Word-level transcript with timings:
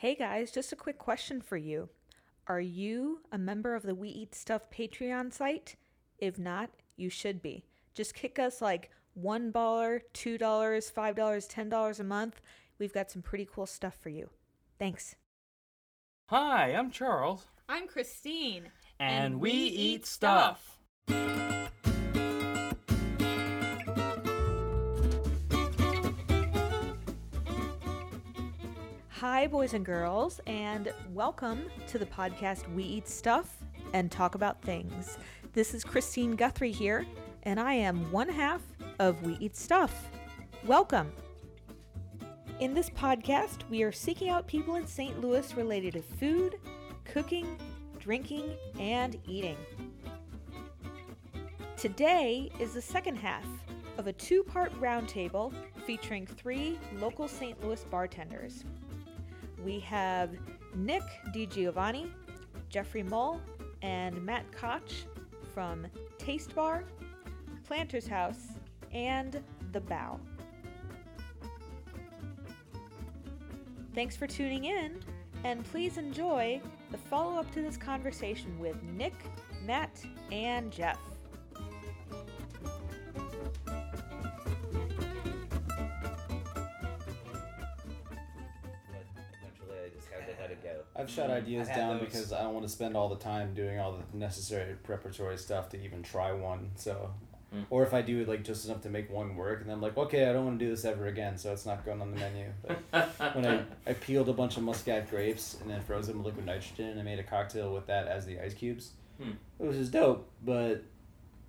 Hey 0.00 0.14
guys, 0.14 0.50
just 0.50 0.72
a 0.72 0.76
quick 0.76 0.96
question 0.96 1.42
for 1.42 1.58
you. 1.58 1.90
Are 2.46 2.58
you 2.58 3.20
a 3.32 3.36
member 3.36 3.74
of 3.74 3.82
the 3.82 3.94
We 3.94 4.08
Eat 4.08 4.34
Stuff 4.34 4.62
Patreon 4.70 5.30
site? 5.30 5.76
If 6.16 6.38
not, 6.38 6.70
you 6.96 7.10
should 7.10 7.42
be. 7.42 7.66
Just 7.92 8.14
kick 8.14 8.38
us 8.38 8.62
like 8.62 8.88
$1, 9.22 9.52
$2, 9.52 10.02
$5, 10.14 10.40
$10 10.40 12.00
a 12.00 12.04
month. 12.04 12.40
We've 12.78 12.94
got 12.94 13.10
some 13.10 13.20
pretty 13.20 13.46
cool 13.52 13.66
stuff 13.66 13.94
for 14.00 14.08
you. 14.08 14.30
Thanks. 14.78 15.16
Hi, 16.30 16.72
I'm 16.72 16.90
Charles. 16.90 17.44
I'm 17.68 17.86
Christine. 17.86 18.70
And, 18.98 19.38
we, 19.38 19.50
eat 19.50 20.06
stuff. 20.06 20.78
Hi, 29.20 29.46
boys 29.48 29.74
and 29.74 29.84
girls, 29.84 30.40
and 30.46 30.94
welcome 31.12 31.66
to 31.88 31.98
the 31.98 32.06
podcast 32.06 32.72
We 32.74 32.84
Eat 32.84 33.06
Stuff 33.06 33.58
and 33.92 34.10
Talk 34.10 34.34
About 34.34 34.62
Things. 34.62 35.18
This 35.52 35.74
is 35.74 35.84
Christine 35.84 36.36
Guthrie 36.36 36.72
here, 36.72 37.04
and 37.42 37.60
I 37.60 37.74
am 37.74 38.10
one 38.10 38.30
half 38.30 38.62
of 38.98 39.20
We 39.20 39.36
Eat 39.38 39.58
Stuff. 39.58 40.08
Welcome. 40.64 41.12
In 42.60 42.72
this 42.72 42.88
podcast, 42.88 43.68
we 43.68 43.82
are 43.82 43.92
seeking 43.92 44.30
out 44.30 44.46
people 44.46 44.76
in 44.76 44.86
St. 44.86 45.20
Louis 45.20 45.54
related 45.54 45.92
to 45.92 46.02
food, 46.02 46.56
cooking, 47.04 47.58
drinking, 47.98 48.54
and 48.78 49.18
eating. 49.28 49.58
Today 51.76 52.50
is 52.58 52.72
the 52.72 52.80
second 52.80 53.16
half 53.16 53.44
of 53.98 54.06
a 54.06 54.14
two 54.14 54.42
part 54.42 54.72
roundtable 54.80 55.52
featuring 55.84 56.26
three 56.26 56.78
local 56.98 57.28
St. 57.28 57.62
Louis 57.62 57.84
bartenders. 57.90 58.64
We 59.64 59.80
have 59.80 60.30
Nick 60.74 61.02
DiGiovanni, 61.34 62.10
Jeffrey 62.68 63.02
Mull, 63.02 63.40
and 63.82 64.22
Matt 64.24 64.50
Koch 64.52 64.90
from 65.52 65.86
Taste 66.18 66.54
Bar, 66.54 66.84
Planter's 67.66 68.06
House, 68.06 68.48
and 68.92 69.42
The 69.72 69.80
Bow. 69.80 70.18
Thanks 73.94 74.16
for 74.16 74.26
tuning 74.26 74.64
in, 74.64 75.00
and 75.44 75.64
please 75.64 75.98
enjoy 75.98 76.60
the 76.90 76.98
follow 76.98 77.38
up 77.38 77.50
to 77.52 77.62
this 77.62 77.76
conversation 77.76 78.58
with 78.58 78.80
Nick, 78.82 79.14
Matt, 79.64 80.04
and 80.30 80.70
Jeff. 80.70 80.98
I've 91.00 91.10
shut 91.10 91.30
ideas 91.30 91.68
I've 91.68 91.76
down 91.76 91.98
because 92.00 92.32
I 92.32 92.42
don't 92.42 92.54
want 92.54 92.66
to 92.66 92.72
spend 92.72 92.96
all 92.96 93.08
the 93.08 93.16
time 93.16 93.54
doing 93.54 93.78
all 93.80 93.92
the 94.12 94.16
necessary 94.16 94.74
preparatory 94.82 95.38
stuff 95.38 95.68
to 95.70 95.82
even 95.82 96.02
try 96.02 96.32
one. 96.32 96.70
So, 96.76 97.12
Mm. 97.52 97.64
or 97.68 97.82
if 97.82 97.92
I 97.92 98.00
do 98.00 98.20
it 98.20 98.28
like 98.28 98.44
just 98.44 98.64
enough 98.66 98.80
to 98.82 98.88
make 98.88 99.10
one 99.10 99.34
work, 99.34 99.58
and 99.60 99.68
then 99.68 99.74
I'm 99.74 99.82
like, 99.82 99.96
okay, 99.96 100.30
I 100.30 100.32
don't 100.32 100.44
want 100.44 100.60
to 100.60 100.64
do 100.64 100.70
this 100.70 100.84
ever 100.84 101.08
again, 101.08 101.36
so 101.36 101.52
it's 101.52 101.66
not 101.66 101.84
going 101.84 102.00
on 102.00 102.12
the 102.12 102.16
menu. 102.16 102.44
But 102.92 103.08
when 103.34 103.44
I, 103.44 103.64
I 103.88 103.92
peeled 103.94 104.28
a 104.28 104.32
bunch 104.32 104.56
of 104.56 104.62
muscat 104.62 105.10
grapes 105.10 105.56
and 105.60 105.68
then 105.68 105.80
froze 105.80 106.06
them 106.06 106.18
with 106.18 106.26
liquid 106.26 106.46
nitrogen 106.46 106.90
and 106.96 107.04
made 107.04 107.18
a 107.18 107.24
cocktail 107.24 107.74
with 107.74 107.88
that 107.88 108.06
as 108.06 108.24
the 108.24 108.38
ice 108.38 108.54
cubes, 108.54 108.92
Hmm. 109.20 109.32
it 109.58 109.66
was 109.66 109.76
just 109.78 109.90
dope. 109.90 110.30
But 110.44 110.84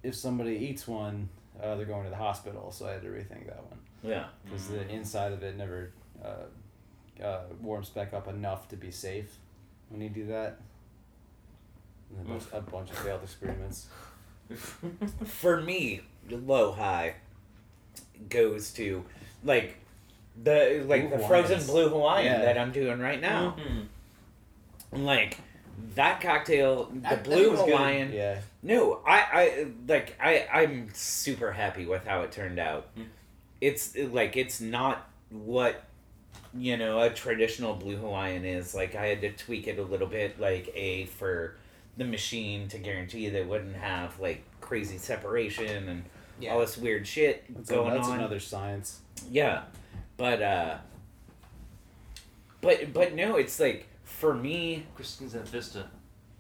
if 0.02 0.16
somebody 0.16 0.56
eats 0.58 0.88
one, 0.88 1.30
uh, 1.62 1.76
they're 1.76 1.86
going 1.86 2.06
to 2.06 2.10
the 2.10 2.16
hospital, 2.16 2.72
so 2.72 2.88
I 2.88 2.94
had 2.94 3.04
to 3.04 3.10
rethink 3.10 3.46
that 3.46 3.64
one 3.70 3.78
Yeah. 4.02 4.26
because 4.44 4.70
the 4.70 4.90
inside 4.90 5.34
of 5.34 5.44
it 5.44 5.56
never 5.56 5.92
uh, 6.26 6.46
uh, 7.22 7.42
warms 7.62 7.90
back 7.90 8.14
up 8.14 8.28
enough 8.28 8.68
to 8.70 8.76
be 8.76 8.92
safe 8.92 9.38
when 9.90 10.02
you 10.02 10.10
do 10.10 10.26
that. 10.28 10.60
And 12.10 12.20
then 12.20 12.26
there's 12.30 12.48
a 12.54 12.62
bunch 12.62 12.90
of 12.92 12.98
failed 12.98 13.24
experiments. 13.24 13.88
For 15.26 15.62
me, 15.62 16.02
low 16.30 16.72
high 16.74 17.16
goes 18.30 18.72
to 18.74 19.04
like 19.44 19.78
the 20.44 20.84
like 20.88 21.10
Blue 21.10 21.18
the 21.18 21.28
frozen 21.28 21.66
blue 21.66 21.90
Hawaiian 21.90 22.26
Yeah. 22.40 22.42
that 22.46 22.58
I'm 22.58 22.72
doing 22.72 23.00
right 23.00 23.20
now. 23.22 23.56
Mhm. 23.60 25.04
Like 25.04 25.38
that 25.96 26.22
cocktail, 26.22 26.86
the 26.86 27.00
That- 27.02 27.24
blue 27.24 27.52
was 27.52 27.62
good. 27.62 27.70
Hawaiian. 27.70 28.12
Yeah, 28.12 28.40
No, 28.62 29.02
I, 29.08 29.18
I 29.34 29.68
like 29.88 30.16
I 30.22 30.48
I'm 30.52 30.90
super 30.94 31.52
happy 31.54 31.86
with 31.86 32.06
how 32.06 32.22
it 32.22 32.32
turned 32.32 32.60
out. 32.60 32.94
Mm. 32.98 33.06
It's 33.62 33.96
like 33.96 34.36
it's 34.38 34.60
not 34.62 35.10
what 35.30 35.84
you 36.58 36.78
know 36.78 37.00
a 37.00 37.10
traditional 37.10 37.74
blue 37.76 37.98
Hawaiian 37.98 38.46
is. 38.46 38.74
Like 38.76 38.96
I 38.96 39.08
had 39.08 39.22
to 39.22 39.32
tweak 39.32 39.68
it 39.68 39.80
a 39.80 39.84
little 39.84 40.08
bit, 40.08 40.40
like 40.40 40.72
a 40.76 41.06
for 41.06 41.56
the 41.98 42.06
machine 42.06 42.68
to 42.70 42.78
guarantee 42.78 43.30
they 43.30 43.44
wouldn't 43.44 43.76
have 43.76 44.20
like 44.20 44.44
crazy 44.62 44.98
separation 44.98 45.90
and 45.90 46.04
Yeah. 46.40 46.54
all 46.54 46.60
this 46.60 46.78
weird 46.78 47.06
shit 47.06 47.44
that's, 47.54 47.70
going 47.70 47.94
that's 47.94 48.08
on. 48.08 48.20
another 48.20 48.40
science. 48.40 49.02
Yeah, 49.30 49.64
but 50.18 50.42
uh, 50.42 50.78
but 52.62 52.94
but 52.94 53.14
no, 53.16 53.36
it's 53.36 53.60
like 53.60 53.88
for 54.04 54.34
me. 54.34 54.86
Christine's 54.96 55.36
at 55.36 55.48
Vista. 55.48 55.88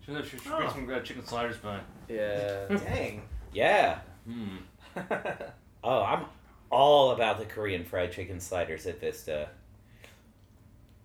She 0.05 0.11
knows 0.11 0.27
she 0.27 0.37
she 0.37 0.49
Oh. 0.49 0.57
brings 0.57 0.73
some 0.73 0.89
uh, 0.89 0.99
chicken 0.99 1.25
sliders 1.25 1.57
by. 1.57 1.79
Yeah. 2.09 2.65
Dang. 2.69 3.21
Yeah. 3.53 3.99
Hmm. 4.27 4.57
Oh, 5.83 6.03
I'm 6.03 6.25
all 6.69 7.09
about 7.09 7.39
the 7.39 7.45
Korean 7.45 7.83
fried 7.83 8.11
chicken 8.11 8.39
sliders 8.39 8.85
at 8.85 8.99
Vista. 9.01 9.49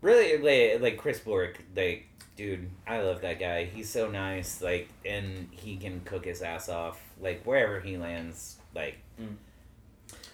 Really, 0.02 0.36
like, 0.72 0.80
like 0.82 0.96
Chris 0.98 1.18
Bork, 1.20 1.58
like, 1.74 2.06
dude, 2.36 2.70
I 2.86 3.00
love 3.00 3.22
that 3.22 3.40
guy. 3.40 3.64
He's 3.64 3.88
so 3.88 4.10
nice, 4.10 4.60
like, 4.62 4.88
and 5.04 5.48
he 5.50 5.76
can 5.76 6.00
cook 6.04 6.24
his 6.26 6.42
ass 6.42 6.68
off, 6.68 7.00
like, 7.20 7.44
wherever 7.44 7.80
he 7.80 7.96
lands, 7.96 8.56
like, 8.74 8.98
Mm. 9.20 9.36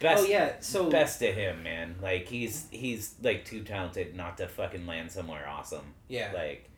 best. 0.01 0.25
oh 0.25 0.27
yeah. 0.27 0.55
So 0.61 0.91
Best 0.91 1.21
to 1.21 1.31
him, 1.33 1.63
man. 1.63 1.95
Like 2.03 2.27
he's 2.27 2.67
he's 2.73 3.15
like 3.23 3.45
too 3.45 3.63
talented 3.63 4.17
not 4.17 4.37
to 4.39 4.49
fucking 4.49 4.85
land 4.89 5.13
somewhere 5.13 5.49
awesome. 5.49 5.95
yeah. 6.09 6.33
Like 6.35 6.69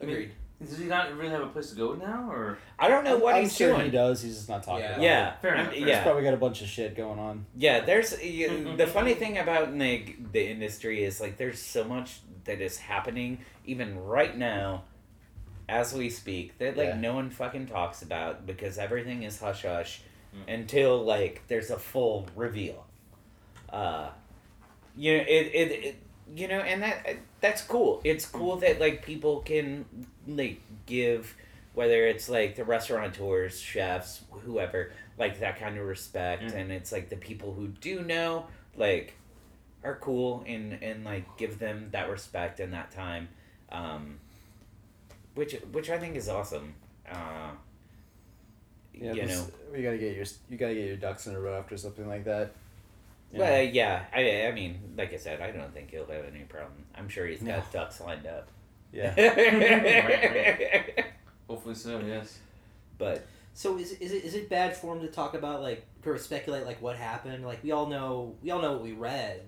Agreed. 0.00 0.32
Does 0.64 0.78
he 0.78 0.86
not 0.86 1.14
really 1.16 1.28
have 1.30 1.42
a 1.42 1.48
place 1.48 1.68
to 1.70 1.76
go 1.76 1.92
now, 1.94 2.30
or? 2.30 2.56
I 2.78 2.88
don't 2.88 3.04
know 3.04 3.18
what 3.18 3.34
I'm 3.34 3.42
he's 3.42 3.54
sure 3.54 3.72
doing. 3.74 3.84
he 3.86 3.90
does. 3.90 4.22
He's 4.22 4.36
just 4.36 4.48
not 4.48 4.62
talking 4.62 4.84
Yeah. 4.84 4.90
about 4.92 5.02
Yeah, 5.02 5.28
it. 5.34 5.40
Fair 5.42 5.54
enough, 5.54 5.66
fair 5.68 5.74
He's 5.78 5.86
yeah. 5.88 6.02
probably 6.02 6.22
got 6.22 6.32
a 6.32 6.38
bunch 6.38 6.62
of 6.62 6.68
shit 6.68 6.96
going 6.96 7.18
on. 7.18 7.44
Yeah, 7.56 7.80
there's 7.84 8.22
you, 8.24 8.74
the 8.76 8.86
funny 8.86 9.12
thing 9.14 9.36
about 9.36 9.74
like 9.76 10.32
the 10.32 10.48
industry 10.48 11.04
is 11.04 11.20
like 11.20 11.36
there's 11.36 11.60
so 11.60 11.84
much 11.84 12.20
that 12.44 12.62
is 12.62 12.78
happening 12.78 13.38
even 13.66 13.98
right 14.02 14.34
now, 14.36 14.84
as 15.68 15.92
we 15.92 16.08
speak, 16.08 16.56
that 16.58 16.76
like 16.78 16.88
Yeah. 16.88 17.00
no 17.00 17.14
one 17.14 17.28
fucking 17.28 17.66
talks 17.66 18.00
about 18.00 18.46
because 18.46 18.78
everything 18.78 19.24
is 19.24 19.38
hush 19.38 19.62
hush 19.62 20.00
Mm. 20.34 20.54
until 20.54 21.02
like 21.04 21.42
there's 21.48 21.70
a 21.70 21.78
full 21.78 22.26
reveal. 22.34 22.84
Uh, 23.70 24.08
you 24.96 25.16
know 25.18 25.22
it, 25.22 25.50
it, 25.54 25.70
it 25.84 25.96
you 26.34 26.48
know 26.48 26.60
and 26.60 26.82
that 26.82 27.16
that's 27.40 27.62
cool. 27.62 28.00
It's 28.04 28.26
cool 28.26 28.56
that 28.56 28.80
like 28.80 29.04
people 29.04 29.40
can 29.40 29.84
like 30.26 30.60
give 30.86 31.34
whether 31.74 32.06
it's 32.06 32.28
like 32.28 32.56
the 32.56 32.64
restaurateurs, 32.64 33.60
chefs, 33.60 34.22
whoever, 34.30 34.92
like 35.18 35.40
that 35.40 35.58
kind 35.58 35.76
of 35.78 35.84
respect, 35.86 36.42
Mm. 36.44 36.54
and 36.54 36.72
it's 36.72 36.90
like 36.90 37.10
the 37.10 37.16
people 37.16 37.52
who 37.52 37.68
do 37.68 38.00
know, 38.02 38.46
like, 38.76 39.12
are 39.84 39.96
cool 39.96 40.42
and 40.46 40.82
and 40.82 41.04
like 41.04 41.36
give 41.36 41.58
them 41.58 41.88
that 41.92 42.08
respect 42.08 42.60
and 42.60 42.72
that 42.72 42.90
time, 42.92 43.28
um, 43.70 44.18
which 45.34 45.52
which 45.72 45.90
I 45.90 45.98
think 45.98 46.16
is 46.16 46.28
awesome. 46.30 46.74
Uh, 47.10 47.50
Yeah, 48.94 49.12
you 49.12 49.26
know, 49.26 49.46
you 49.74 49.82
gotta 49.82 49.98
get 49.98 50.16
your 50.16 50.24
you 50.48 50.56
gotta 50.56 50.74
get 50.74 50.86
your 50.86 50.96
ducks 50.96 51.26
in 51.26 51.34
a 51.34 51.40
row 51.40 51.58
after 51.58 51.76
something 51.76 52.08
like 52.08 52.24
that. 52.24 52.52
You 53.32 53.40
well, 53.40 53.62
yeah, 53.62 54.04
I 54.14 54.46
I 54.46 54.52
mean, 54.52 54.94
like 54.96 55.12
I 55.12 55.16
said, 55.16 55.40
I 55.40 55.50
don't 55.50 55.72
think 55.74 55.90
he'll 55.90 56.06
have 56.06 56.24
any 56.24 56.44
problem. 56.44 56.84
I'm 56.94 57.08
sure 57.08 57.26
he's 57.26 57.42
got 57.42 57.72
No. 57.72 57.80
ducks 57.80 58.00
lined 58.00 58.26
up. 58.26 58.48
yeah. 58.92 59.12
Hopefully 61.48 61.74
so. 61.74 62.00
Yes. 62.00 62.38
but 62.98 63.26
So 63.54 63.78
is 63.78 63.92
is 63.92 64.12
it 64.12 64.24
is 64.24 64.34
it 64.34 64.48
bad 64.48 64.76
form 64.76 65.00
to 65.00 65.08
talk 65.08 65.34
about 65.34 65.60
like 65.62 65.84
or 66.04 66.16
speculate 66.18 66.64
like 66.66 66.80
what 66.80 66.96
happened? 66.96 67.44
Like 67.44 67.62
we 67.64 67.72
all 67.72 67.86
know 67.86 68.34
we 68.42 68.50
all 68.50 68.62
know 68.62 68.72
what 68.72 68.82
we 68.82 68.92
read. 68.92 69.42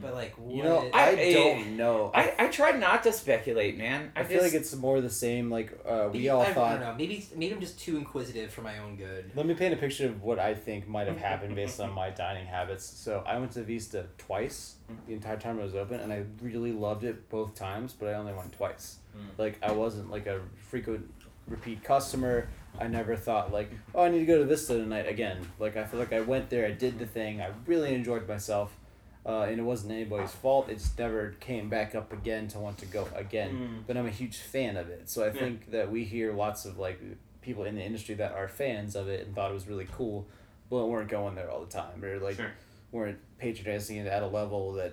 But 0.00 0.14
like 0.14 0.34
what 0.38 0.54
You 0.54 0.62
know, 0.62 0.90
I, 0.92 1.10
I- 1.10 1.32
don't 1.32 1.76
know. 1.76 2.10
I 2.14 2.32
I 2.38 2.46
try 2.48 2.70
not 2.72 3.02
to 3.04 3.12
speculate, 3.12 3.76
man. 3.76 4.12
I, 4.14 4.20
I 4.20 4.24
feel 4.24 4.40
just, 4.40 4.52
like 4.52 4.60
it's 4.60 4.74
more 4.76 5.00
the 5.00 5.10
same. 5.10 5.50
Like 5.50 5.72
uh, 5.86 6.08
we 6.12 6.18
maybe- 6.20 6.28
all 6.30 6.42
I, 6.42 6.46
I 6.46 6.52
thought. 6.52 6.70
don't 6.72 6.80
know. 6.80 6.94
Maybe 6.96 7.26
maybe 7.34 7.54
I'm 7.54 7.60
just 7.60 7.78
too 7.80 7.96
inquisitive 7.96 8.52
for 8.52 8.62
my 8.62 8.78
own 8.78 8.96
good. 8.96 9.30
Let 9.34 9.46
me 9.46 9.54
paint 9.54 9.74
a 9.74 9.76
picture 9.76 10.06
of 10.06 10.22
what 10.22 10.38
I 10.38 10.54
think 10.54 10.86
might 10.88 11.06
have 11.06 11.18
happened 11.18 11.54
based 11.56 11.80
on 11.80 11.92
my 12.02 12.10
dining 12.10 12.46
habits. 12.46 12.84
So 12.84 13.22
I 13.26 13.38
went 13.38 13.52
to 13.52 13.62
Vista 13.62 14.06
twice 14.18 14.76
the 15.06 15.12
entire 15.12 15.36
time 15.36 15.58
it 15.58 15.62
was 15.62 15.74
open, 15.74 16.00
and 16.00 16.12
I 16.12 16.24
really 16.42 16.72
loved 16.72 17.04
it 17.04 17.28
both 17.28 17.54
times. 17.54 17.92
But 17.98 18.08
I 18.08 18.14
only 18.14 18.32
went 18.32 18.52
twice. 18.52 18.96
Mm. 19.16 19.38
Like 19.38 19.58
I 19.62 19.72
wasn't 19.72 20.10
like 20.10 20.26
a 20.26 20.40
frequent 20.68 21.12
repeat 21.48 21.82
customer. 21.82 22.48
I 22.78 22.86
never 22.86 23.16
thought 23.16 23.52
like, 23.52 23.72
oh, 23.94 24.04
I 24.04 24.08
need 24.10 24.20
to 24.20 24.26
go 24.26 24.38
to 24.38 24.44
Vista 24.44 24.74
tonight 24.78 25.08
again. 25.08 25.38
Like 25.58 25.76
I 25.76 25.82
feel 25.84 25.98
like 25.98 26.12
I 26.12 26.20
went 26.20 26.48
there, 26.50 26.64
I 26.66 26.70
did 26.70 27.00
the 27.00 27.06
thing, 27.06 27.40
I 27.40 27.50
really 27.66 27.92
enjoyed 27.92 28.28
myself. 28.28 28.76
Uh, 29.26 29.42
and 29.42 29.58
it 29.60 29.62
wasn't 29.62 29.92
anybody's 29.92 30.32
fault. 30.32 30.68
It 30.68 30.74
just 30.78 30.98
never 30.98 31.34
came 31.40 31.68
back 31.68 31.94
up 31.94 32.12
again 32.12 32.48
to 32.48 32.58
want 32.58 32.78
to 32.78 32.86
go 32.86 33.06
again. 33.14 33.50
Mm. 33.82 33.86
But 33.86 33.96
I'm 33.96 34.06
a 34.06 34.10
huge 34.10 34.38
fan 34.38 34.76
of 34.76 34.88
it, 34.88 35.08
so 35.10 35.22
I 35.22 35.26
Yeah. 35.26 35.32
think 35.32 35.70
that 35.72 35.90
we 35.90 36.04
hear 36.04 36.32
lots 36.32 36.64
of 36.64 36.78
like 36.78 37.00
people 37.42 37.64
in 37.64 37.74
the 37.74 37.82
industry 37.82 38.14
that 38.16 38.32
are 38.32 38.48
fans 38.48 38.94
of 38.96 39.08
it 39.08 39.26
and 39.26 39.34
thought 39.34 39.50
it 39.50 39.54
was 39.54 39.66
really 39.68 39.86
cool, 39.92 40.26
but 40.68 40.86
weren't 40.86 41.08
going 41.08 41.34
there 41.34 41.50
all 41.50 41.60
the 41.60 41.70
time 41.72 42.02
or 42.04 42.18
like 42.18 42.36
Sure. 42.36 42.52
weren't 42.92 43.18
patronizing 43.38 43.96
it 43.98 44.06
at 44.06 44.22
a 44.22 44.26
level 44.26 44.72
that 44.74 44.92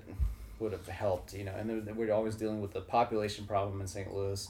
would 0.59 0.71
have 0.71 0.87
helped, 0.87 1.33
you 1.33 1.43
know. 1.43 1.53
And 1.55 1.69
then 1.69 1.95
we're 1.95 2.11
always 2.13 2.35
dealing 2.35 2.61
with 2.61 2.71
the 2.73 2.81
population 2.81 3.45
problem 3.45 3.79
in 3.81 3.87
St. 3.87 4.13
Louis, 4.13 4.49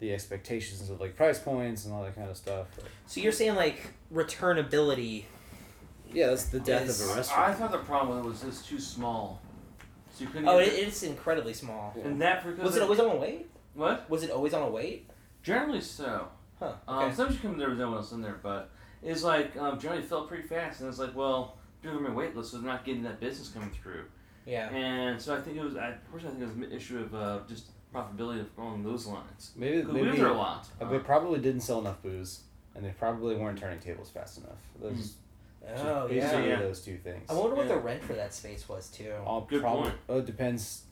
the 0.00 0.12
expectations 0.12 0.90
of 0.90 1.00
like 1.00 1.14
price 1.16 1.38
points 1.38 1.84
and 1.84 1.94
all 1.94 2.02
that 2.02 2.14
kind 2.16 2.28
of 2.28 2.36
stuff. 2.36 2.66
So 3.06 3.20
you're 3.20 3.30
saying 3.32 3.54
like 3.54 3.92
returnability? 4.12 5.24
Yeah, 6.14 6.28
that's 6.28 6.46
the 6.46 6.60
death 6.60 6.88
Is- 6.88 7.00
of 7.04 7.10
a 7.10 7.14
restaurant. 7.16 7.48
I 7.50 7.54
thought 7.54 7.72
the 7.72 7.78
problem 7.78 8.16
with 8.16 8.26
it 8.26 8.28
was 8.28 8.44
it's 8.44 8.66
too 8.66 8.78
small. 8.80 9.40
So 10.12 10.24
you 10.24 10.30
couldn't. 10.30 10.48
Oh, 10.48 10.58
get 10.58 10.68
it, 10.68 10.86
it's 10.86 11.02
incredibly 11.02 11.52
small. 11.54 11.92
Yeah. 11.96 12.04
And 12.04 12.20
that 12.22 12.44
because 12.44 12.64
Was 12.64 12.76
it 12.76 12.82
always 12.82 13.00
on 13.00 13.10
a 13.10 13.16
wait? 13.16 13.50
what? 13.74 14.08
Was 14.08 14.22
it 14.22 14.30
always 14.30 14.54
on 14.54 14.62
a 14.62 14.70
wait? 14.70 15.10
Generally 15.42 15.80
so. 15.80 16.28
Huh. 16.60 16.74
Um, 16.86 16.98
Okay. 17.06 17.14
sometimes 17.16 17.42
you 17.42 17.48
come 17.48 17.58
there 17.58 17.68
with 17.70 17.78
no 17.78 17.88
one 17.88 17.96
else 17.98 18.12
in 18.12 18.22
there, 18.22 18.38
but 18.42 18.70
it's 19.02 19.24
like 19.24 19.56
um, 19.56 19.78
generally 19.80 20.02
filled 20.04 20.28
pretty 20.28 20.44
fast, 20.46 20.80
and 20.80 20.88
it's 20.88 20.98
like, 21.00 21.14
well, 21.16 21.56
doing 21.82 21.96
them 21.96 22.06
in 22.06 22.14
wait 22.14 22.34
list, 22.36 22.52
so 22.52 22.58
they're 22.58 22.66
not 22.70 22.84
getting 22.84 23.02
that 23.02 23.18
business 23.20 23.48
coming 23.48 23.70
through. 23.70 24.04
yeah. 24.46 24.68
And 24.70 25.20
so 25.20 25.34
I 25.36 25.40
think 25.40 25.56
it 25.56 25.62
was, 25.64 25.76
I 25.76 25.94
personally 26.12 26.36
think 26.36 26.44
it 26.50 26.58
was 26.58 26.68
an 26.68 26.72
issue 26.72 26.98
of 27.00 27.14
uh, 27.14 27.38
just 27.48 27.66
profitability 27.92 28.40
of 28.40 28.46
along 28.56 28.84
those 28.84 29.06
lines. 29.06 29.50
Maybe 29.56 29.78
Because 29.80 29.94
we 29.94 30.02
maybe 30.02 30.20
were 30.20 30.28
a 30.28 30.32
lot. 30.34 30.66
uh, 30.80 30.84
Uh, 30.84 30.90
they 30.90 30.98
probably 31.00 31.40
didn't 31.40 31.62
sell 31.62 31.80
enough 31.80 32.00
booze, 32.02 32.40
and 32.76 32.84
they 32.84 32.90
probably 32.90 33.34
weren't 33.34 33.58
turning 33.58 33.80
tables 33.80 34.10
fast 34.10 34.38
enough. 34.38 34.58
Those 34.80 34.96
just 34.96 35.14
Oh 35.76 36.08
basically 36.08 36.42
yeah. 36.42 36.46
yeah. 36.46 36.56
those 36.60 36.80
two 36.80 36.96
things. 36.98 37.28
I 37.30 37.34
wonder 37.34 37.56
what 37.56 37.66
Yeah. 37.66 37.74
the 37.74 37.80
rent 37.80 38.02
for 38.04 38.12
that 38.14 38.34
space 38.34 38.68
was 38.68 38.88
too. 38.88 39.12
All 39.24 39.42
Good 39.42 39.60
prob- 39.62 39.82
point. 39.84 39.94
Oh, 40.08 40.18
it 40.18 40.26
depends 40.26 40.82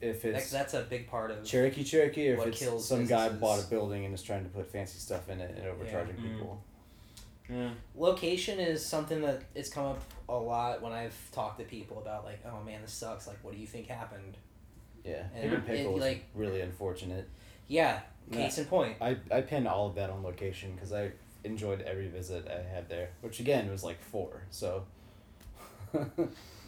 if 0.00 0.22
That's, 0.22 0.44
it's 0.44 0.50
that's 0.52 0.74
a 0.74 0.82
big 0.82 1.08
part 1.08 1.30
of. 1.30 1.44
Cherokee 1.44 1.84
Cherokee 1.84 2.30
or 2.30 2.32
if 2.34 2.38
what 2.38 2.48
it's 2.48 2.58
kills 2.58 2.88
some 2.88 3.06
guy 3.06 3.28
bought 3.30 3.62
a 3.64 3.66
building 3.68 4.04
and 4.04 4.14
is 4.14 4.22
trying 4.22 4.44
to 4.44 4.50
put 4.50 4.70
fancy 4.70 4.98
stuff 4.98 5.28
in 5.28 5.40
it 5.40 5.56
and 5.56 5.66
overcharging 5.66 6.16
Yeah. 6.18 6.22
Mm. 6.22 6.32
people. 6.32 6.62
yeah. 7.50 7.70
Location 7.96 8.58
is 8.60 8.84
something 8.84 9.20
that 9.22 9.42
it's 9.54 9.68
come 9.68 9.86
up 9.86 10.00
a 10.28 10.34
lot 10.36 10.80
when 10.82 10.92
I've 10.92 11.14
talked 11.32 11.58
to 11.58 11.64
people 11.64 11.98
about 12.00 12.24
like, 12.24 12.40
oh 12.46 12.62
man, 12.64 12.80
this 12.82 12.92
sucks. 12.92 13.26
Like, 13.26 13.38
what 13.42 13.54
do 13.54 13.60
you 13.60 13.66
think 13.66 13.86
happened? 13.88 14.36
Yeah, 15.04 15.24
And 15.34 15.42
Hidden 15.44 15.58
it- 15.60 15.66
Pickle 15.66 15.96
is 15.96 16.00
like- 16.02 16.24
really 16.34 16.60
unfortunate. 16.60 17.28
Yeah. 17.68 18.00
Case 18.30 18.58
in 18.58 18.64
point. 18.66 18.96
I, 19.00 19.16
I 19.32 19.40
pin 19.40 19.66
all 19.66 19.88
of 19.88 19.96
that 19.96 20.08
on 20.10 20.22
location 20.22 20.72
because 20.74 20.92
I 20.92 21.10
enjoyed 21.44 21.82
every 21.82 22.08
visit 22.08 22.48
I 22.48 22.62
had 22.74 22.88
there, 22.88 23.10
which 23.20 23.40
again 23.40 23.70
was 23.70 23.82
like 23.84 24.00
four. 24.02 24.42
So 24.50 24.84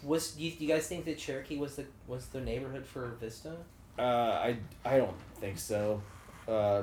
Was 0.03 0.32
do 0.32 0.43
you, 0.44 0.50
do 0.50 0.65
you 0.65 0.69
guys 0.73 0.87
think 0.87 1.06
that 1.06 1.17
Cherokee 1.19 1.56
was 1.56 1.76
the 1.76 1.85
was 2.06 2.26
the 2.26 2.41
neighborhood 2.41 2.85
for 2.87 3.17
Vista? 3.21 3.56
uh, 3.99 4.03
I 4.03 4.56
I 4.85 4.99
don't 4.99 5.17
think 5.41 5.59
so, 5.59 6.03
Uh, 6.47 6.82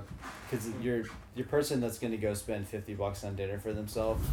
because 0.49 0.67
your 0.81 1.03
your 1.35 1.45
person 1.45 1.79
that's 1.81 1.99
gonna 1.99 2.17
go 2.17 2.33
spend 2.33 2.67
fifty 2.67 2.95
bucks 2.95 3.23
on 3.23 3.35
dinner 3.35 3.59
for 3.59 3.73
themselves. 3.73 4.25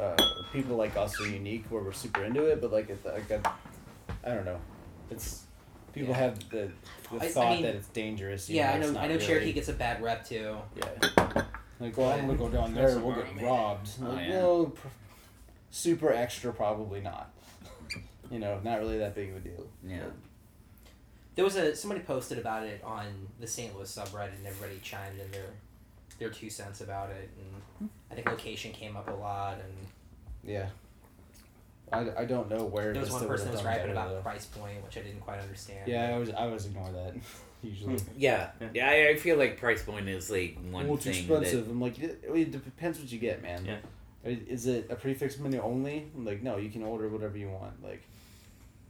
Uh, 0.00 0.16
people 0.52 0.76
like 0.76 0.96
us 0.96 1.18
are 1.20 1.28
unique 1.28 1.64
where 1.70 1.82
we're 1.82 1.92
super 1.92 2.24
into 2.24 2.44
it, 2.46 2.60
but 2.60 2.70
like, 2.72 2.90
it, 2.90 2.98
like 3.04 3.30
I, 3.32 3.40
I 4.30 4.34
don't 4.34 4.44
know, 4.44 4.58
it's 5.10 5.44
people 5.94 6.10
Yeah. 6.10 6.18
have 6.18 6.50
the, 6.50 6.70
the 7.12 7.18
I- 7.20 7.24
I 7.24 7.28
thought 7.28 7.52
mean- 7.54 7.62
that 7.62 7.76
it's 7.76 7.88
dangerous. 7.88 8.50
Yeah, 8.50 8.72
I 8.72 8.78
know. 8.78 8.88
I 8.98 9.06
know 9.06 9.14
really. 9.14 9.26
Cherokee 9.26 9.52
gets 9.52 9.68
a 9.68 9.72
bad 9.74 10.02
rep 10.02 10.26
too. 10.26 10.56
Yeah. 10.76 11.44
Like, 11.78 11.96
well, 11.96 12.10
I'm 12.10 12.26
gonna 12.26 12.38
go 12.38 12.48
down 12.48 12.72
there, 12.74 12.88
That's 12.90 13.00
we'll 13.00 13.14
get 13.14 13.36
man. 13.36 13.44
robbed. 13.44 13.88
Oh, 14.02 14.06
Like, 14.10 14.28
yeah. 14.28 14.38
well, 14.38 14.66
pr- 14.66 14.88
super 15.70 16.12
extra, 16.12 16.52
probably 16.52 17.00
not. 17.00 17.30
You 18.30 18.38
know, 18.38 18.58
not 18.64 18.78
really 18.80 18.98
that 18.98 19.14
big 19.14 19.30
of 19.30 19.36
a 19.36 19.40
deal. 19.40 19.66
Yeah. 19.86 20.04
There 21.34 21.44
was 21.44 21.56
a 21.56 21.76
somebody 21.76 22.00
posted 22.00 22.38
about 22.38 22.64
it 22.64 22.82
on 22.82 23.04
the 23.38 23.46
St. 23.46 23.76
Louis 23.76 23.94
subreddit, 23.94 24.36
and 24.38 24.46
everybody 24.46 24.80
chimed 24.82 25.20
in 25.20 25.30
their 25.30 25.46
their 26.18 26.30
two 26.30 26.48
cents 26.48 26.80
about 26.80 27.10
it, 27.10 27.28
and 27.78 27.90
I 28.10 28.14
think 28.14 28.26
location 28.28 28.72
came 28.72 28.96
up 28.96 29.08
a 29.08 29.12
lot, 29.12 29.58
and 29.62 30.50
Yeah. 30.50 30.68
I, 31.92 32.22
I 32.22 32.24
don't 32.24 32.48
know 32.50 32.64
where. 32.64 32.92
there 32.94 33.02
was 33.02 33.12
one 33.12 33.26
person 33.28 33.46
that 33.48 33.52
was 33.52 33.60
have 33.60 33.74
griping 33.76 33.92
about 33.92 34.08
though. 34.08 34.20
price 34.22 34.46
point, 34.46 34.82
which 34.82 34.96
I 34.96 35.02
didn't 35.02 35.20
quite 35.20 35.38
understand. 35.40 35.86
Yeah, 35.86 36.14
I 36.14 36.18
was 36.18 36.30
I 36.30 36.46
was 36.46 36.64
ignore 36.66 36.90
that 36.90 37.14
usually. 37.68 37.96
Yeah, 38.16 38.50
yeah. 38.74 38.88
I, 38.88 39.08
I 39.10 39.16
feel 39.16 39.36
like 39.36 39.58
price 39.58 39.82
point 39.82 40.08
is 40.08 40.30
like 40.30 40.56
one 40.70 40.86
well, 40.86 40.96
it's 40.96 41.04
thing 41.04 41.14
expensive. 41.16 41.68
I'm 41.68 41.80
like, 41.80 41.98
it, 41.98 42.22
it 42.34 42.52
depends 42.52 42.98
what 42.98 43.10
you 43.10 43.18
get, 43.18 43.42
man. 43.42 43.64
Yeah. 43.64 43.78
Is 44.24 44.66
it 44.66 44.88
a 44.90 44.96
prix 44.96 45.14
fixe 45.14 45.38
menu 45.38 45.60
only? 45.60 46.10
I'm 46.16 46.24
like, 46.24 46.42
no, 46.42 46.56
you 46.56 46.68
can 46.70 46.82
order 46.82 47.08
whatever 47.08 47.38
you 47.38 47.48
want. 47.48 47.80
Like, 47.82 48.02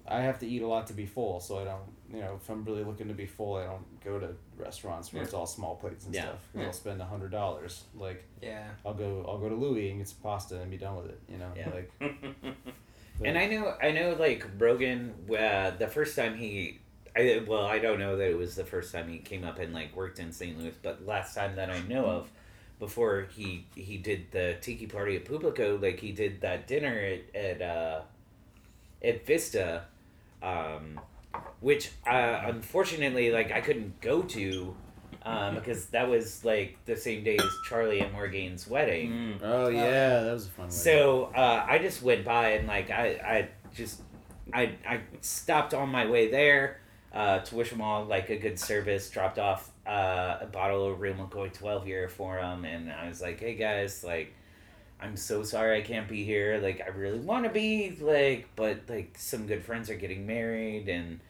I 0.09 0.21
have 0.23 0.39
to 0.39 0.47
eat 0.47 0.63
a 0.63 0.67
lot 0.67 0.87
to 0.87 0.93
be 0.95 1.05
full, 1.05 1.41
so 1.41 1.59
I 1.59 1.65
don't. 1.65 1.83
You 2.15 2.21
know, 2.21 2.39
if 2.41 2.49
I'm 2.49 2.65
really 2.65 2.85
looking 2.85 3.09
to 3.09 3.15
be 3.15 3.27
full, 3.27 3.57
I 3.57 3.65
don't 3.65 4.05
go 4.05 4.19
to 4.21 4.29
restaurants 4.57 5.13
where 5.13 5.21
Yeah. 5.21 5.25
it's 5.25 5.35
all 5.35 5.45
small 5.47 5.75
plates 5.75 6.07
and 6.07 6.15
Yeah. 6.15 6.23
stuff. 6.23 6.39
'cause 6.53 6.61
Yeah. 6.61 6.67
I'll 6.69 6.73
spend 6.73 7.03
a 7.03 7.05
hundred 7.05 7.33
dollars. 7.33 7.83
Like, 7.97 8.23
Yeah. 8.41 8.69
I'll 8.87 8.95
go, 8.95 9.25
I'll 9.29 9.39
go 9.39 9.49
to 9.49 9.55
Louis 9.57 9.91
and 9.91 9.99
get 9.99 10.09
some 10.09 10.19
pasta 10.23 10.61
and 10.61 10.71
be 10.71 10.77
done 10.79 10.97
with 10.97 11.07
it. 11.07 11.19
You 11.29 11.39
know, 11.39 11.53
Yeah. 11.57 11.71
like. 11.71 11.91
that. 12.01 12.55
And 13.25 13.37
I 13.37 13.47
know, 13.49 13.75
I 13.83 13.91
know, 13.91 14.15
like 14.19 14.47
Rogan. 14.59 15.15
Uh, 15.29 15.73
the 15.73 15.89
first 15.89 16.15
time 16.17 16.37
he, 16.37 16.79
I 17.17 17.43
well, 17.47 17.65
I 17.65 17.79
don't 17.79 17.99
know 17.99 18.17
that 18.17 18.31
it 18.31 18.37
was 18.37 18.55
the 18.55 18.65
first 18.65 18.93
time 18.93 19.09
he 19.09 19.19
came 19.19 19.45
up 19.45 19.59
and 19.59 19.73
like 19.73 19.97
worked 19.97 20.19
in 20.19 20.33
St. 20.33 20.59
Louis, 20.59 20.75
but 20.83 21.07
last 21.07 21.35
time 21.35 21.57
that 21.57 21.71
I 21.71 21.81
know 21.81 22.05
of, 22.05 22.31
before 22.79 23.29
he 23.35 23.67
he 23.75 23.97
did 23.97 24.31
the 24.33 24.57
tiki 24.61 24.87
party 24.87 25.17
at 25.17 25.25
Publico, 25.25 25.79
like 25.81 25.99
he 25.99 26.13
did 26.13 26.43
that 26.43 26.67
dinner 26.67 26.93
at 26.95 27.35
at 27.35 27.63
uh, 27.63 28.01
at 29.03 29.27
Vista, 29.27 29.85
um, 30.43 31.01
which 31.61 31.91
uh, 32.07 32.43
unfortunately, 32.45 33.31
like 33.31 33.51
I 33.51 33.61
couldn't 33.61 34.01
go 34.01 34.23
to. 34.23 34.77
Um, 35.23 35.55
because 35.57 35.87
that 35.87 36.09
was 36.09 36.45
like 36.45 36.79
the 36.85 36.95
same 36.97 37.25
day 37.25 37.37
as 37.37 37.51
Charlie 37.69 37.99
and 37.99 38.13
Morgane's 38.13 38.69
wedding. 38.69 39.11
Mm. 39.11 39.39
Oh 39.43 39.69
yeah, 39.69 40.21
that 40.21 40.33
was 40.33 40.47
a 40.47 40.51
fun. 40.51 40.65
one. 40.67 40.71
So 40.71 41.33
uh, 41.35 41.67
I 41.69 41.79
just 41.79 42.01
went 42.01 42.25
by 42.25 42.51
and 42.51 42.69
like 42.69 42.91
I, 42.91 43.07
I 43.07 43.49
just 43.75 44.03
I 44.53 44.75
I 44.87 45.01
stopped 45.23 45.75
on 45.75 45.89
my 45.89 46.07
way 46.07 46.31
there 46.31 46.79
uh, 47.17 47.39
to 47.41 47.55
wish 47.55 47.71
them 47.71 47.81
all 47.81 48.05
like 48.05 48.29
a 48.31 48.37
good 48.37 48.59
service. 48.59 49.09
Dropped 49.11 49.39
off 49.39 49.71
uh, 49.87 50.39
a 50.43 50.47
bottle 50.47 50.87
of 50.87 51.01
Real 51.01 51.15
McCoy 51.15 51.53
twelve 51.53 51.87
year 51.89 52.09
for 52.09 52.37
them, 52.37 52.65
and 52.65 52.93
I 52.93 53.09
was 53.09 53.21
like, 53.23 53.41
hey 53.41 53.55
guys, 53.55 54.05
like 54.05 54.35
I'm 55.01 55.17
so 55.17 55.43
sorry 55.43 55.79
I 55.79 55.83
can't 55.83 56.09
be 56.09 56.25
here. 56.25 56.59
Like 56.63 56.83
I 56.85 56.89
really 56.89 57.19
want 57.19 57.45
to 57.45 57.51
be 57.51 57.97
like, 58.01 58.49
but 58.55 58.81
like 58.89 59.15
some 59.19 59.47
good 59.47 59.65
friends 59.65 59.89
are 59.91 59.97
getting 59.97 60.27
married 60.27 60.89
and 60.89 61.21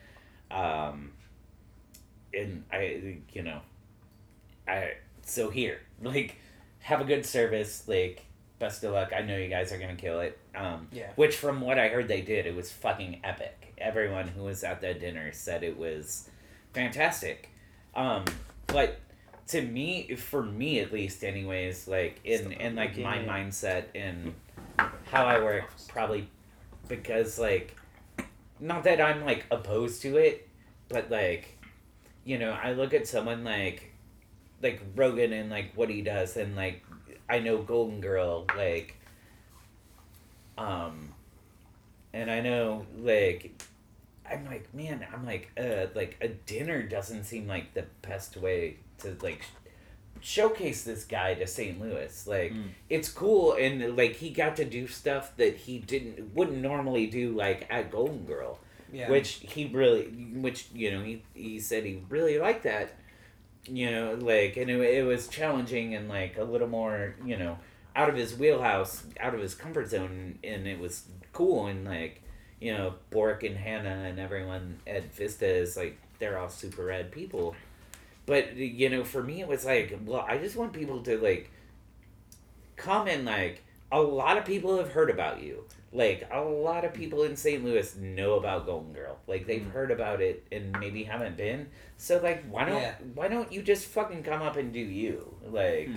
um 0.50 1.12
and 2.32 2.64
I 2.72 3.18
you 3.32 3.42
know 3.42 3.60
I 4.68 4.92
so 5.22 5.50
here 5.50 5.80
like 6.02 6.36
have 6.80 7.00
a 7.00 7.04
good 7.04 7.26
service 7.26 7.86
like 7.88 8.24
best 8.58 8.84
of 8.84 8.92
luck. 8.92 9.12
I 9.16 9.20
know 9.22 9.36
you 9.36 9.48
guys 9.48 9.72
are 9.72 9.78
gonna 9.78 9.96
kill 9.96 10.20
it. 10.20 10.38
Um, 10.54 10.88
Yeah. 10.92 11.10
Which, 11.16 11.36
from 11.36 11.60
what 11.60 11.78
I 11.78 11.88
heard, 11.88 12.08
they 12.08 12.22
did. 12.22 12.46
It 12.46 12.54
was 12.54 12.72
fucking 12.72 13.20
epic. 13.22 13.65
Everyone 13.78 14.28
who 14.28 14.44
was 14.44 14.64
at 14.64 14.80
that 14.80 15.00
dinner 15.00 15.32
said 15.32 15.62
it 15.62 15.76
was 15.76 16.28
fantastic. 16.72 17.50
Um, 17.94 18.24
but 18.66 19.00
to 19.48 19.62
me, 19.62 20.14
for 20.16 20.42
me 20.42 20.80
at 20.80 20.92
least, 20.92 21.24
anyways, 21.24 21.86
like 21.86 22.20
in 22.24 22.52
in 22.52 22.74
like 22.74 22.96
my 22.98 23.18
mindset 23.18 23.84
and 23.94 24.34
how 25.04 25.24
I 25.24 25.40
work, 25.40 25.70
probably 25.88 26.28
because 26.88 27.38
like 27.38 27.76
not 28.60 28.84
that 28.84 29.00
I'm 29.00 29.24
like 29.24 29.46
opposed 29.50 30.02
to 30.02 30.16
it, 30.16 30.48
but 30.88 31.10
like 31.10 31.56
you 32.24 32.38
know, 32.38 32.50
I 32.50 32.72
look 32.72 32.92
at 32.92 33.06
someone 33.06 33.44
like 33.44 33.92
like 34.62 34.82
Rogan 34.94 35.32
and 35.32 35.50
like 35.50 35.72
what 35.74 35.90
he 35.90 36.02
does 36.02 36.36
and 36.36 36.56
like 36.56 36.84
I 37.28 37.38
know 37.38 37.62
Golden 37.62 38.00
Girl 38.00 38.46
like 38.56 38.96
um 40.58 41.12
and 42.16 42.30
I 42.30 42.40
know 42.40 42.86
like 42.98 43.40
I'm 44.30 44.44
like 44.46 44.72
man 44.74 45.06
I'm 45.12 45.24
like 45.26 45.50
uh 45.58 45.86
like 45.94 46.16
a 46.20 46.28
dinner 46.28 46.82
doesn't 46.82 47.24
seem 47.24 47.46
like 47.46 47.74
the 47.74 47.84
best 48.02 48.36
way 48.36 48.78
to 49.02 49.16
like 49.22 49.42
showcase 50.20 50.82
this 50.84 51.04
guy 51.04 51.34
to 51.34 51.46
St. 51.46 51.80
Louis 51.80 52.26
like 52.26 52.52
Mm. 52.52 52.68
it's 52.88 53.08
cool 53.08 53.52
and 53.54 53.96
like 53.96 54.16
he 54.16 54.30
got 54.30 54.56
to 54.56 54.64
do 54.64 54.86
stuff 54.88 55.36
that 55.36 55.56
he 55.56 55.78
didn't 55.78 56.34
wouldn't 56.34 56.58
normally 56.58 57.06
do 57.06 57.32
like 57.32 57.66
at 57.70 57.90
Golden 57.90 58.24
Girl 58.24 58.58
Yeah. 58.92 59.10
which 59.10 59.28
he 59.54 59.66
really 59.66 60.04
which 60.44 60.68
you 60.74 60.90
know 60.92 61.02
he, 61.02 61.22
he 61.34 61.60
said 61.60 61.84
he 61.84 62.02
really 62.08 62.38
liked 62.38 62.62
that 62.64 62.94
you 63.68 63.90
know 63.90 64.14
like 64.14 64.56
and 64.56 64.70
it, 64.70 64.80
it 64.80 65.04
was 65.04 65.28
challenging 65.28 65.94
and 65.94 66.08
like 66.08 66.38
a 66.38 66.44
little 66.44 66.68
more 66.68 67.14
you 67.24 67.36
know 67.36 67.58
out 67.96 68.08
of 68.08 68.14
his 68.14 68.36
wheelhouse 68.36 69.02
out 69.18 69.34
of 69.34 69.40
his 69.40 69.54
comfort 69.54 69.88
zone 69.88 70.38
and 70.44 70.66
it 70.68 70.78
was 70.78 71.04
cool 71.32 71.66
and 71.66 71.84
like 71.84 72.22
you 72.60 72.72
know 72.72 72.94
bork 73.10 73.42
and 73.42 73.56
hannah 73.56 74.04
and 74.08 74.20
everyone 74.20 74.78
at 74.86 75.12
vista 75.14 75.46
is 75.46 75.76
like 75.76 75.98
they're 76.18 76.38
all 76.38 76.48
super 76.48 76.84
rad 76.84 77.10
people 77.10 77.54
but 78.26 78.54
you 78.56 78.88
know 78.90 79.02
for 79.02 79.22
me 79.22 79.40
it 79.40 79.48
was 79.48 79.64
like 79.64 79.98
well 80.04 80.24
i 80.28 80.36
just 80.38 80.56
want 80.56 80.72
people 80.72 81.00
to 81.02 81.18
like 81.18 81.50
come 82.76 83.06
and 83.08 83.24
like 83.24 83.62
a 83.92 84.00
lot 84.00 84.36
of 84.36 84.44
people 84.44 84.76
have 84.78 84.90
heard 84.90 85.10
about 85.10 85.40
you. 85.42 85.62
Like 85.92 86.28
a 86.32 86.40
lot 86.40 86.84
of 86.84 86.92
people 86.92 87.22
in 87.22 87.36
St. 87.36 87.64
Louis 87.64 87.94
know 87.96 88.34
about 88.34 88.66
Golden 88.66 88.92
Girl. 88.92 89.16
Like 89.28 89.46
they've 89.46 89.62
Mhm. 89.62 89.70
heard 89.70 89.90
about 89.92 90.20
it 90.20 90.44
and 90.50 90.76
maybe 90.80 91.04
haven't 91.04 91.36
been. 91.36 91.68
So 91.96 92.18
like 92.20 92.44
why 92.50 92.64
don't 92.64 92.82
Yeah. 92.82 92.96
why 93.14 93.28
don't 93.28 93.50
you 93.52 93.62
just 93.62 93.86
fucking 93.86 94.24
come 94.24 94.42
up 94.42 94.56
and 94.56 94.72
do 94.72 94.80
you? 94.80 95.36
Like 95.48 95.86
Hmm. 95.86 95.96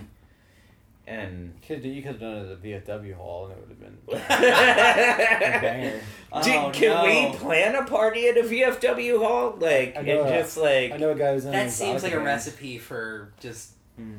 And 1.10 1.60
Could 1.66 1.84
you 1.84 2.04
could 2.04 2.12
have 2.12 2.20
done 2.20 2.38
it 2.38 2.52
at 2.52 2.62
the 2.62 2.72
VFW 2.72 3.16
hall 3.16 3.48
and 3.48 3.54
it 3.54 3.60
would 3.60 3.70
have 3.70 3.80
been 3.80 3.98
a 4.08 4.20
Can 5.52 5.62
banger. 5.62 6.02
Oh, 6.32 6.72
can 6.72 7.04
we 7.04 7.38
plan 7.38 7.76
a 7.76 7.84
party 7.84 8.28
at 8.28 8.38
a 8.38 8.44
VFW 8.44 9.18
hall? 9.18 9.58
Like 9.58 9.96
I 9.96 10.00
and 10.00 10.08
know, 10.08 10.30
just 10.30 10.56
like 10.56 10.92
I 10.92 10.98
know 10.98 11.10
a 11.10 11.16
guy 11.16 11.34
who's 11.34 11.46
in 11.46 11.52
That 11.52 11.72
seems 11.72 12.04
like 12.04 12.14
a 12.14 12.20
recipe 12.20 12.78
for 12.78 13.34
just 13.40 13.72
hmm. 13.96 14.18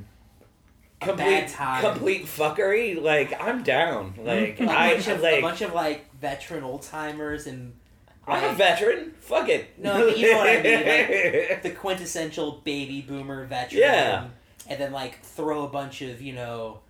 a 1.00 1.06
complete 1.06 1.24
bad 1.24 1.48
time. 1.48 1.82
complete 1.82 2.26
fuckery. 2.26 3.00
Like 3.00 3.40
I'm 3.40 3.62
down. 3.62 4.14
Like 4.24 4.60
a 4.60 4.68
I 4.68 4.94
bunch 4.94 5.06
of, 5.06 5.20
like 5.20 5.38
a 5.38 5.42
bunch 5.42 5.60
of 5.60 5.72
like 5.72 6.12
veteran 6.20 6.64
old 6.64 6.82
timers 6.82 7.46
and 7.46 7.74
I'm 8.26 8.50
a 8.50 8.54
veteran. 8.54 9.12
Fuck 9.20 9.48
it. 9.48 9.78
No, 9.78 10.08
you 10.08 10.32
know 10.32 10.38
what 10.38 10.48
I 10.48 10.62
mean, 10.62 11.58
the 11.62 11.70
quintessential 11.70 12.62
baby 12.64 13.00
boomer 13.00 13.44
veteran. 13.44 13.80
Yeah. 13.80 14.24
And 14.70 14.80
then 14.80 14.92
like 14.92 15.20
throw 15.22 15.64
a 15.64 15.68
bunch 15.68 16.00
of 16.00 16.22
you 16.22 16.32
know 16.32 16.80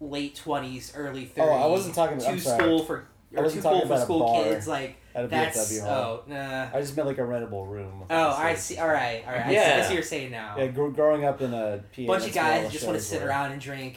late 0.00 0.34
twenties, 0.34 0.92
early 0.94 1.22
Oh, 1.24 1.34
thirties. 1.46 1.62
I 1.62 1.66
wasn't 1.66 1.94
talking 1.94 2.16
about- 2.18 2.26
too 2.26 2.32
I'm 2.32 2.38
sorry. 2.40 2.58
school 2.62 2.82
for 2.84 3.06
I 3.34 3.40
or 3.40 3.42
wasn't 3.44 3.62
too 3.62 3.68
talking 3.68 3.80
cool 3.80 3.88
for 3.88 3.94
about 3.94 4.04
school 4.04 4.18
bar 4.20 4.44
kids. 4.44 4.68
Like 4.68 4.96
at 5.14 5.24
a 5.24 5.28
that's 5.28 5.72
VFW 5.72 5.80
hall. 5.86 5.92
oh 5.94 6.22
nah. 6.26 6.68
I 6.74 6.80
just 6.80 6.94
meant 6.96 7.08
like 7.08 7.18
a 7.18 7.22
rentable 7.22 7.66
room. 7.68 8.04
Oh, 8.10 8.30
I 8.36 8.54
see. 8.54 8.76
All 8.78 8.88
right, 8.88 9.24
all 9.26 9.32
right. 9.32 9.46
I 9.46 9.48
see, 9.50 9.56
I 9.56 9.60
Yeah. 9.60 9.74
see 9.82 9.86
what 9.88 9.94
you're 9.94 10.02
saying 10.02 10.30
now. 10.30 10.54
Yeah, 10.58 10.66
gr- 10.66 10.88
growing 10.88 11.24
up 11.24 11.40
in 11.40 11.54
a 11.54 11.80
PA, 11.94 12.06
bunch 12.06 12.26
of 12.26 12.34
guys 12.34 12.70
just 12.72 12.84
want 12.86 12.98
to 12.98 13.02
sit 13.04 13.22
were. 13.22 13.28
around 13.28 13.52
and 13.52 13.60
drink, 13.60 13.96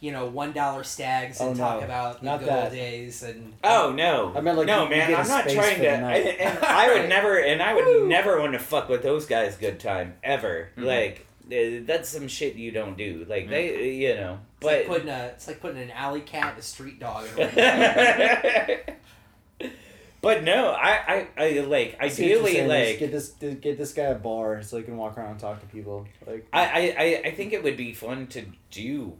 you 0.00 0.12
know, 0.12 0.26
one 0.26 0.52
dollar 0.52 0.84
stags 0.84 1.40
and 1.40 1.50
Oh, 1.50 1.54
talk 1.54 1.78
no. 1.80 1.86
about 1.86 2.20
the 2.20 2.26
Not 2.26 2.40
good 2.40 2.48
that. 2.50 2.64
old 2.64 2.72
days 2.72 3.22
and 3.22 3.54
Oh 3.64 3.92
no! 3.96 4.32
I 4.36 4.40
meant, 4.42 4.58
like, 4.58 4.66
no 4.66 4.84
you- 4.84 4.90
you 4.90 4.96
man. 4.96 5.08
get 5.10 5.18
a 5.18 5.22
I'm 5.22 5.28
not 5.28 5.44
trying 5.48 5.56
for 5.56 5.62
to. 5.76 5.80
the 5.80 6.42
And, 6.42 6.58
I 6.64 6.88
would 6.98 7.08
never, 7.14 7.38
and 7.38 7.62
I 7.62 7.74
would 7.74 8.06
never 8.08 8.38
want 8.40 8.52
to 8.52 8.58
fuck 8.58 8.88
with 8.90 9.02
those 9.02 9.24
guys. 9.26 9.56
Good 9.56 9.80
time 9.80 10.16
ever. 10.22 10.68
Mhm. 10.76 10.84
Like 10.84 11.26
Uh, 11.50 11.80
that's 11.86 12.10
some 12.10 12.28
shit 12.28 12.56
you 12.56 12.70
don't 12.70 12.98
do. 12.98 13.24
Like 13.28 13.48
they, 13.48 13.68
mm-hmm. 13.68 14.02
you 14.02 14.14
know. 14.14 14.38
it's 14.56 14.64
like 14.64 14.86
But 14.86 14.92
putting 14.92 15.08
a 15.08 15.30
it's 15.34 15.46
like 15.46 15.60
putting 15.60 15.82
an 15.82 15.90
alley 15.90 16.20
cat 16.20 16.50
and 16.50 16.58
a 16.58 16.62
street 16.62 17.00
dog 17.00 17.26
in 17.38 17.48
but 20.20 20.44
no, 20.44 20.72
I, 20.72 21.26
I, 21.36 21.44
I 21.44 21.60
like 21.60 21.96
I 22.00 22.08
see 22.08 22.26
ideally 22.26 22.52
saying, 22.52 22.68
like 22.68 22.98
get 22.98 23.12
this 23.12 23.28
get 23.28 23.78
this 23.78 23.92
guy 23.92 24.04
a 24.04 24.14
bar 24.14 24.62
so 24.62 24.76
he 24.76 24.82
can 24.82 24.96
walk 24.96 25.16
around 25.16 25.32
and 25.32 25.40
talk 25.40 25.60
to 25.60 25.66
people. 25.66 26.06
Like 26.26 26.46
I, 26.52 26.64
I, 26.64 26.94
I, 26.98 27.28
I 27.28 27.30
think 27.32 27.52
it 27.52 27.62
would 27.62 27.76
be 27.76 27.94
fun 27.94 28.26
to 28.28 28.44
do. 28.70 29.14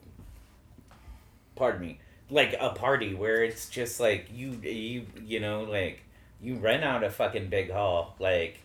Pardon 1.56 1.80
me, 1.80 1.98
like 2.30 2.54
a 2.60 2.70
party 2.70 3.14
where 3.14 3.42
it's 3.42 3.68
just 3.68 4.00
like 4.00 4.28
you, 4.32 4.52
you, 4.62 5.06
you 5.24 5.40
know, 5.40 5.62
like 5.62 6.00
you 6.40 6.56
rent 6.56 6.84
out 6.84 7.02
a 7.02 7.10
fucking 7.10 7.48
big 7.48 7.70
hall, 7.70 8.14
like 8.18 8.60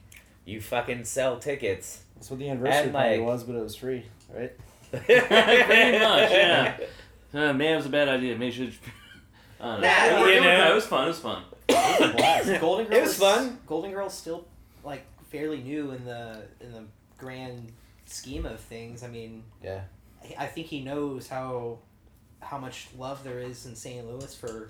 you 0.46 0.62
fucking 0.62 1.06
sell 1.06 1.40
tickets. 1.40 2.03
That's 2.24 2.32
what 2.32 2.40
the 2.40 2.50
anniversary 2.50 2.84
And, 2.84 2.94
party 2.94 3.18
like- 3.18 3.26
was, 3.28 3.44
but 3.44 3.56
it 3.58 3.62
was 3.64 3.76
free, 3.76 4.06
right? 4.34 4.52
Pretty 4.92 5.20
much, 6.00 6.32
yeah. 6.32 6.78
Uh, 7.34 7.52
man, 7.52 7.74
it 7.74 7.76
was 7.78 7.88
a 7.88 7.90
bad 7.90 8.08
idea. 8.08 8.38
Maybe 8.38 8.52
should. 8.52 8.74
I 9.60 9.66
don't 9.66 9.82
know. 9.82 9.88
Nah, 9.88 10.06
it, 10.06 10.12
you 10.12 10.20
worked 10.22 10.38
out. 10.38 10.58
know. 10.60 10.72
it 10.72 10.76
was 10.76 10.86
fun. 10.86 11.04
It 11.06 11.08
was 11.08 11.20
fun. 11.20 11.44
blast. 11.68 12.62
Golden 12.62 12.86
Girl 12.86 12.98
It 12.98 13.02
was 13.02 13.10
is- 13.14 13.18
fun. 13.18 13.58
Golden 13.66 13.92
Girl's 13.92 14.14
still 14.14 14.46
like 14.84 15.04
fairly 15.32 15.58
new 15.64 15.90
in 15.92 16.06
the 16.06 16.44
in 16.62 16.72
the 16.74 16.84
grand 17.18 17.72
scheme 18.06 18.46
of 18.46 18.60
things. 18.60 19.02
I 19.04 19.08
mean, 19.08 19.44
Yeah. 19.64 19.82
I- 20.24 20.44
I 20.44 20.48
think 20.48 20.68
he 20.68 20.82
knows 20.84 21.28
how 21.28 21.80
how 22.40 22.60
much 22.60 22.88
love 23.00 23.24
there 23.24 23.40
is 23.40 23.66
in 23.66 23.76
St. 23.76 24.08
Louis 24.08 24.36
for 24.36 24.70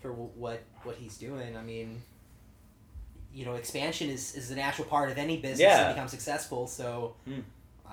for 0.00 0.12
what 0.12 0.60
what 0.82 0.96
he's 0.96 1.16
doing. 1.18 1.56
I 1.56 1.62
mean, 1.62 2.02
you 3.34 3.44
know, 3.44 3.54
expansion 3.54 4.10
is 4.10 4.34
is 4.34 4.50
a 4.50 4.54
natural 4.56 4.86
part 4.86 5.10
of 5.10 5.18
any 5.18 5.36
business 5.36 5.60
Yeah. 5.60 5.84
that 5.84 5.94
becomes 5.94 6.10
successful. 6.10 6.66
So. 6.66 7.14
Hmm. 7.24 7.40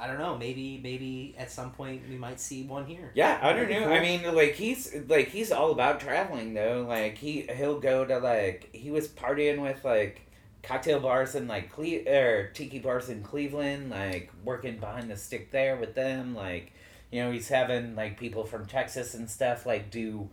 I 0.01 0.07
don't 0.07 0.17
know. 0.17 0.37
Maybe, 0.37 0.79
maybe 0.81 1.35
at 1.37 1.51
some 1.51 1.71
point 1.71 2.03
we 2.09 2.15
might 2.15 2.39
see 2.39 2.63
one 2.63 2.85
here. 2.85 3.11
Yeah, 3.15 3.37
I 3.41 3.51
don't 3.51 3.69
know. 3.69 3.83
cool. 3.83 3.91
I 3.91 3.99
mean, 3.99 4.33
like 4.33 4.53
he's 4.53 4.95
like 5.09 5.27
he's 5.27 5.51
all 5.51 5.71
about 5.73 5.99
traveling 5.99 6.53
though. 6.53 6.85
Like 6.87 7.17
he 7.17 7.41
he'll 7.53 7.81
go 7.81 8.05
to 8.05 8.17
like 8.19 8.69
he 8.73 8.91
was 8.91 9.09
partying 9.09 9.61
with 9.61 9.83
like 9.83 10.21
cocktail 10.63 11.01
bars 11.01 11.35
in 11.35 11.49
like 11.49 11.69
Cle- 11.73 12.07
or 12.07 12.47
tiki 12.53 12.79
bars 12.79 13.09
in 13.09 13.23
Cleveland, 13.23 13.89
like 13.89 14.31
working 14.45 14.77
behind 14.77 15.11
the 15.11 15.17
stick 15.17 15.51
there 15.51 15.75
with 15.75 15.95
them. 15.95 16.33
Like 16.33 16.71
you 17.11 17.21
know, 17.21 17.31
he's 17.33 17.49
having 17.49 17.93
like 17.93 18.17
people 18.17 18.45
from 18.45 18.67
Texas 18.67 19.15
and 19.15 19.29
stuff 19.29 19.65
like 19.65 19.91
do 19.91 20.29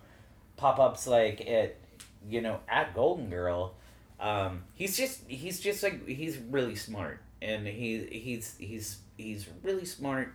pop 0.56 0.78
ups 0.78 1.08
like 1.08 1.40
at 1.40 1.74
you 2.30 2.40
know 2.40 2.60
at 2.68 2.94
Golden 2.94 3.30
Girl. 3.30 3.74
Um, 4.18 4.64
he's 4.74 4.96
just 4.96 5.20
he's 5.28 5.60
just 5.60 5.82
like 5.82 6.06
he's 6.06 6.38
really 6.38 6.74
smart 6.74 7.20
and 7.42 7.66
he 7.66 8.06
he's 8.10 8.54
he's 8.58 8.98
he's 9.16 9.46
really 9.62 9.84
smart. 9.84 10.34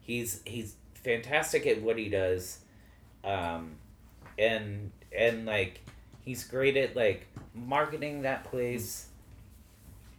He's 0.00 0.40
he's 0.44 0.76
fantastic 0.94 1.66
at 1.66 1.82
what 1.82 1.98
he 1.98 2.08
does, 2.08 2.58
um, 3.24 3.76
and 4.38 4.92
and 5.16 5.46
like 5.46 5.80
he's 6.24 6.44
great 6.44 6.76
at 6.76 6.96
like 6.96 7.26
marketing 7.54 8.22
that 8.22 8.44
place, 8.44 9.06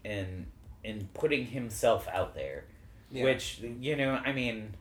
and 0.03 0.47
and 0.83 1.11
putting 1.13 1.45
himself 1.45 2.07
out 2.11 2.35
there. 2.35 2.65
Yeah. 3.11 3.25
Which 3.25 3.59
you 3.59 3.95
know, 3.95 4.19
I 4.25 4.31
mean, 4.31 4.73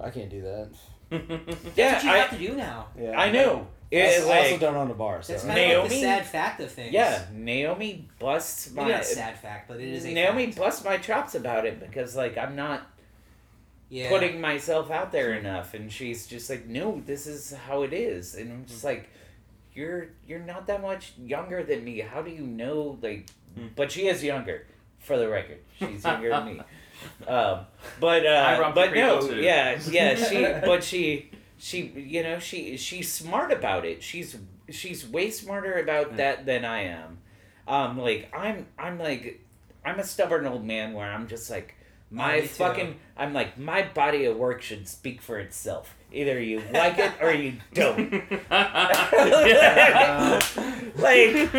I 0.00 0.10
can't 0.10 0.30
do 0.30 0.42
that. 0.42 0.68
That's 1.10 1.76
yeah, 1.76 1.94
what 1.94 2.04
you 2.04 2.10
I 2.10 2.16
have 2.18 2.30
to 2.30 2.38
do 2.38 2.54
now. 2.54 2.86
Yeah. 2.98 3.18
I 3.18 3.30
know. 3.32 3.66
I 3.90 3.94
It, 3.96 4.18
also, 4.20 4.30
I 4.32 4.38
also 4.38 4.50
like, 4.52 4.60
don't 4.60 4.76
own 4.76 4.90
a 4.90 4.94
bar, 4.94 5.22
so 5.22 5.32
That's 5.32 5.44
kind 5.44 5.58
of 5.58 5.64
like 5.82 5.88
the 5.90 5.94
Naomi- 5.96 6.00
sad 6.02 6.26
fact 6.26 6.60
of 6.60 6.70
things. 6.70 6.92
yeah, 6.92 7.24
Naomi 7.32 8.08
busts 8.18 8.70
Maybe 8.72 8.86
my 8.86 8.92
not 8.92 9.00
a 9.00 9.04
sad 9.04 9.38
fact, 9.38 9.68
but 9.68 9.80
it 9.80 9.88
is 9.88 10.04
a 10.04 10.12
Naomi 10.12 10.46
fact. 10.46 10.58
busts 10.58 10.84
my 10.84 10.96
chops 10.98 11.34
about 11.34 11.64
it 11.66 11.80
because 11.80 12.14
like 12.16 12.36
I'm 12.36 12.54
not 12.56 12.86
yeah. 13.90 14.10
putting 14.10 14.40
myself 14.40 14.90
out 14.90 15.10
there 15.12 15.32
enough 15.34 15.72
and 15.72 15.90
she's 15.90 16.26
just 16.26 16.50
like 16.50 16.66
no 16.66 17.02
this 17.06 17.26
is 17.26 17.54
how 17.66 17.82
it 17.84 17.94
is 17.94 18.34
and 18.34 18.52
i'm 18.52 18.66
just 18.66 18.84
like 18.84 19.08
you're 19.72 20.08
you're 20.26 20.40
not 20.40 20.66
that 20.66 20.82
much 20.82 21.14
younger 21.18 21.62
than 21.62 21.82
me 21.84 22.00
how 22.00 22.20
do 22.20 22.30
you 22.30 22.42
know 22.46 22.98
like 23.00 23.26
Hmm. 23.56 23.68
but 23.74 23.90
she 23.90 24.06
is 24.06 24.22
younger 24.22 24.66
for 24.98 25.16
the 25.16 25.26
record 25.26 25.60
she's 25.78 26.04
younger 26.04 26.28
than 26.28 26.44
me 26.58 26.60
um 27.26 27.60
but 27.98 28.26
uh 28.26 28.58
robbed 28.60 28.74
but 28.74 28.92
no 28.94 29.26
too. 29.26 29.36
yeah 29.40 29.78
yeah 29.90 30.14
she 30.14 30.42
but 30.66 30.84
she 30.84 31.30
she 31.58 31.82
you 31.96 32.22
know 32.22 32.38
she 32.38 32.76
she's 32.76 33.10
smart 33.12 33.52
about 33.52 33.84
it 33.84 34.02
she's 34.02 34.36
she's 34.70 35.06
way 35.06 35.30
smarter 35.30 35.74
about 35.74 36.10
Hmm. 36.10 36.16
that 36.16 36.46
than 36.46 36.64
i 36.64 36.82
am 36.84 37.18
um 37.66 37.98
like 37.98 38.30
i'm 38.34 38.66
i'm 38.78 38.98
like 38.98 39.44
i'm 39.84 39.98
a 39.98 40.04
stubborn 40.04 40.46
old 40.46 40.64
man 40.64 40.92
where 40.92 41.10
i'm 41.10 41.26
just 41.26 41.50
like 41.50 41.74
my 42.10 42.36
me 42.36 42.40
too. 42.42 42.46
fucking 42.48 42.96
I'm 43.18 43.34
like 43.34 43.58
my 43.58 43.82
body 43.82 44.24
of 44.24 44.36
work 44.38 44.62
should 44.62 44.88
speak 44.88 45.20
for 45.20 45.38
itself. 45.38 45.94
Either 46.10 46.40
you 46.40 46.62
like 46.72 46.98
it 46.98 47.12
or 47.20 47.32
you 47.34 47.52
don't. 47.74 48.10
like 50.96 51.54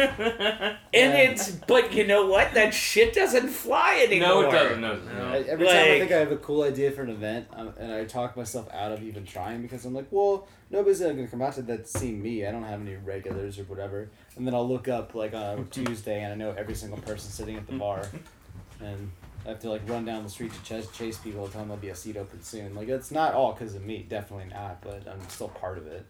and 0.94 1.14
it's 1.14 1.52
but 1.52 1.94
you 1.94 2.06
know 2.08 2.26
what? 2.26 2.54
That 2.56 2.74
shit 2.74 3.14
doesn't 3.14 3.50
fly 3.50 4.04
anymore. 4.08 4.28
no, 4.44 4.50
it 4.50 4.52
doesn't. 4.52 4.82
No, 4.82 4.96
no. 4.98 5.28
I- 5.30 5.38
Every 5.42 5.66
time 5.68 5.76
I 5.76 5.80
Like- 5.90 6.00
think 6.00 6.12
I 6.12 6.18
have 6.18 6.32
a 6.32 6.38
cool 6.38 6.64
idea 6.64 6.92
for 6.92 7.04
an 7.04 7.10
event, 7.12 7.48
um, 7.54 7.74
and 7.80 7.94
I 7.94 8.06
talk 8.06 8.36
myself 8.36 8.68
out 8.74 8.92
of 8.92 9.04
even 9.04 9.24
trying 9.26 9.62
because 9.62 9.86
I'm 9.86 9.94
like, 9.94 10.08
well, 10.12 10.48
nobody's 10.72 11.00
gonna 11.00 11.28
come 11.28 11.42
out 11.44 11.54
to 11.54 11.62
that 11.64 11.88
see 11.88 12.12
me. 12.12 12.46
I 12.46 12.52
don't 12.52 12.64
have 12.64 12.82
any 12.82 12.96
regulars 12.96 13.60
or 13.60 13.64
whatever. 13.66 14.10
And 14.36 14.48
then 14.48 14.54
I'll 14.56 14.68
look 14.68 14.88
up 14.88 15.14
like 15.16 15.34
on 15.36 15.68
Tuesday, 15.72 16.24
and 16.24 16.34
I 16.34 16.36
know 16.36 16.56
every 16.58 16.74
single 16.76 17.00
person 17.00 17.30
sitting 17.32 17.56
at 17.56 17.68
the 17.68 17.74
bar, 17.74 18.08
and 18.82 19.12
I 19.50 19.54
have 19.54 19.62
to 19.62 19.70
like 19.72 19.82
run 19.90 20.06
down 20.06 20.24
the 20.24 20.30
street 20.30 20.54
to 20.54 20.62
chase, 20.64 20.88
chase 20.92 21.18
people 21.18 21.48
tell 21.48 21.62
them 21.62 21.70
there'll 21.70 21.82
be 21.82 21.90
a 21.90 21.96
seat 21.96 22.18
open 22.18 22.44
soon. 22.44 22.76
Like 22.76 22.88
it's 22.88 23.10
not 23.10 23.34
all 23.34 23.52
because 23.54 23.74
of 23.74 23.84
me, 23.84 24.06
definitely 24.08 24.46
not, 24.54 24.80
but 24.80 25.08
I'm 25.08 25.28
still 25.28 25.48
part 25.48 25.80
of 25.80 25.88
it. 25.88 26.06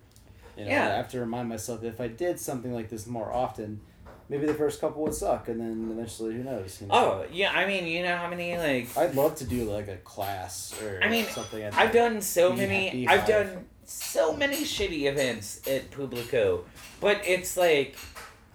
You 0.58 0.66
know, 0.66 0.72
Yeah. 0.72 0.90
I 0.90 0.98
have 0.98 1.10
to 1.12 1.22
remind 1.22 1.48
myself 1.48 1.80
that 1.80 1.88
if 1.88 2.02
I 2.02 2.10
did 2.10 2.38
something 2.38 2.74
like 2.74 2.90
this 2.90 3.08
more 3.08 3.32
often, 3.32 3.80
maybe 4.28 4.46
the 4.46 4.54
first 4.54 4.82
couple 4.82 5.04
would 5.04 5.14
suck, 5.14 5.48
and 5.48 5.58
then 5.62 5.88
eventually, 5.90 6.34
who 6.36 6.44
knows? 6.44 6.82
You 6.82 6.88
know? 6.88 6.94
Oh, 6.94 7.26
yeah, 7.32 7.54
I 7.54 7.66
mean, 7.66 7.88
you 7.88 8.04
know 8.04 8.18
how 8.18 8.30
many 8.30 8.58
like 8.58 8.98
I'd 8.98 9.16
love 9.16 9.36
to 9.36 9.46
do 9.46 9.64
like 9.72 9.88
a 9.88 9.96
class 9.98 10.76
or 10.82 11.00
I 11.02 11.08
mean, 11.08 11.24
something. 11.28 11.64
I've 11.64 11.94
done 11.94 12.22
so 12.22 12.52
many. 12.52 13.08
I've 13.08 13.26
done 13.26 13.68
so 13.86 14.36
many 14.36 14.58
shitty 14.58 15.04
events 15.10 15.62
at 15.66 15.92
Publico, 15.92 16.66
but 17.00 17.22
it's 17.26 17.56
like 17.56 17.96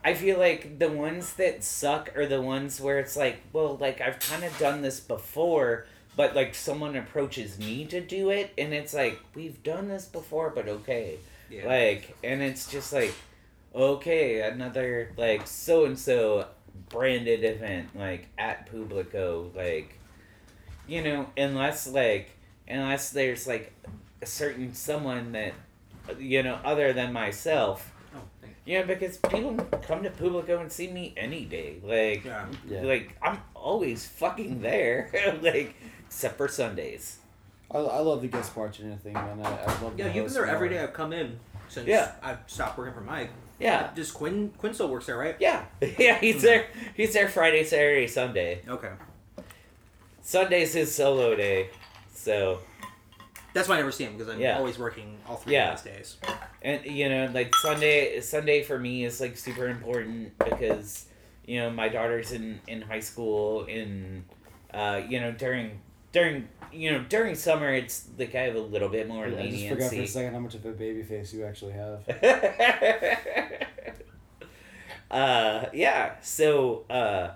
I 0.05 0.13
feel 0.15 0.39
like 0.39 0.79
the 0.79 0.91
ones 0.91 1.33
that 1.35 1.65
suck 1.65 2.15
are 2.17 2.27
the 2.27 2.43
ones 2.43 2.79
where 2.81 2.99
it's 2.99 3.17
like, 3.17 3.39
well, 3.55 3.77
like 3.79 4.01
I've 4.03 4.19
kind 4.21 4.45
of 4.45 4.57
done 4.59 4.83
this 4.83 5.01
before, 5.01 5.87
but 6.15 6.35
like 6.37 6.55
someone 6.55 6.95
approaches 6.95 7.59
me 7.59 7.87
to 7.87 8.01
do 8.03 8.29
it, 8.31 8.53
and 8.59 8.75
it's 8.75 8.93
like 8.93 9.19
we've 9.35 9.63
done 9.63 9.89
this 9.89 10.05
before, 10.05 10.51
but 10.51 10.69
okay, 10.69 11.17
Yeah. 11.51 11.67
like, 11.67 12.17
and 12.23 12.43
it's 12.43 12.71
just 12.71 12.93
like, 12.93 13.15
okay, 13.75 14.43
another 14.43 15.11
like 15.17 15.47
so 15.47 15.87
and 15.87 15.99
so 15.99 16.49
branded 16.91 17.43
event 17.43 17.97
like 17.99 18.27
at 18.37 18.71
Publico, 18.71 19.51
like, 19.57 19.99
you 20.87 21.03
know, 21.03 21.31
unless 21.37 21.87
like 21.89 22.31
unless 22.69 23.09
there's 23.11 23.47
like 23.47 23.73
a 24.21 24.27
certain 24.27 24.75
someone 24.75 25.33
that 25.33 25.55
you 26.19 26.43
know, 26.43 26.59
other 26.63 26.93
than 26.93 27.11
myself. 27.15 27.91
Thank 28.45 28.57
Yeah, 28.65 28.83
because 28.83 29.17
people 29.17 29.57
come 29.83 30.03
to 30.03 30.11
Publico 30.11 30.61
and 30.61 30.71
see 30.71 30.91
me 30.91 31.15
any 31.17 31.45
day. 31.45 31.77
Like, 31.83 32.25
Yeah. 32.25 32.47
Yeah. 32.69 32.83
like 32.83 33.17
I'm 33.23 33.39
always 33.55 34.07
fucking 34.07 34.61
there. 34.63 35.11
like, 35.43 35.75
except 36.07 36.37
for 36.37 36.49
Sundays. 36.49 37.19
I, 37.71 37.79
I 37.79 37.99
love 38.01 38.23
the 38.23 38.29
guest 38.29 38.55
bartender 38.55 38.97
thing, 38.97 39.15
man. 39.15 39.41
I, 39.43 39.51
I 39.65 39.81
love. 39.83 39.95
Yeah, 39.99 40.09
the 40.09 40.15
you've 40.15 40.25
been 40.27 40.35
there 40.35 40.45
host 40.45 40.55
every 40.55 40.69
more. 40.69 40.79
day 40.79 40.85
I've 40.85 40.93
come 40.93 41.13
in 41.13 41.39
since 41.69 41.89
Yeah. 41.89 42.13
I've 42.23 42.39
stopped 42.47 42.79
working 42.79 42.95
for 42.95 43.01
Mike. 43.01 43.31
Yeah, 43.61 43.91
Just 43.95 44.15
Quinn 44.15 44.53
Quinn 44.59 44.75
still 44.75 44.89
works 44.89 45.07
there, 45.07 45.17
right? 45.17 45.37
yeah, 45.39 45.65
yeah. 45.99 46.19
He's 46.19 46.37
hmm. 46.37 46.41
there. 46.43 46.67
He's 46.97 47.13
there 47.15 47.29
Friday, 47.29 47.65
Saturday, 47.65 48.07
Sunday. 48.09 48.63
Okay. 48.69 48.91
Sunday's 50.23 50.73
his 50.73 50.95
solo 50.95 51.37
day. 51.37 51.69
So, 52.13 52.61
That's 53.55 53.69
why 53.69 53.77
I 53.77 53.79
never 53.79 53.93
see 53.93 54.05
him 54.05 54.13
because 54.19 54.29
I'm 54.29 54.41
Yeah. 54.41 54.59
always 54.59 54.79
working 54.79 55.17
all 55.27 55.37
three 55.37 55.55
Yeah. 55.55 55.73
of 55.73 55.83
those 55.83 55.93
days. 55.93 56.17
and 56.61 56.85
you 56.85 57.09
know, 57.09 57.31
like 57.33 57.55
Sunday, 57.63 58.21
Sunday 58.21 58.63
for 58.63 58.79
me 58.79 59.05
is 59.05 59.21
like 59.21 59.37
super 59.39 59.69
important 59.69 60.37
because 60.39 61.07
you 61.47 61.61
know 61.61 61.71
my 61.71 61.89
daughter's 61.89 62.33
in 62.33 62.61
in 62.67 62.83
high 62.83 63.01
school. 63.01 63.65
In 63.65 64.25
uh, 64.73 65.01
you 65.09 65.21
know 65.21 65.31
during 65.33 65.81
during 66.13 66.49
you 66.73 66.91
know 66.93 67.05
during 67.09 67.35
summer, 67.37 67.73
it's 67.73 68.09
like 68.19 68.35
I 68.35 68.43
have 68.43 68.57
a 68.57 68.61
little 68.61 68.89
bit 68.89 69.07
more 69.09 69.27
I 69.27 69.31
just 69.31 69.39
leniency. 69.41 69.69
forgot 69.69 69.93
for 69.95 70.01
a 70.03 70.07
second 70.07 70.33
how 70.35 70.41
much 70.41 70.55
of 70.57 70.67
a 70.67 70.73
baby 70.73 71.03
face 71.05 71.33
you 71.33 71.45
actually 71.45 71.73
have. 71.75 72.03
uh 75.11 75.67
yeah 75.73 76.15
so 76.23 76.85
uh 76.91 77.31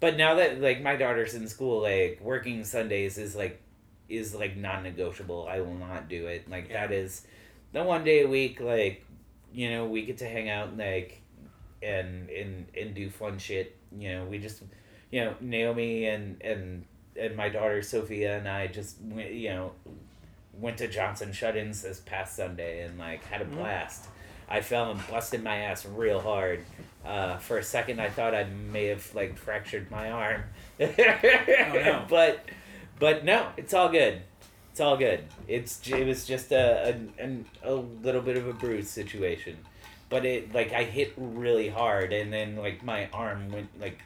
but 0.00 0.16
now 0.16 0.36
that 0.36 0.60
like 0.62 0.80
my 0.82 0.96
daughter's 0.96 1.34
in 1.34 1.46
school 1.48 1.82
like 1.82 2.18
working 2.22 2.64
sundays 2.64 3.18
is 3.18 3.34
like 3.36 3.60
is 4.08 4.34
like 4.34 4.56
non-negotiable 4.56 5.46
i 5.50 5.60
will 5.60 5.74
not 5.74 6.08
do 6.08 6.26
it 6.26 6.48
like 6.50 6.68
Yeah. 6.70 6.86
that 6.86 6.94
is 6.94 7.26
the 7.72 7.82
one 7.82 8.04
day 8.04 8.22
a 8.22 8.28
week 8.28 8.60
like 8.60 9.04
you 9.52 9.70
know 9.70 9.86
we 9.86 10.02
get 10.06 10.18
to 10.18 10.28
hang 10.28 10.48
out 10.48 10.68
and 10.68 10.78
like 10.78 11.20
and 11.82 12.28
and 12.30 12.66
and 12.78 12.94
do 12.94 13.08
fun 13.10 13.38
shit 13.38 13.76
you 13.96 14.10
know 14.12 14.24
we 14.24 14.38
just 14.38 14.62
you 15.10 15.24
know 15.24 15.34
naomi 15.40 16.06
and 16.06 16.40
and 16.42 16.84
and 17.16 17.36
my 17.36 17.48
daughter 17.48 17.82
sophia 17.82 18.36
and 18.38 18.48
i 18.48 18.66
just 18.66 18.96
went 19.02 19.32
you 19.32 19.50
know 19.50 19.72
went 20.54 20.76
to 20.78 20.88
johnson 20.88 21.32
shut-ins 21.32 21.82
this 21.82 22.00
past 22.00 22.36
sunday 22.36 22.82
and 22.84 22.98
like 22.98 23.22
had 23.24 23.40
a 23.42 23.44
Mhm. 23.44 23.56
blast 23.56 24.06
i 24.48 24.60
fell 24.60 24.90
and 24.90 25.00
busted 25.08 25.42
my 25.42 25.56
ass 25.58 25.84
real 25.86 26.20
hard 26.20 26.64
uh, 27.04 27.36
for 27.38 27.58
a 27.58 27.62
second 27.62 28.00
i 28.00 28.08
thought 28.10 28.34
i 28.34 28.44
may 28.44 28.86
have 28.86 29.14
like 29.14 29.36
fractured 29.38 29.90
my 29.90 30.10
arm 30.10 30.42
no. 30.80 32.04
but 32.08 32.44
but 32.98 33.24
no 33.24 33.48
it's 33.56 33.72
all 33.74 33.88
good 33.88 34.20
it's 34.70 34.80
all 34.80 34.96
good 34.96 35.24
it's 35.46 35.86
it 35.88 36.06
was 36.06 36.26
just 36.26 36.52
a, 36.52 36.88
a, 37.18 37.22
an- 37.22 37.44
a 37.62 37.74
little 37.74 38.20
bit 38.22 38.36
of 38.36 38.46
a 38.46 38.52
bruise 38.52 38.88
situation 38.90 39.56
but 40.08 40.24
it 40.24 40.52
like 40.54 40.72
i 40.72 40.84
hit 40.84 41.12
really 41.16 41.68
hard 41.68 42.12
and 42.12 42.32
then 42.32 42.56
like 42.56 42.82
my 42.84 43.08
arm 43.12 43.50
went 43.50 43.68
like 43.80 43.98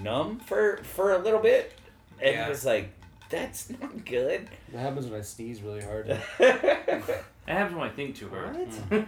numb 0.00 0.38
for 0.40 0.78
for 0.84 1.12
a 1.12 1.18
little 1.18 1.40
bit 1.40 1.72
and 2.20 2.34
Yeah. 2.34 2.46
it 2.46 2.48
was 2.50 2.64
like 2.64 2.90
that's 3.30 3.70
not 3.80 4.04
good 4.04 4.48
What 4.70 4.80
happens 4.82 5.06
when 5.06 5.18
I 5.18 5.22
sneeze 5.22 5.60
really 5.62 5.80
hard? 5.82 6.06
That 6.38 7.24
happens 7.46 7.74
when 7.74 7.88
I 7.88 7.90
think 7.90 8.14
too 8.16 8.28
hard. 8.28 8.54
Hmm. 8.54 9.00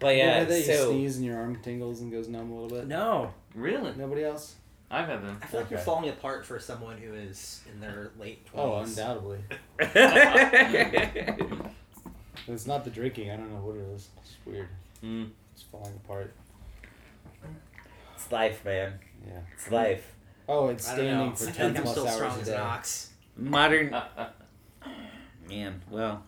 but 0.00 0.14
You 0.16 0.22
ever 0.22 0.30
yeah 0.30 0.38
had 0.38 0.48
that 0.48 0.66
you 0.66 0.76
sneeze 0.86 1.16
and 1.16 1.24
your 1.26 1.36
arm 1.36 1.56
tingles 1.56 2.00
and 2.00 2.10
goes 2.10 2.28
numb 2.28 2.50
a 2.50 2.54
little 2.60 2.78
bit. 2.78 2.86
No. 2.88 3.32
really? 3.54 3.92
Nobody 3.96 4.24
else? 4.24 4.54
I've 4.94 5.08
had 5.08 5.22
them. 5.22 5.38
I 5.42 5.46
feel 5.46 5.60
like 5.60 5.70
you're 5.70 5.78
Okay. 5.80 5.84
falling 5.84 6.08
apart 6.10 6.46
for 6.46 6.58
someone 6.58 6.96
who 6.98 7.12
is 7.14 7.60
in 7.72 7.80
their 7.80 8.10
late 8.18 8.46
Oh, 8.54 8.70
twenties. 8.76 8.98
undoubtedly. 8.98 9.38
It's 12.46 12.66
not 12.66 12.84
the 12.84 12.90
drinking. 12.90 13.30
I 13.30 13.36
don't 13.36 13.50
know 13.52 13.60
what 13.60 13.76
it 13.76 13.94
is. 13.94 14.08
It's 14.18 14.36
weird. 14.44 14.68
Mm. 15.02 15.30
It's 15.54 15.62
falling 15.62 15.94
apart. 16.04 16.34
it's 18.14 18.30
life 18.30 18.64
man 18.64 18.98
Yeah. 19.26 19.40
it's 19.54 19.70
life 19.70 20.14
Oh, 20.48 20.68
it's 20.68 20.86
I 20.90 20.96
don't 20.96 21.06
know. 21.06 21.34
standing 21.34 21.36
for 21.36 21.48
I 21.48 21.52
ten 21.52 21.66
like 21.68 21.76
I'm 21.78 21.82
plus 21.84 21.94
still 21.94 22.06
strong 22.08 22.30
hours 22.32 22.36
a 22.38 22.40
as 22.42 22.46
day. 22.48 22.54
an 22.54 22.60
ox. 22.60 23.10
modern 23.36 23.90
man 25.48 25.80
well 25.90 26.22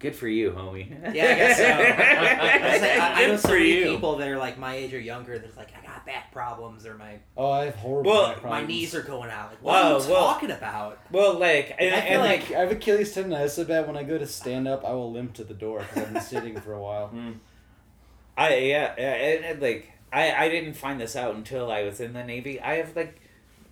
good 0.00 0.16
for 0.16 0.26
you 0.26 0.50
homie 0.50 0.90
Yeah, 0.90 1.24
I 1.24 1.34
guess 1.34 1.56
so. 1.58 1.64
I, 1.66 2.72
was 2.72 2.82
like, 2.82 2.90
I, 2.90 3.22
I 3.22 3.26
know 3.26 3.32
Good 3.34 3.40
so 3.40 3.48
for 3.48 3.54
many 3.54 3.68
you. 3.74 3.84
people 3.84 4.16
that 4.16 4.28
are 4.28 4.38
like 4.38 4.58
my 4.58 4.74
age 4.74 4.92
or 4.92 4.98
younger 4.98 5.38
that's 5.38 5.56
like, 5.56 5.68
I 5.80 5.86
got 5.86 6.04
back 6.04 6.32
problems 6.32 6.84
or 6.86 6.96
my 6.96 7.18
Oh, 7.36 7.50
I 7.50 7.66
have 7.66 7.76
horrible 7.76 8.10
Well, 8.10 8.32
back 8.34 8.44
my 8.44 8.64
knees 8.64 8.94
are 8.94 9.02
going 9.02 9.30
out. 9.30 9.50
Like, 9.50 9.62
what 9.62 9.74
Whoa, 9.74 9.96
are 9.96 10.00
you 10.02 10.08
whoa. 10.08 10.20
talking 10.20 10.50
about? 10.50 10.98
Well, 11.12 11.38
like, 11.38 11.76
and, 11.78 11.94
I 11.94 12.00
feel 12.00 12.10
and 12.10 12.22
like 12.22 12.40
like, 12.48 12.56
I 12.56 12.60
have 12.60 12.72
Achilles 12.72 13.14
tendonitis 13.14 13.50
so 13.50 13.64
bad 13.64 13.86
when 13.86 13.96
I 13.96 14.02
go 14.02 14.18
to 14.18 14.26
stand 14.26 14.66
up, 14.66 14.84
I 14.84 14.92
will 14.92 15.12
limp 15.12 15.34
to 15.34 15.44
the 15.44 15.54
door 15.54 15.80
because 15.80 16.02
I've 16.04 16.12
been 16.12 16.22
sitting 16.22 16.60
for 16.60 16.72
a 16.72 16.80
while. 16.80 17.10
Mm. 17.20 17.38
I 18.36 18.54
yeah, 18.56 18.94
yeah, 18.96 19.12
and, 19.14 19.44
and 19.44 19.60
like, 19.60 19.92
I 20.12 20.32
I 20.46 20.48
didn't 20.48 20.74
find 20.74 20.98
this 21.00 21.14
out 21.14 21.34
until 21.34 21.70
I 21.70 21.82
was 21.82 22.00
in 22.00 22.14
the 22.14 22.24
Navy. 22.24 22.58
I 22.60 22.76
have 22.76 22.96
like, 22.96 23.20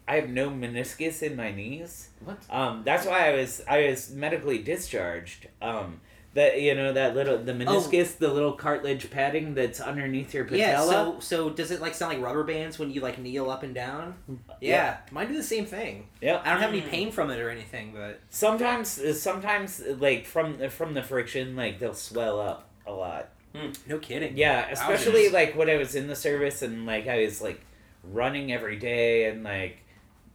I 0.06 0.16
have 0.16 0.28
no 0.28 0.50
meniscus 0.50 1.22
in 1.22 1.36
my 1.36 1.52
knees. 1.52 2.10
What? 2.22 2.38
Um, 2.50 2.82
that's 2.84 3.06
why 3.06 3.28
I 3.30 3.34
was 3.34 3.62
I 3.66 3.86
was 3.88 4.10
medically 4.10 4.58
discharged. 4.58 5.46
Um, 5.62 6.00
that 6.34 6.60
you 6.60 6.74
know 6.74 6.92
that 6.92 7.14
little 7.14 7.38
the 7.38 7.52
oh. 7.52 7.56
meniscus, 7.56 8.16
the 8.18 8.32
little 8.32 8.52
cartilage 8.52 9.10
padding 9.10 9.54
that's 9.54 9.80
underneath 9.80 10.34
your 10.34 10.44
patella. 10.44 10.58
Yeah. 10.58 10.84
So 10.84 11.20
so 11.20 11.50
does 11.50 11.70
it 11.70 11.80
like 11.80 11.94
sound 11.94 12.14
like 12.14 12.22
rubber 12.22 12.44
bands 12.44 12.78
when 12.78 12.90
you 12.90 13.00
like 13.00 13.18
kneel 13.18 13.50
up 13.50 13.62
and 13.62 13.74
down? 13.74 14.14
Mm. 14.30 14.38
Yeah. 14.60 14.98
Mine 15.10 15.28
do 15.28 15.36
the 15.36 15.42
same 15.42 15.66
thing. 15.66 16.08
Yep. 16.20 16.42
I 16.44 16.50
don't 16.50 16.60
have 16.60 16.70
any 16.70 16.82
mm. 16.82 16.88
pain 16.88 17.10
from 17.10 17.30
it 17.30 17.40
or 17.40 17.50
anything, 17.50 17.92
but 17.94 18.20
Sometimes, 18.30 18.98
uh, 18.98 19.14
sometimes 19.14 19.82
like 19.98 20.26
from 20.26 20.58
uh, 20.62 20.68
from 20.68 20.94
the 20.94 21.02
friction, 21.02 21.56
like 21.56 21.78
they'll 21.78 21.94
swell 21.94 22.40
up 22.40 22.68
a 22.86 22.92
lot. 22.92 23.30
Mm. 23.54 23.76
no 23.86 23.98
kidding. 23.98 24.36
Yeah, 24.36 24.68
especially 24.70 25.28
Wowzers. 25.28 25.32
like 25.32 25.56
when 25.56 25.70
I 25.70 25.76
was 25.76 25.94
in 25.94 26.06
the 26.06 26.16
service 26.16 26.62
and 26.62 26.84
like 26.84 27.08
I 27.08 27.24
was 27.24 27.40
like 27.40 27.60
running 28.04 28.52
every 28.52 28.76
day 28.76 29.24
and 29.24 29.42
like 29.42 29.78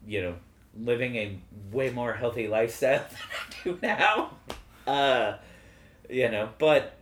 you 0.06 0.21
know 0.21 0.36
living 0.77 1.15
a 1.15 1.39
way 1.71 1.91
more 1.91 2.13
healthy 2.13 2.47
lifestyle 2.47 3.06
than 3.63 3.63
I 3.63 3.63
do 3.63 3.79
now. 3.82 4.32
Uh, 4.86 5.38
you 6.13 6.30
know, 6.30 6.49
but 6.60 6.93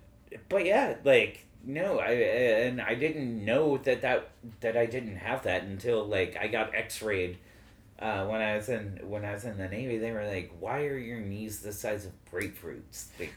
but 0.50 0.65
yeah, 0.65 0.95
like 1.04 1.45
no, 1.65 2.00
I 2.00 2.12
and 2.12 2.82
I 2.82 2.95
didn't 2.95 3.43
know 3.45 3.78
that 3.78 4.02
that 4.02 4.30
that 4.62 4.76
I 4.78 4.86
didn't 4.86 5.17
have 5.17 5.43
that 5.43 5.63
until 5.63 6.06
like 6.06 6.38
I 6.39 6.47
got 6.47 6.74
X-rayed. 6.74 7.38
Uh, 8.00 8.26
when 8.26 8.41
I 8.41 8.56
was 8.56 8.67
in 8.67 9.00
when 9.04 9.24
I 9.24 9.34
was 9.34 9.43
in 9.45 9.58
the 9.58 9.67
Navy, 9.67 10.00
they 10.00 10.12
were 10.12 10.26
like, 10.28 10.52
"Why 10.60 10.86
are 10.86 10.97
your 10.97 11.19
knees 11.19 11.60
the 11.62 11.71
size 11.71 12.08
of 12.08 12.13
grapefruits?" 12.32 13.10
Like, 13.19 13.32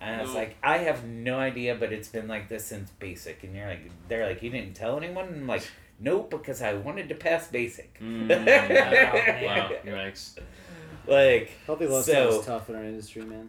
and 0.00 0.16
I 0.16 0.22
was 0.22 0.32
No. 0.32 0.38
like, 0.40 0.56
I 0.62 0.78
have 0.78 1.04
no 1.04 1.38
idea, 1.38 1.74
but 1.74 1.92
it's 1.92 2.08
been 2.08 2.26
like 2.26 2.48
this 2.48 2.64
since 2.64 2.88
basic. 2.98 3.42
And 3.44 3.54
you're 3.54 3.66
like, 3.68 3.90
they're 4.08 4.26
like, 4.26 4.42
you 4.42 4.48
didn't 4.50 4.72
tell 4.74 4.96
anyone? 4.96 5.26
And 5.28 5.36
I'm 5.42 5.46
like, 5.46 5.66
nope, 6.00 6.30
because 6.30 6.62
I 6.62 6.74
wanted 6.74 7.08
to 7.10 7.14
pass 7.14 7.48
basic. 7.48 7.98
Mm, 8.00 8.26
man. 8.44 9.44
wow. 9.44 9.70
Yikes. 9.84 10.38
like, 11.06 11.50
Healthy 11.66 11.86
lifestyle 11.86 12.32
So- 12.32 12.40
is 12.40 12.46
tough 12.46 12.68
in 12.70 12.76
our 12.76 12.84
industry, 12.84 13.22
man. 13.22 13.48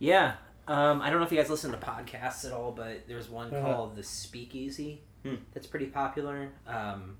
Yeah. 0.00 0.32
Um, 0.66 1.00
I 1.00 1.10
don't 1.10 1.20
know 1.20 1.26
if 1.26 1.30
you 1.32 1.38
guys 1.38 1.48
listen 1.50 1.70
to 1.70 1.76
podcasts 1.76 2.44
at 2.44 2.52
all, 2.52 2.72
but 2.72 3.06
there's 3.06 3.28
one 3.28 3.54
Uh-huh. 3.54 3.60
called 3.74 3.94
The 3.96 4.02
Speakeasy 4.02 5.02
Hmm. 5.22 5.36
that's 5.54 5.66
pretty 5.66 5.86
popular. 5.86 6.48
Um, 6.66 7.18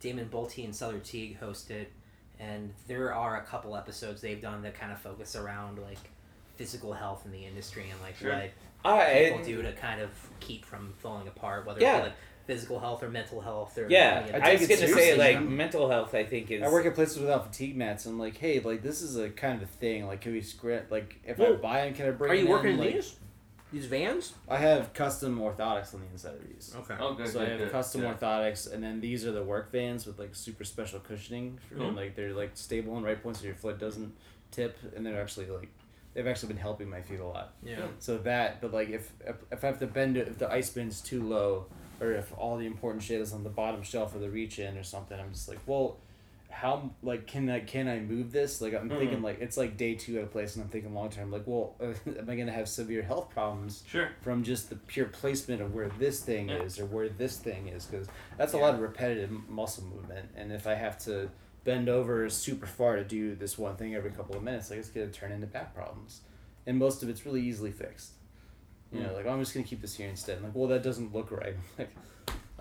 Damon 0.00 0.28
Boelte 0.28 0.64
and 0.64 0.74
Sother 0.74 1.02
Teague 1.02 1.38
host 1.38 1.70
it, 1.70 1.90
and 2.38 2.74
there 2.86 3.14
are 3.14 3.40
a 3.40 3.44
couple 3.44 3.76
episodes 3.76 4.20
they've 4.20 4.40
done 4.42 4.62
that 4.62 4.74
kind 4.74 4.92
of 4.92 4.98
focus 5.00 5.34
around 5.36 5.78
like 5.78 6.10
physical 6.56 6.92
health 6.92 7.24
in 7.24 7.32
the 7.32 7.44
industry 7.46 7.88
and 7.90 8.00
like 8.02 8.16
Sure. 8.16 8.32
what 8.34 8.50
I, 8.84 9.30
people 9.30 9.44
do 9.44 9.62
to 9.62 9.72
kind 9.74 10.00
of 10.00 10.10
keep 10.40 10.64
from 10.64 10.92
falling 10.98 11.28
apart, 11.28 11.66
whether 11.66 11.80
Yeah. 11.80 11.96
it 11.96 11.98
be 11.98 12.04
like 12.08 12.16
physical 12.46 12.78
health 12.78 13.02
or 13.02 13.10
mental 13.10 13.40
health 13.40 13.76
or 13.76 13.88
yeah, 13.88 14.22
any 14.22 14.30
of 14.36 14.42
I. 14.42 14.50
I 14.50 14.52
was 14.52 14.60
gonna 14.62 14.76
say 14.76 14.86
seriously, 14.86 15.18
like 15.18 15.40
man. 15.40 15.56
mental 15.56 15.88
health. 15.90 16.14
I 16.14 16.24
think 16.24 16.50
is 16.50 16.62
I 16.62 16.68
work 16.68 16.86
at 16.86 16.94
places 16.94 17.18
without 17.18 17.46
fatigue 17.46 17.76
mats, 17.76 18.06
and 18.06 18.14
I'm 18.14 18.18
like, 18.18 18.36
hey, 18.36 18.60
like 18.60 18.82
this 18.82 19.02
is 19.02 19.16
a 19.16 19.30
kind 19.30 19.60
of 19.60 19.68
a 19.68 19.72
thing. 19.72 20.06
Like, 20.06 20.20
can 20.20 20.32
we 20.32 20.40
script? 20.40 20.90
Like, 20.90 21.16
if 21.24 21.40
I 21.40 21.52
buy 21.52 21.84
them, 21.84 21.94
can 21.94 22.08
I 22.08 22.10
bring? 22.12 22.30
Are 22.30 22.34
you 22.34 22.44
them 22.44 22.52
working 22.52 22.72
in 22.72 22.78
like, 22.78 22.94
these? 22.94 23.16
These 23.72 23.86
vans? 23.86 24.32
I 24.48 24.58
have 24.58 24.94
custom 24.94 25.40
orthotics 25.40 25.92
on 25.92 26.00
the 26.00 26.06
inside 26.12 26.34
of 26.34 26.46
these. 26.48 26.72
Okay. 26.76 26.94
Oh, 27.00 27.14
good. 27.14 27.28
So 27.28 27.42
I 27.42 27.46
have 27.46 27.58
good, 27.58 27.72
custom 27.72 28.02
yeah. 28.02 28.14
orthotics, 28.14 28.72
and 28.72 28.82
then 28.82 29.00
these 29.00 29.26
are 29.26 29.32
the 29.32 29.42
work 29.42 29.72
vans 29.72 30.06
with 30.06 30.20
like 30.20 30.34
super 30.36 30.62
special 30.62 31.00
cushioning, 31.00 31.58
for, 31.68 31.74
Mhm. 31.74 31.88
and 31.88 31.96
like 31.96 32.14
they're 32.14 32.32
like 32.32 32.52
stable 32.54 32.96
and 32.96 33.04
right 33.04 33.20
points 33.20 33.40
so 33.40 33.46
your 33.46 33.56
foot 33.56 33.78
doesn't 33.80 34.14
tip, 34.52 34.78
and 34.94 35.04
they're 35.04 35.20
actually 35.20 35.46
like 35.46 35.68
they've 36.14 36.28
actually 36.28 36.48
been 36.48 36.56
helping 36.56 36.88
my 36.88 37.02
feet 37.02 37.20
a 37.20 37.26
lot. 37.26 37.54
Yeah. 37.62 37.88
So 37.98 38.18
that, 38.18 38.60
but 38.60 38.72
like 38.72 38.88
if 38.88 39.12
if, 39.26 39.36
if 39.50 39.64
I 39.64 39.66
have 39.66 39.80
to 39.80 39.86
bend 39.86 40.16
it, 40.16 40.28
if 40.28 40.38
the 40.38 40.50
ice 40.50 40.70
bin's 40.70 41.00
too 41.00 41.22
low, 41.22 41.66
or 42.00 42.12
if 42.12 42.32
all 42.36 42.56
the 42.56 42.66
important 42.66 43.02
shit 43.02 43.20
is 43.20 43.32
on 43.32 43.44
the 43.44 43.50
bottom 43.50 43.82
shelf 43.82 44.14
of 44.14 44.20
the 44.20 44.30
reach 44.30 44.58
in 44.58 44.76
or 44.76 44.82
something, 44.82 45.18
I'm 45.18 45.32
just 45.32 45.48
like, 45.48 45.58
well, 45.66 45.96
how 46.48 46.90
like 47.02 47.26
can 47.26 47.50
I 47.50 47.60
can 47.60 47.86
I 47.86 47.98
move 48.00 48.32
this? 48.32 48.60
Like 48.62 48.72
I'm 48.72 48.88
hmm. 48.88 48.96
thinking 48.96 49.22
like 49.22 49.40
it's 49.40 49.56
like 49.58 49.76
day 49.76 49.94
two 49.94 50.18
at 50.18 50.24
a 50.24 50.26
place, 50.26 50.56
and 50.56 50.64
I'm 50.64 50.70
thinking 50.70 50.94
long 50.94 51.10
term. 51.10 51.30
Like, 51.30 51.42
well, 51.46 51.74
am 51.80 52.30
I 52.30 52.36
gonna 52.36 52.52
have 52.52 52.68
severe 52.68 53.02
health 53.02 53.28
problems 53.30 53.82
Sure. 53.86 54.10
from 54.22 54.42
just 54.42 54.70
the 54.70 54.76
pure 54.76 55.06
placement 55.06 55.60
of 55.60 55.74
where 55.74 55.88
this 55.98 56.20
thing 56.20 56.48
Yeah. 56.48 56.62
is 56.62 56.78
or 56.78 56.86
where 56.86 57.08
this 57.08 57.36
thing 57.36 57.68
is? 57.68 57.84
Because 57.84 58.08
that's 58.38 58.54
a 58.54 58.58
lot 58.58 58.74
of 58.74 58.80
repetitive 58.80 59.30
muscle 59.48 59.84
movement, 59.84 60.30
and 60.36 60.50
if 60.52 60.66
I 60.66 60.74
have 60.74 60.98
to 61.04 61.28
bend 61.64 61.88
over 61.88 62.28
super 62.30 62.66
far 62.66 62.96
to 62.96 63.04
do 63.04 63.34
this 63.34 63.58
one 63.58 63.74
thing 63.76 63.94
every 63.94 64.12
couple 64.12 64.36
of 64.36 64.42
minutes, 64.42 64.70
like 64.70 64.78
it's 64.78 64.88
gonna 64.88 65.08
turn 65.08 65.32
into 65.32 65.46
back 65.48 65.74
problems. 65.74 66.20
and 66.68 66.78
most 66.78 67.02
of 67.02 67.08
it's 67.08 67.24
really 67.26 67.42
easily 67.42 67.70
fixed. 67.70 68.12
You 68.92 69.00
know, 69.00 69.08
Mm. 69.10 69.14
like 69.16 69.26
oh, 69.26 69.30
I'm 69.30 69.40
just 69.40 69.52
gonna 69.54 69.66
keep 69.66 69.80
this 69.82 69.96
here 69.96 70.08
instead. 70.08 70.42
like, 70.42 70.54
well, 70.54 70.68
that 70.68 70.82
doesn't 70.82 71.12
look 71.14 71.30
right. 71.30 71.54
like, 71.78 71.90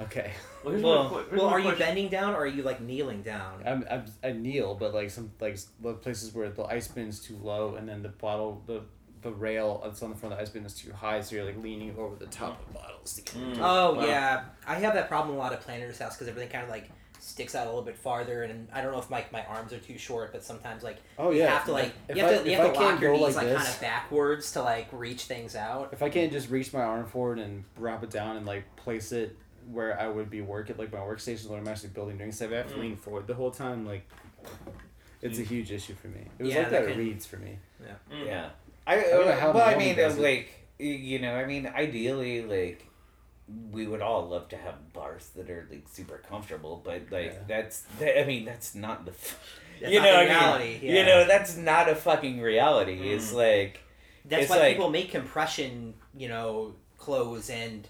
okay, 0.02 0.32
Well, 0.64 0.72
here's 0.74 0.84
Well- 0.84 1.04
my, 1.10 1.24
Well, 1.38 1.46
my 1.48 1.52
are 1.54 1.60
you 1.60 1.76
bending 1.76 2.10
down 2.10 2.34
or 2.34 2.40
are 2.40 2.48
you 2.48 2.64
like 2.64 2.82
kneeling 2.82 3.22
down? 3.22 3.62
I'm, 3.66 3.86
I'm 3.90 4.06
I 4.24 4.32
kneel, 4.32 4.76
but 4.76 4.94
like 4.94 5.10
some 5.12 5.32
like 5.40 5.58
the 5.82 5.94
places 5.94 6.34
where 6.34 6.50
the 6.50 6.64
ice 6.64 6.88
bin's 6.88 7.20
too 7.20 7.38
low, 7.42 7.76
and 7.76 7.88
then 7.88 8.02
the 8.02 8.10
bottle 8.10 8.62
the 8.66 8.82
the 9.26 9.32
rail 9.34 9.82
that's 9.84 10.02
on 10.04 10.12
the 10.12 10.16
front 10.16 10.32
of 10.34 10.38
the 10.40 10.44
ice 10.44 10.50
bin 10.50 10.66
is 10.66 10.74
too 10.76 10.94
high, 10.94 11.20
so 11.20 11.36
you're 11.36 11.44
like 11.46 11.62
leaning 11.62 11.94
over 11.98 12.16
the 12.16 12.28
top 12.28 12.62
of 12.62 12.74
bottles 12.74 13.14
to 13.16 13.22
get 13.24 13.34
Mm. 13.36 13.58
Oh 13.60 13.96
Wow. 13.96 14.06
yeah, 14.06 14.44
I 14.68 14.76
have 14.76 14.94
that 14.94 15.10
problem 15.10 15.36
a 15.36 15.40
lot 15.40 15.52
at 15.52 15.62
Planter's 15.62 15.98
house 16.00 16.16
because 16.16 16.28
everything 16.28 16.50
kind 16.50 16.64
of 16.64 16.70
like 16.70 16.90
sticks 17.20 17.56
out 17.56 17.66
a 17.66 17.70
little 17.70 17.82
bit 17.82 17.98
farther, 17.98 18.44
and 18.44 18.68
I 18.72 18.82
don't 18.82 18.92
know 18.92 19.00
if 19.00 19.10
my, 19.10 19.26
my 19.32 19.44
arms 19.46 19.74
are 19.74 19.80
too 19.80 19.98
short, 19.98 20.32
but 20.32 20.44
sometimes 20.46 20.84
like 20.84 20.98
Oh 21.18 21.32
yeah, 21.32 21.36
you 21.36 21.42
yeah. 21.44 21.50
have 21.56 21.66
to 21.66 21.72
like 21.72 21.92
if 22.08 22.16
you 22.18 22.24
have 22.24 22.32
I, 22.34 22.38
to 22.44 22.50
you 22.50 22.56
have 22.58 22.66
I 22.66 22.70
to 22.70 22.76
can't 22.78 22.92
lock 22.94 23.02
your 23.02 23.14
knees 23.14 23.36
like 23.36 23.48
like, 23.48 23.56
kind 23.58 23.68
of 23.68 23.82
backwards 23.82 24.52
to 24.52 24.62
like 24.62 24.88
reach 24.92 25.24
things 25.24 25.56
out. 25.56 25.90
if 25.92 26.04
I 26.04 26.10
can't 26.10 26.32
just 26.32 26.50
reach 26.52 26.72
my 26.72 26.82
arm 26.84 27.08
forward 27.08 27.40
and 27.40 27.64
wrap 27.78 28.04
it 28.04 28.12
down 28.12 28.38
and 28.38 28.46
like 28.46 28.64
place 28.76 29.12
it 29.12 29.36
where 29.72 30.00
I 30.00 30.08
would 30.08 30.30
be 30.30 30.42
working, 30.42 30.78
like 30.78 30.94
my 30.94 31.00
workstation 31.00 31.48
when 31.50 31.60
I'm 31.60 31.68
actually 31.68 31.90
building 31.90 32.18
drinks, 32.18 32.40
I 32.44 32.48
have 32.48 32.68
to 32.70 32.76
Mm. 32.76 32.80
lean 32.82 32.96
forward 32.96 33.26
the 33.26 33.34
whole 33.34 33.50
time. 33.50 33.84
Like, 33.88 34.08
it's 35.24 35.40
a 35.40 35.42
huge 35.44 35.72
issue 35.72 35.96
for 35.96 36.08
me. 36.10 36.28
It 36.38 36.44
was 36.44 36.54
Yeah, 36.54 36.60
like 36.62 36.70
that 36.70 36.82
that 36.84 36.90
can- 36.92 37.00
Reeds 37.00 37.26
for 37.26 37.38
me. 37.38 37.58
Mm. 38.12 38.26
Yeah. 38.28 38.50
I, 38.88 38.96
don't 39.02 39.26
know 39.26 39.32
how 39.36 39.52
well, 39.52 39.68
I 39.68 39.76
mean, 39.78 39.96
does 39.96 40.18
uh, 40.18 40.22
it. 40.22 40.24
like, 40.24 40.52
you 40.80 41.20
know, 41.20 41.34
I 41.36 41.46
mean, 41.46 41.68
ideally, 41.68 42.44
like, 42.44 42.86
we 43.72 43.86
would 43.88 44.02
all 44.02 44.28
love 44.28 44.50
to 44.50 44.58
have 44.58 44.92
bars 44.94 45.30
that 45.36 45.50
are 45.50 45.68
like 45.70 45.88
super 45.92 46.18
comfortable, 46.30 46.82
but 46.84 47.04
like 47.12 47.26
Yeah. 47.34 47.40
that's 47.48 47.82
that, 48.00 48.20
I 48.20 48.26
mean 48.26 48.44
that's 48.44 48.74
not 48.74 49.06
the 49.06 49.12
That's 49.80 49.94
you 49.94 50.00
not 50.00 50.06
know 50.06 50.12
the 50.14 50.18
I 50.18 50.24
mean, 50.26 50.30
reality. 50.30 50.80
yeah. 50.82 50.94
you 51.00 51.06
know 51.06 51.28
that's 51.28 51.56
not 51.56 51.88
a 51.88 51.94
fucking 51.96 52.42
reality. 52.42 52.94
It's 53.14 53.32
Mm. 53.32 53.36
like 53.36 53.82
That's 54.26 54.44
it's 54.44 54.50
why 54.50 54.58
like- 54.58 54.76
people 54.76 54.90
make 54.90 55.12
compression, 55.12 55.94
you 56.18 56.28
know, 56.28 56.74
clothes 56.98 57.52
and 57.52 57.88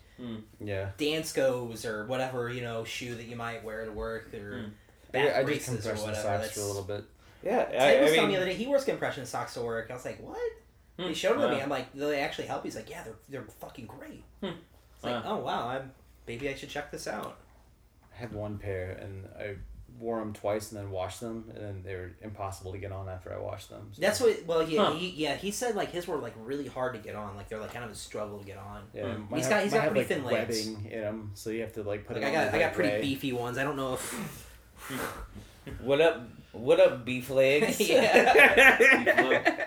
Yeah. 0.59 0.89
Danskos 0.97 1.85
or 1.85 2.05
whatever 2.05 2.49
you 2.49 2.61
know 2.61 2.83
shoe 2.83 3.15
that 3.15 3.23
you 3.25 3.37
might 3.37 3.63
wear 3.63 3.85
to 3.85 3.91
work 3.93 4.33
or 4.33 4.65
Mm. 4.65 4.71
back 5.13 5.27
I, 5.27 5.35
I 5.35 5.37
did 5.37 5.45
braces 5.45 5.69
or 5.69 5.71
compression 5.91 6.05
whatever. 6.05 6.21
socks 6.27 6.41
That's, 6.41 6.53
for 6.55 6.59
a 6.61 6.65
little 6.67 6.83
bit. 6.83 7.03
yeah. 7.43 7.63
Ted 7.63 7.97
I, 7.99 8.03
was 8.03 8.11
I 8.11 8.15
telling 8.15 8.29
me 8.31 8.35
the 8.35 8.41
other 8.41 8.49
day 8.51 8.57
he 8.57 8.67
wears 8.67 8.83
compression 8.83 9.25
socks 9.25 9.53
to 9.53 9.61
work. 9.61 9.89
I 9.89 9.93
was 9.93 10.03
like, 10.03 10.21
what? 10.21 10.51
Hmm. 10.97 11.07
He 11.07 11.13
showed 11.13 11.33
them 11.33 11.41
to 11.41 11.47
me. 11.49 11.57
Wow. 11.57 11.63
I'm 11.63 11.69
like, 11.69 11.93
do 11.93 11.99
they 12.01 12.21
actually 12.21 12.47
help? 12.47 12.63
He's 12.63 12.75
like, 12.75 12.89
yeah, 12.89 13.03
they're 13.03 13.15
they're 13.29 13.47
fucking 13.59 13.85
great. 13.87 14.23
Hmm. 14.41 14.51
It's 14.95 15.03
like, 15.03 15.23
Wow. 15.25 15.31
oh 15.33 15.37
wow, 15.43 15.67
I'm, 15.69 15.91
maybe 16.27 16.47
I 16.49 16.55
should 16.55 16.69
check 16.69 16.91
this 16.91 17.07
out. 17.07 17.37
I 18.13 18.17
had 18.21 18.31
one 18.33 18.57
pair 18.57 18.91
and 19.01 19.27
I 19.37 19.55
wore 19.99 20.19
them 20.19 20.33
twice 20.33 20.71
and 20.71 20.79
then 20.79 20.91
washed 20.91 21.19
them, 21.21 21.51
and 21.55 21.63
then 21.63 21.81
they 21.85 21.95
were 21.95 22.11
impossible 22.21 22.71
to 22.73 22.77
get 22.77 22.91
on 22.91 23.07
after 23.09 23.33
I 23.33 23.37
washed 23.39 23.69
them. 23.69 23.89
so- 23.93 24.01
That's 24.01 24.19
what. 24.21 24.45
Well, 24.45 24.67
yeah, 24.67 24.85
Huh. 24.85 24.93
he, 24.93 25.09
yeah. 25.09 25.35
He 25.35 25.51
said 25.51 25.75
like 25.75 25.91
his 25.91 26.07
were 26.07 26.17
like 26.17 26.33
really 26.43 26.67
hard 26.67 26.93
to 26.93 26.99
get 26.99 27.15
on. 27.15 27.35
Like 27.35 27.49
they're 27.49 27.59
like 27.59 27.73
kind 27.73 27.83
of 27.85 27.91
a 27.91 27.95
struggle 27.95 28.39
to 28.39 28.45
get 28.45 28.57
on. 28.57 28.83
Yeah, 28.93 29.03
Mm. 29.03 29.29
mine 29.29 29.39
He's 29.39 29.43
have- 29.47 29.49
got- 29.51 29.63
he's 29.63 29.73
got 29.73 29.83
have, 29.83 29.91
pretty 29.91 29.99
like, 29.99 30.07
thin 30.07 30.23
legs. 30.25 30.67
webbing 30.69 30.91
in 30.91 31.01
them, 31.01 31.31
so 31.33 31.49
you 31.49 31.61
have 31.61 31.73
to 31.73 31.83
like 31.83 32.05
put 32.07 32.15
Like 32.15 32.23
it 32.23 32.27
I 32.27 32.29
on 32.29 32.33
got 32.45 32.51
the 32.51 32.57
I 32.57 32.59
got 32.59 32.65
right 32.67 32.73
pretty 32.75 32.89
way. 32.91 33.01
beefy 33.01 33.33
ones. 33.33 33.57
I 33.57 33.63
don't 33.63 33.75
know 33.77 33.93
if. 33.95 34.49
what 35.81 35.99
up? 36.01 36.21
What 36.53 36.79
up, 36.79 37.03
beef 37.05 37.29
legs? 37.29 37.79
Yeah. 37.89 39.65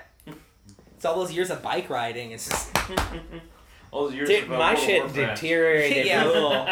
It's 0.99 1.05
all 1.05 1.15
those 1.15 1.31
years 1.33 1.49
of 1.51 1.63
bike 1.63 1.89
riding. 1.89 2.33
It's 2.33 2.49
just 2.49 2.73
All 3.93 4.07
those 4.07 4.15
years 4.17 4.29
Dude, 4.29 4.43
of, 4.43 4.53
uh, 4.53 4.59
my 4.59 4.75
shit 4.75 5.15
deteriorated. 5.15 6.07
Yeah. 6.07 6.25
little. 6.25 6.67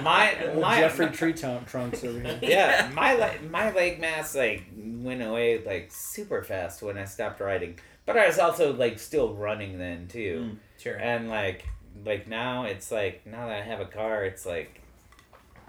My 0.00 0.34
Old 0.48 0.62
my 0.62 0.80
Jeffrey 0.80 1.10
Tree 1.10 1.34
Trunk 1.34 1.68
Trunks 1.68 2.02
over 2.02 2.18
here. 2.18 2.38
yeah, 2.40 2.90
my 2.94 3.12
le- 3.16 3.50
my 3.50 3.70
leg 3.72 4.00
mass 4.00 4.34
like 4.34 4.62
went 4.74 5.22
away 5.22 5.62
like 5.62 5.92
super 5.92 6.42
fast 6.42 6.80
when 6.82 6.96
I 6.96 7.04
stopped 7.04 7.38
riding. 7.40 7.78
But 8.06 8.16
I 8.16 8.26
was 8.26 8.38
also 8.38 8.72
like 8.72 8.98
still 8.98 9.34
running 9.34 9.78
then 9.78 10.08
too. 10.08 10.52
Mm. 10.54 10.56
sure. 10.82 10.96
And 10.96 11.28
like 11.28 11.68
like 12.02 12.26
now 12.26 12.64
it's 12.64 12.90
like 12.90 13.26
now 13.26 13.46
that 13.48 13.58
I 13.58 13.62
have 13.62 13.80
a 13.80 13.84
car, 13.86 14.24
it's 14.24 14.46
like 14.46 14.80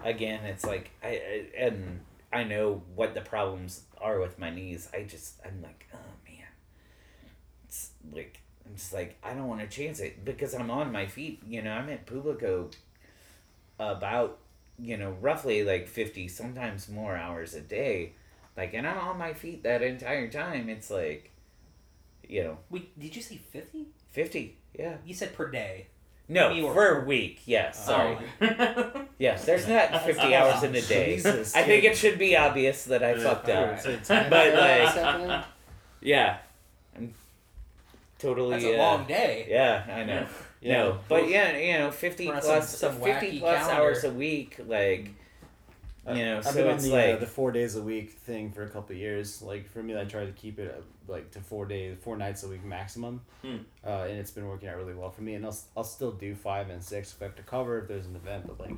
again 0.02 0.46
it's 0.46 0.64
like 0.64 0.90
I, 1.04 1.08
I 1.08 1.46
and 1.58 2.00
I 2.32 2.44
know 2.44 2.80
what 2.94 3.12
the 3.12 3.20
problems 3.20 3.82
are 4.00 4.18
with 4.18 4.38
my 4.38 4.48
knees. 4.48 4.88
I 4.94 5.02
just 5.02 5.34
I'm 5.44 5.60
like 5.62 5.86
oh 5.92 5.96
man, 5.98 6.04
it's 6.06 6.07
like 8.12 8.40
I'm 8.66 8.74
just 8.74 8.92
like 8.92 9.16
I 9.22 9.34
don't 9.34 9.46
want 9.48 9.60
to 9.60 9.66
chance 9.66 10.00
it 10.00 10.24
because 10.24 10.54
I'm 10.54 10.70
on 10.70 10.92
my 10.92 11.06
feet. 11.06 11.42
You 11.46 11.62
know 11.62 11.72
I'm 11.72 11.88
at 11.88 12.06
Publico 12.06 12.70
about 13.78 14.38
you 14.78 14.96
know 14.96 15.16
roughly 15.20 15.64
like 15.64 15.88
fifty 15.88 16.28
sometimes 16.28 16.88
more 16.88 17.16
hours 17.16 17.54
a 17.54 17.60
day. 17.60 18.12
Like 18.56 18.74
and 18.74 18.86
I'm 18.86 18.98
on 18.98 19.18
my 19.18 19.34
feet 19.34 19.62
that 19.62 19.82
entire 19.82 20.28
time. 20.28 20.68
It's 20.68 20.90
like 20.90 21.30
you 22.28 22.44
know 22.44 22.58
Wait, 22.70 22.98
did 22.98 23.14
you 23.16 23.22
say 23.22 23.36
fifty? 23.50 23.86
fifty. 24.10 24.56
Yeah. 24.78 24.96
You 25.04 25.14
said 25.14 25.34
per 25.34 25.50
day. 25.50 25.86
No, 26.30 26.50
You 26.50 26.66
were- 26.66 26.74
for 26.74 27.00
a 27.00 27.04
week. 27.06 27.40
Yes, 27.46 27.78
oh. 27.84 27.86
sorry. 27.86 28.18
Oh. 28.42 29.04
Yes, 29.18 29.44
there's 29.46 29.66
not 29.66 30.04
50 30.04 30.32
hours 30.32 30.62
in 30.62 30.72
a 30.76 30.80
day. 30.80 31.16
Jesus, 31.16 31.56
I 31.56 31.62
think 31.64 31.82
it 31.82 31.96
should 31.96 32.18
be 32.20 32.36
obvious 32.36 32.84
that 32.84 33.02
I 33.02 33.18
fucked 33.18 33.48
up. 33.48 33.80
So 33.80 33.98
But, 34.06 34.54
like- 34.54 35.44
Yeah. 36.00 36.38
I'm 38.20 38.28
totally. 38.28 38.50
That's 38.52 38.64
a 38.64 38.74
uh, 38.74 38.78
long 38.78 39.06
day. 39.06 39.46
Yeah, 39.48 39.84
I 39.88 40.04
know. 40.04 40.26
Yeah. 40.60 40.72
No, 40.72 40.98
but 41.08 41.28
yeah, 41.28 41.56
you 41.56 41.78
know, 41.78 41.92
50 41.92 42.26
plus, 42.26 42.76
some- 42.76 42.92
some 42.94 43.00
50 43.00 43.38
plus 43.38 43.58
calendar. 43.58 43.80
hours 43.80 44.02
a 44.02 44.10
week, 44.10 44.56
like, 44.66 45.10
you 46.08 46.14
know, 46.14 46.38
I've 46.38 46.44
so 46.46 46.52
been 46.54 46.66
on 46.66 46.74
it's 46.74 46.84
the, 46.84 46.90
like. 46.90 47.14
uh, 47.14 47.16
the 47.18 47.26
four 47.28 47.52
days 47.52 47.76
a 47.76 47.80
week 47.82 48.10
thing 48.10 48.50
for 48.50 48.64
a 48.64 48.68
couple 48.68 48.96
of 48.96 48.98
years. 49.00 49.40
Like 49.40 49.68
for 49.70 49.80
me, 49.84 49.96
I 49.96 50.02
try 50.04 50.24
to 50.26 50.32
keep 50.32 50.58
it 50.58 50.74
uh, 50.76 50.82
like 51.12 51.30
to 51.30 51.38
four 51.40 51.64
days, 51.64 51.96
four 52.00 52.16
nights 52.16 52.42
a 52.42 52.48
week 52.48 52.64
maximum, 52.64 53.20
Hmm. 53.42 53.58
uh, 53.86 54.06
and 54.08 54.18
it's 54.18 54.32
been 54.32 54.48
working 54.48 54.68
out 54.68 54.78
really 54.78 54.94
well 54.94 55.10
for 55.10 55.22
me. 55.22 55.34
And 55.34 55.46
I'll 55.46 55.56
I'll 55.76 55.84
still 55.84 56.10
do 56.10 56.34
five 56.34 56.70
and 56.70 56.82
six 56.82 57.12
if 57.12 57.22
I 57.22 57.26
have 57.26 57.36
to 57.36 57.42
cover 57.44 57.78
if 57.78 57.86
there's 57.86 58.06
an 58.06 58.16
event, 58.16 58.48
but 58.48 58.58
like 58.58 58.74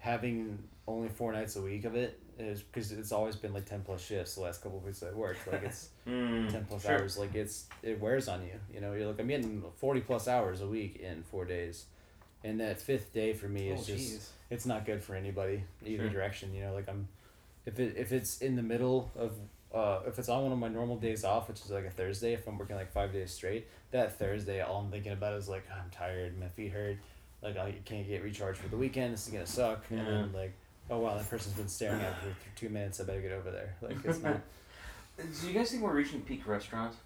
having 0.00 0.58
only 0.86 1.08
four 1.08 1.32
nights 1.32 1.56
a 1.56 1.62
week 1.62 1.86
of 1.86 1.94
it 1.96 2.20
is 2.38 2.62
because 2.62 2.92
it's 2.92 3.12
always 3.12 3.36
been 3.36 3.52
like 3.52 3.64
ten 3.66 3.82
plus 3.82 4.04
shifts 4.04 4.34
the 4.34 4.40
last 4.42 4.62
couple 4.62 4.78
of 4.78 4.84
weeks 4.84 5.02
I 5.02 5.12
worked. 5.14 5.46
Like 5.50 5.62
it's 5.62 5.88
Mm, 6.06 6.50
ten 6.52 6.64
plus 6.66 6.82
sure. 6.82 6.92
hours. 6.98 7.16
Like 7.18 7.34
it's 7.34 7.66
it 7.82 7.98
wears 8.00 8.28
on 8.28 8.42
you. 8.42 8.60
You 8.72 8.80
know, 8.80 8.92
you're 8.92 9.06
like 9.06 9.18
I'm 9.18 9.28
getting 9.28 9.62
forty 9.76 10.00
plus 10.00 10.28
hours 10.28 10.60
a 10.60 10.66
week 10.66 10.96
in 10.96 11.22
four 11.22 11.44
days, 11.46 11.86
and 12.42 12.60
that 12.60 12.80
fifth 12.80 13.12
day 13.12 13.32
for 13.32 13.48
me 13.48 13.70
Oh, 13.70 13.74
is 13.74 13.86
just 13.86 14.12
jeez. 14.14 14.28
it's 14.50 14.66
not 14.66 14.84
good 14.84 15.02
for 15.02 15.14
anybody 15.14 15.64
either 15.84 16.04
Sure. 16.04 16.12
direction. 16.12 16.54
You 16.54 16.64
know, 16.64 16.74
like 16.74 16.88
I'm 16.88 17.08
if 17.66 17.80
it 17.80 17.94
if 17.96 18.12
it's 18.12 18.38
in 18.42 18.56
the 18.56 18.62
middle 18.62 19.10
of 19.16 19.32
uh, 19.74 20.00
if 20.06 20.18
it's 20.18 20.28
on 20.28 20.42
one 20.42 20.52
of 20.52 20.58
my 20.58 20.68
normal 20.68 20.96
days 20.98 21.24
off, 21.24 21.48
which 21.48 21.60
is 21.60 21.70
like 21.70 21.86
a 21.86 21.90
Thursday, 21.90 22.32
if 22.34 22.46
I'm 22.46 22.58
working 22.58 22.76
like 22.76 22.92
five 22.92 23.12
days 23.12 23.32
straight, 23.32 23.66
that 23.90 24.18
Thursday 24.18 24.60
all 24.60 24.80
I'm 24.82 24.90
thinking 24.90 25.12
about 25.12 25.34
is 25.38 25.48
like 25.48 25.64
I'm 25.72 25.90
tired, 25.90 26.38
my 26.38 26.48
feet 26.48 26.72
hurt, 26.72 26.98
like 27.42 27.56
I 27.56 27.74
can't 27.86 28.06
get 28.06 28.22
recharged 28.22 28.58
for 28.60 28.68
the 28.68 28.76
weekend. 28.76 29.14
This 29.14 29.26
is 29.26 29.32
gonna 29.32 29.46
suck, 29.46 29.84
and 29.90 30.06
then 30.06 30.32
like. 30.34 30.52
Oh 30.90 30.98
wow! 30.98 31.16
That 31.16 31.28
person's 31.30 31.54
been 31.54 31.68
staring 31.68 32.00
at 32.00 32.24
me 32.24 32.32
for 32.32 32.58
two 32.58 32.68
minutes. 32.68 33.00
I 33.00 33.04
better 33.04 33.20
get 33.20 33.32
over 33.32 33.50
there. 33.50 33.74
Like 33.80 33.96
it's 34.04 34.20
not. 34.22 34.40
Do 35.40 35.46
you 35.48 35.54
guys 35.54 35.70
think 35.70 35.82
we're 35.82 35.94
reaching 35.94 36.20
peak 36.22 36.46
restaurants 36.46 36.96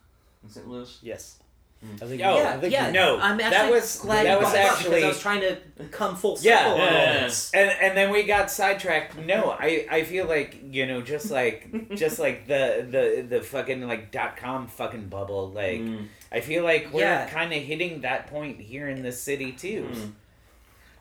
in 0.42 0.48
St. 0.48 0.66
Louis? 0.66 0.98
Yes. 1.02 1.38
Mm. 1.84 2.02
I 2.02 2.06
think. 2.08 2.22
Oh, 2.24 2.36
yeah, 2.38 2.54
I 2.54 2.58
think 2.58 2.72
yeah. 2.72 2.90
no, 2.90 3.20
I'm 3.20 3.36
that 3.38 3.70
was- 3.70 4.00
glad 4.00 4.26
that 4.26 4.40
was 4.40 4.50
brought 4.50 4.56
it 4.58 4.66
up 4.66 4.78
because 4.78 4.84
actually- 4.86 5.04
I 5.04 5.08
was 5.08 5.20
trying 5.20 5.40
to 5.42 5.84
come 5.92 6.16
full 6.16 6.36
Yeah. 6.40 6.58
circle 6.64 6.72
on 6.72 6.80
all 6.80 6.86
Yeah. 6.92 7.30
and 7.54 7.70
and 7.70 7.96
then 7.96 8.10
we 8.10 8.24
got 8.24 8.50
sidetracked. 8.50 9.16
No, 9.18 9.50
I 9.52 9.86
I 9.88 10.02
feel 10.02 10.26
like 10.26 10.58
you 10.72 10.86
know 10.86 11.02
just 11.02 11.30
like 11.30 11.94
just 11.94 12.18
like 12.26 12.48
the 12.48 12.84
the 12.90 13.26
the 13.36 13.42
fucking 13.44 13.86
like 13.86 14.10
dot 14.10 14.36
com 14.36 14.66
fucking 14.66 15.08
bubble. 15.08 15.50
Like 15.50 15.80
Mm. 15.82 16.06
I 16.32 16.40
feel 16.40 16.64
like 16.64 16.92
we're 16.92 17.02
Yeah. 17.02 17.28
kind 17.28 17.52
of 17.52 17.62
hitting 17.62 18.00
that 18.00 18.26
point 18.26 18.58
here 18.60 18.88
in 18.88 19.02
the 19.02 19.12
city 19.12 19.52
too. 19.52 19.88
Mm. 19.92 20.12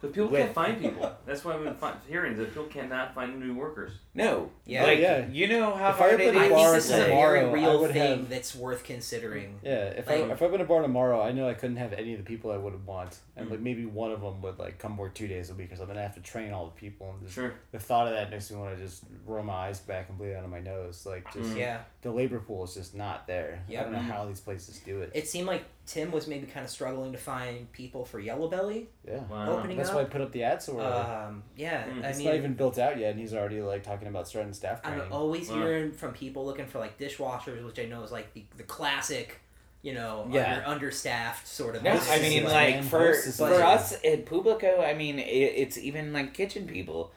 But 0.01 0.13
people 0.13 0.29
With- 0.29 0.41
can't 0.41 0.53
find 0.53 0.79
people. 0.81 1.11
That's 1.25 1.43
why 1.43 1.53
I've 1.55 1.63
been 1.63 1.75
fi- 1.75 1.95
hearing 2.07 2.37
that 2.37 2.49
people 2.49 2.65
cannot 2.65 3.15
find 3.15 3.39
new 3.39 3.55
workers. 3.55 3.91
No, 4.13 4.51
Yeah. 4.65 4.83
like 4.83 4.99
Yeah. 4.99 5.25
you 5.27 5.47
know 5.47 5.73
how 5.75 5.89
If 5.89 5.95
I 5.95 5.97
hard 5.97 6.13
open 6.13 6.27
it 6.27 6.35
a 6.35 6.39
I 6.39 6.43
is. 6.45 6.51
bar 6.51 6.71
this 6.73 6.85
is 6.85 6.91
a 6.91 7.05
very 7.05 7.45
real 7.49 7.87
thing 7.87 8.19
have- 8.19 8.29
that's 8.29 8.55
worth 8.55 8.83
considering. 8.83 9.59
Yeah, 9.63 9.85
if 9.89 10.07
Like- 10.07 10.23
I 10.25 10.31
if 10.31 10.41
I 10.41 10.45
opened 10.45 10.61
a 10.61 10.65
bar 10.65 10.81
tomorrow, 10.81 11.21
I 11.21 11.31
know 11.31 11.47
I 11.49 11.53
couldn't 11.55 11.77
have 11.77 11.93
any 11.93 12.13
of 12.13 12.19
the 12.19 12.25
people 12.25 12.51
I 12.51 12.57
would 12.57 12.85
want, 12.85 13.19
and 13.35 13.47
Mm. 13.47 13.51
like 13.51 13.59
maybe 13.59 13.85
one 13.85 14.11
of 14.11 14.21
them 14.21 14.41
would 14.41 14.59
like 14.59 14.77
come 14.79 14.97
work 14.97 15.13
two 15.15 15.27
days 15.27 15.49
a 15.49 15.53
week 15.55 15.71
or 15.71 15.75
something. 15.75 15.97
I 15.97 16.01
have 16.01 16.15
to 16.15 16.21
train 16.21 16.53
all 16.53 16.65
the 16.65 16.71
people, 16.79 17.09
and 17.11 17.21
just, 17.21 17.33
Sure. 17.35 17.53
the 17.71 17.79
thought 17.79 18.07
of 18.07 18.13
that 18.13 18.29
makes 18.29 18.51
me 18.51 18.57
want 18.57 18.77
to 18.77 18.83
just 18.83 19.03
roll 19.25 19.43
my 19.43 19.53
eyes 19.53 19.79
back 19.79 20.09
and 20.09 20.17
bleed 20.17 20.33
out 20.35 20.43
of 20.43 20.49
my 20.51 20.59
nose. 20.59 21.05
Like 21.05 21.31
just 21.33 21.51
Mm. 21.53 21.57
Yeah, 21.57 21.79
the 22.01 22.11
labor 22.11 22.39
pool 22.39 22.63
is 22.65 22.73
just 22.75 22.95
not 22.95 23.27
there. 23.27 23.63
Yeah. 23.67 23.81
I 23.81 23.83
don't 23.83 23.93
know 23.93 23.99
how 23.99 24.25
these 24.25 24.39
places 24.39 24.79
do 24.79 25.01
it. 25.01 25.11
it 25.13 25.27
seemed 25.27 25.47
like 25.47 25.63
Tim 25.87 26.11
was 26.11 26.27
maybe 26.27 26.45
kind 26.45 26.63
of 26.63 26.69
struggling 26.69 27.13
to 27.13 27.17
find 27.17 27.71
people 27.71 28.03
for 28.05 28.19
Yellow 28.19 28.47
Belly. 28.49 28.89
Yeah, 29.07 29.23
Wow. 29.29 29.57
Opening 29.57 29.77
that's 29.77 29.89
up. 29.89 29.95
why 29.95 30.01
I 30.01 30.05
put 30.05 30.21
up 30.21 30.31
the 30.33 30.43
ad 30.43 30.61
so. 30.61 30.79
Um, 30.81 31.41
yeah, 31.55 31.85
Mm. 31.85 32.03
I 32.03 32.09
it's 32.09 32.17
mean, 32.19 32.27
not 32.27 32.35
even 32.35 32.53
built 32.55 32.77
out 32.77 32.99
yet, 32.99 33.11
and 33.11 33.19
he's 33.19 33.33
already 33.33 33.61
like 33.61 33.83
talking 33.83 34.07
about 34.09 34.27
starting 34.27 34.53
staff 34.53 34.83
training. 34.83 35.01
I'm 35.01 35.13
always 35.13 35.49
Wow. 35.49 35.55
hearing 35.57 35.91
from 35.93 36.13
people 36.13 36.45
looking 36.45 36.67
for 36.67 36.79
like 36.79 36.99
dishwashers, 36.99 37.65
which 37.65 37.79
I 37.79 37.85
know 37.85 38.03
is 38.03 38.11
like 38.11 38.33
the, 38.33 38.43
the 38.57 38.63
classic, 38.63 39.39
you 39.81 39.93
know, 39.93 40.27
Yeah. 40.29 40.55
under, 40.57 40.67
understaffed 40.67 41.47
sort 41.47 41.75
of. 41.77 41.83
No, 41.83 41.91
I 41.91 42.19
mean, 42.19 42.43
like 42.43 42.53
like 42.53 42.75
man 42.75 42.83
for 42.83 43.13
for 43.13 43.49
budget. 43.49 43.61
us 43.65 43.93
at 44.03 44.25
Publico, 44.25 44.81
I 44.81 44.93
mean, 44.93 45.19
it, 45.19 45.23
it's 45.23 45.77
even 45.77 46.11
like 46.11 46.33
kitchen 46.33 46.67
people. 46.67 47.11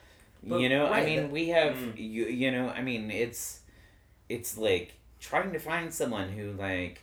But- 0.44 0.60
you 0.60 0.68
know, 0.68 0.86
I 0.86 1.04
mean, 1.04 1.22
but- 1.22 1.30
we 1.32 1.48
have 1.48 1.74
Mm. 1.74 1.98
you. 1.98 2.26
You 2.26 2.50
know, 2.52 2.68
I 2.68 2.82
mean, 2.82 3.10
it's 3.10 3.60
it's 4.28 4.56
like 4.56 4.94
trying 5.18 5.52
to 5.52 5.58
find 5.58 5.92
someone 5.92 6.28
who 6.30 6.52
like 6.52 7.00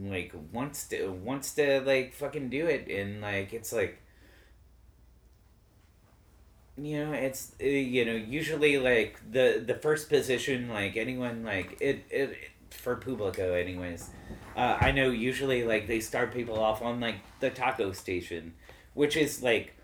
like 0.00 0.32
wants 0.52 0.86
to 0.88 1.08
wants 1.10 1.54
to 1.54 1.80
like 1.80 2.12
fucking 2.14 2.48
do 2.48 2.66
it 2.66 2.88
and 2.88 3.20
like 3.20 3.52
it's 3.52 3.72
like 3.72 3.98
you 6.76 7.04
know 7.04 7.12
it's 7.12 7.52
uh, 7.60 7.66
you 7.66 8.04
know 8.04 8.14
usually 8.14 8.78
like 8.78 9.18
the 9.32 9.62
the 9.66 9.74
first 9.74 10.08
position 10.08 10.68
like 10.68 10.96
anyone 10.96 11.42
like 11.44 11.76
it 11.80 12.04
it 12.10 12.36
for 12.70 12.94
publico 12.96 13.54
anyways 13.54 14.10
uh, 14.56 14.76
i 14.80 14.92
know 14.92 15.10
usually 15.10 15.64
like 15.64 15.86
they 15.88 15.98
start 15.98 16.32
people 16.32 16.58
off 16.58 16.80
on 16.82 17.00
like 17.00 17.16
the 17.40 17.50
taco 17.50 17.90
station 17.92 18.54
which 18.94 19.16
is 19.16 19.42
like 19.42 19.74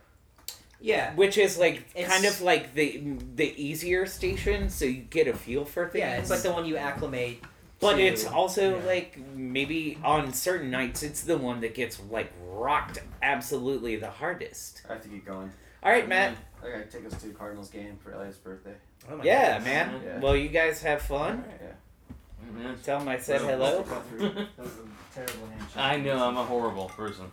Yeah. 0.80 1.14
which 1.16 1.38
is 1.38 1.58
like 1.58 1.82
It's- 1.96 2.08
kind 2.12 2.24
of 2.26 2.40
like 2.42 2.74
the 2.74 3.02
the 3.34 3.50
easier 3.60 4.06
station 4.06 4.68
so 4.68 4.84
you 4.84 5.02
get 5.02 5.26
a 5.26 5.34
feel 5.34 5.64
for 5.64 5.88
things 5.88 6.00
Yeah, 6.02 6.18
it's 6.18 6.30
like 6.30 6.42
the 6.42 6.52
one 6.52 6.66
you 6.66 6.76
acclimate. 6.76 7.40
But 7.80 7.94
to. 7.96 8.02
it's 8.02 8.24
also 8.26 8.78
yeah. 8.78 8.84
like 8.86 9.18
maybe 9.34 9.98
on 10.04 10.32
certain 10.32 10.70
nights 10.70 11.02
it's 11.02 11.22
the 11.22 11.36
one 11.36 11.60
that 11.60 11.74
gets 11.74 12.00
like 12.10 12.32
rocked 12.50 12.98
absolutely 13.22 13.96
the 13.96 14.10
hardest 14.10 14.82
I 14.88 14.94
have 14.94 15.02
to 15.02 15.08
get 15.08 15.24
going. 15.24 15.50
all 15.82 15.90
right 15.92 16.08
matt 16.08 16.36
I 16.62 16.70
gotta 16.70 16.84
take 16.84 17.04
us 17.06 17.20
to 17.22 17.28
Cardinals 17.30 17.68
game 17.70 17.98
for 18.02 18.12
Elliot's 18.14 18.38
birthday. 18.38 18.74
Oh 19.10 19.16
my 19.16 19.24
yeah 19.24 19.58
goodness. 19.58 19.64
man 19.64 20.00
Yeah. 20.04 20.20
well 20.20 20.36
you 20.36 20.48
guys 20.48 20.80
have 20.82 21.02
fun 21.02 21.44
Yeah. 21.62 21.68
Mhm. 22.70 22.82
tell 22.82 22.98
them 22.98 23.08
i 23.08 23.18
said 23.18 23.40
Well, 23.42 23.50
hello 23.50 23.82
That 24.18 24.58
was 24.58 24.72
a 24.72 25.14
terrible 25.14 25.46
handshake. 25.48 25.76
I 25.76 25.96
know 25.96 26.26
I'm 26.28 26.36
a 26.36 26.44
horrible 26.44 26.86
person. 26.90 27.26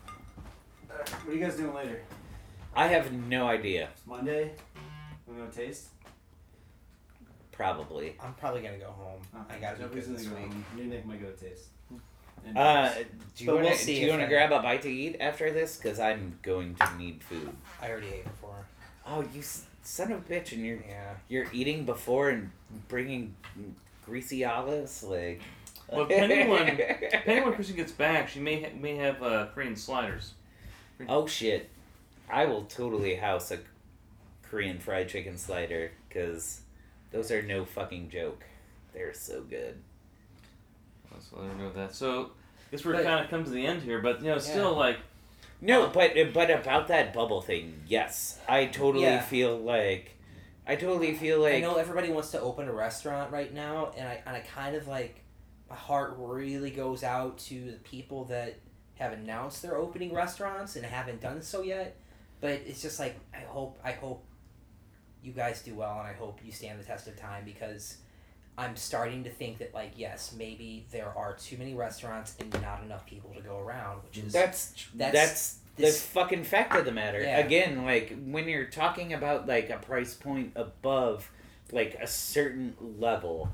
Uh, 0.90 0.94
what 1.24 1.28
are 1.34 1.34
you 1.38 1.44
guys 1.44 1.56
doing 1.56 1.74
later? 1.74 2.02
i 2.76 2.88
have 2.88 3.12
no 3.14 3.48
idea 3.48 3.90
It's 3.96 4.06
Monday. 4.08 4.52
We 5.28 5.36
gonna 5.38 5.50
taste. 5.52 5.88
Probably 7.62 8.16
I'm 8.22 8.34
probably 8.34 8.62
gonna 8.62 8.78
go 8.78 8.92
home. 8.92 9.22
I 9.50 9.58
gotta 9.58 9.78
be 9.88 9.96
good 10.02 10.16
this 10.16 10.24
gonna 10.26 10.36
go 10.36 10.42
week. 10.44 10.52
home. 10.54 10.66
Me 10.76 10.82
and 10.82 10.90
Nick 10.92 11.06
might 11.06 11.22
go 11.22 11.30
to 11.32 11.46
taste. 11.46 11.66
Uh 12.56 12.90
do 13.36 13.44
you 13.44 13.46
But 13.46 13.56
want 13.56 13.66
we'll 13.68 13.76
to 13.78 13.84
see 13.84 13.96
do 14.00 14.06
you 14.06 14.10
want 14.10 14.22
to 14.24 14.28
grab 14.28 14.52
a 14.52 14.60
bite 14.62 14.82
to 14.84 14.90
eat 14.92 15.18
after 15.20 15.52
this 15.52 15.78
because 15.78 16.00
i'm 16.00 16.40
going 16.42 16.74
to 16.74 16.98
need 16.98 17.22
food 17.24 17.50
I 17.80 17.92
already 17.92 18.08
ate 18.08 18.24
before. 18.24 18.66
oh 19.06 19.22
you 19.34 19.42
s- 19.42 19.66
son 19.84 20.12
of 20.12 20.20
a 20.20 20.34
bitch 20.34 20.52
and 20.54 20.66
you're 20.66 20.80
Yeah. 20.88 21.14
you're 21.30 21.46
eating 21.54 21.86
before 21.86 22.30
and 22.32 22.50
bringing 22.88 23.36
greasy 24.08 24.44
olives 24.44 25.04
like 25.04 25.40
Well, 25.88 26.06
depending 26.06 26.50
on- 26.50 26.66
Depending 27.12 27.44
when 27.44 27.54
Kristen 27.54 27.76
gets 27.76 27.92
back, 27.92 28.28
she 28.30 28.40
may 28.40 28.64
ha- 28.64 28.76
may 28.80 28.96
have 28.96 29.22
uh, 29.22 29.48
Korean 29.54 29.76
sliders. 29.76 30.34
Oh 31.10 31.28
shit! 31.28 31.70
I 32.30 32.46
will 32.46 32.64
totally 32.64 33.16
house 33.16 33.52
a 33.52 33.60
Korean 34.50 34.80
fried 34.80 35.10
chicken 35.10 35.38
slider 35.38 35.92
because 36.08 36.61
those 37.12 37.32
are 37.32 37.42
no 37.42 37.66
fucking 37.66 38.10
joke. 38.10 38.44
They're 38.94 39.14
so 39.14 39.42
good. 39.42 39.82
Let's 41.12 41.32
let 41.34 41.48
her 41.52 41.56
know 41.56 41.72
that. 41.74 41.94
So, 41.94 42.32
I 42.68 42.72
guess 42.72 42.86
we're 42.86 43.02
kind 43.04 43.24
of 43.24 43.30
come 43.30 43.44
to 43.44 43.50
the 43.50 43.66
end 43.66 43.82
here, 43.84 44.00
but 44.00 44.22
you 44.22 44.28
know, 44.30 44.38
still 44.38 44.76
like 44.76 44.98
No, 45.60 45.86
uh, 45.86 45.92
but 45.94 46.14
but 46.34 46.50
about 46.50 46.88
that 46.88 47.14
bubble 47.14 47.42
thing, 47.42 47.82
yes, 47.88 48.40
I 48.48 48.66
totally 48.66 49.06
Yeah. 49.06 49.22
feel 49.22 49.58
like 49.58 50.18
I 50.66 50.76
totally 50.76 51.14
feel 51.14 51.40
like. 51.42 51.56
I 51.56 51.60
know 51.60 51.76
everybody 51.76 52.10
wants 52.10 52.32
to 52.32 52.40
open 52.40 52.68
a 52.68 52.74
restaurant 52.74 53.32
right 53.32 53.54
now, 53.54 53.92
and 53.98 54.08
I 54.08 54.22
and 54.26 54.36
I 54.36 54.40
kind 54.42 54.76
of 54.76 54.88
like 54.88 55.22
my 55.70 55.76
heart 55.76 56.16
really 56.18 56.72
goes 56.72 57.04
out 57.04 57.38
to 57.40 57.72
the 57.72 57.78
people 57.80 58.26
that 58.26 58.56
have 58.96 59.14
announced 59.14 59.62
they're 59.62 59.78
opening 59.78 60.14
restaurants 60.14 60.76
and 60.76 60.86
haven't 60.86 61.22
done 61.22 61.42
so 61.42 61.62
yet. 61.62 61.98
But 62.40 62.62
it's 62.66 62.82
just 62.82 63.00
like 63.00 63.20
I 63.34 63.40
hope 63.40 63.80
I 63.84 63.92
hope 63.94 64.24
you 65.24 65.32
guys 65.32 65.62
do 65.62 65.76
well, 65.76 66.00
and 66.00 66.08
I 66.08 66.14
hope 66.14 66.40
you 66.44 66.52
stand 66.52 66.80
the 66.80 66.84
test 66.84 67.08
of 67.08 67.16
time 67.16 67.46
because 67.46 67.98
I'm 68.58 68.76
starting 68.76 69.24
to 69.24 69.30
think 69.30 69.60
that 69.60 69.74
like 69.74 69.94
yes, 69.96 70.34
maybe 70.38 70.86
there 70.92 71.12
are 71.16 71.34
too 71.36 71.58
many 71.58 71.74
restaurants 71.74 72.36
and 72.40 72.52
not 72.62 72.84
enough 72.84 73.06
people 73.06 73.32
to 73.36 73.42
go 73.42 73.60
around, 73.60 74.04
which 74.04 74.18
is 74.18 74.34
that's 74.34 74.74
that's 74.96 75.14
that's, 75.14 75.58
this- 75.78 76.02
the 76.02 76.08
fucking 76.10 76.44
fact 76.44 76.76
of 76.76 76.86
the 76.86 76.92
matter. 76.92 77.22
Yeah. 77.22 77.38
Again, 77.40 77.86
like 77.86 78.16
when 78.26 78.48
you're 78.48 78.66
talking 78.66 79.14
about 79.14 79.48
like 79.48 79.70
a 79.70 79.78
price 79.78 80.14
point 80.14 80.52
above 80.56 81.30
like 81.72 81.96
a 82.02 82.08
certain 82.08 82.76
level, 83.00 83.50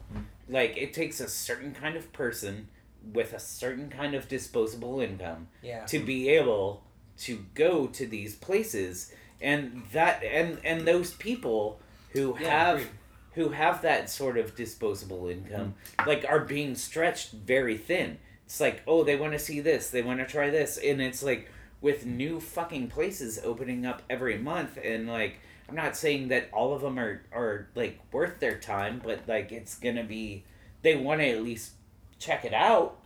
like 0.49 0.75
it 0.77 0.93
takes 0.93 1.19
a 1.19 1.27
certain 1.29 1.73
kind 1.73 1.95
of 1.95 2.11
person 2.13 2.67
with 3.13 3.31
a 3.33 3.39
certain 3.39 3.89
kind 3.89 4.13
of 4.15 4.27
disposable 4.27 4.99
income 4.99 5.47
yeah 5.61 5.85
to 5.85 5.97
be 5.99 6.27
able 6.27 6.83
to 7.17 7.45
go 7.53 7.87
to 7.87 8.05
these 8.05 8.35
places 8.35 9.13
and 9.41 9.83
that 9.93 10.23
and 10.23 10.59
and 10.63 10.87
those 10.87 11.13
people 11.13 11.79
who 12.11 12.35
Yeah, 12.39 12.49
have 12.49 12.87
who 13.33 13.49
have 13.49 13.81
that 13.83 14.09
sort 14.09 14.37
of 14.37 14.55
disposable 14.55 15.27
income 15.27 15.75
like 16.05 16.25
are 16.27 16.39
being 16.39 16.75
stretched 16.75 17.31
very 17.31 17.77
thin. 17.77 18.17
It's 18.45 18.59
like 18.59 18.81
oh 18.87 19.03
they 19.03 19.15
want 19.15 19.33
to 19.33 19.39
see 19.39 19.59
this 19.59 19.89
they 19.89 20.01
want 20.01 20.19
to 20.19 20.25
try 20.25 20.49
this. 20.49 20.77
And 20.77 21.01
it's 21.01 21.21
like 21.23 21.49
with 21.81 22.05
new 22.05 22.39
fucking 22.39 22.87
places 22.87 23.39
opening 23.43 23.85
up 23.85 24.01
every 24.09 24.37
month 24.39 24.79
and 24.83 25.07
like 25.07 25.39
i'm 25.69 25.75
not 25.75 25.95
saying 25.95 26.29
that 26.29 26.49
all 26.51 26.73
of 26.73 26.81
them 26.81 26.97
are 26.97 27.21
are 27.31 27.67
like 27.75 27.99
worth 28.11 28.39
their 28.39 28.57
time 28.57 28.99
but 29.03 29.19
like 29.27 29.51
it's 29.51 29.77
gonna 29.77 30.03
be 30.03 30.43
they 30.81 30.95
want 30.95 31.21
to 31.21 31.29
at 31.29 31.43
least 31.43 31.73
check 32.17 32.45
it 32.45 32.53
out 32.53 32.97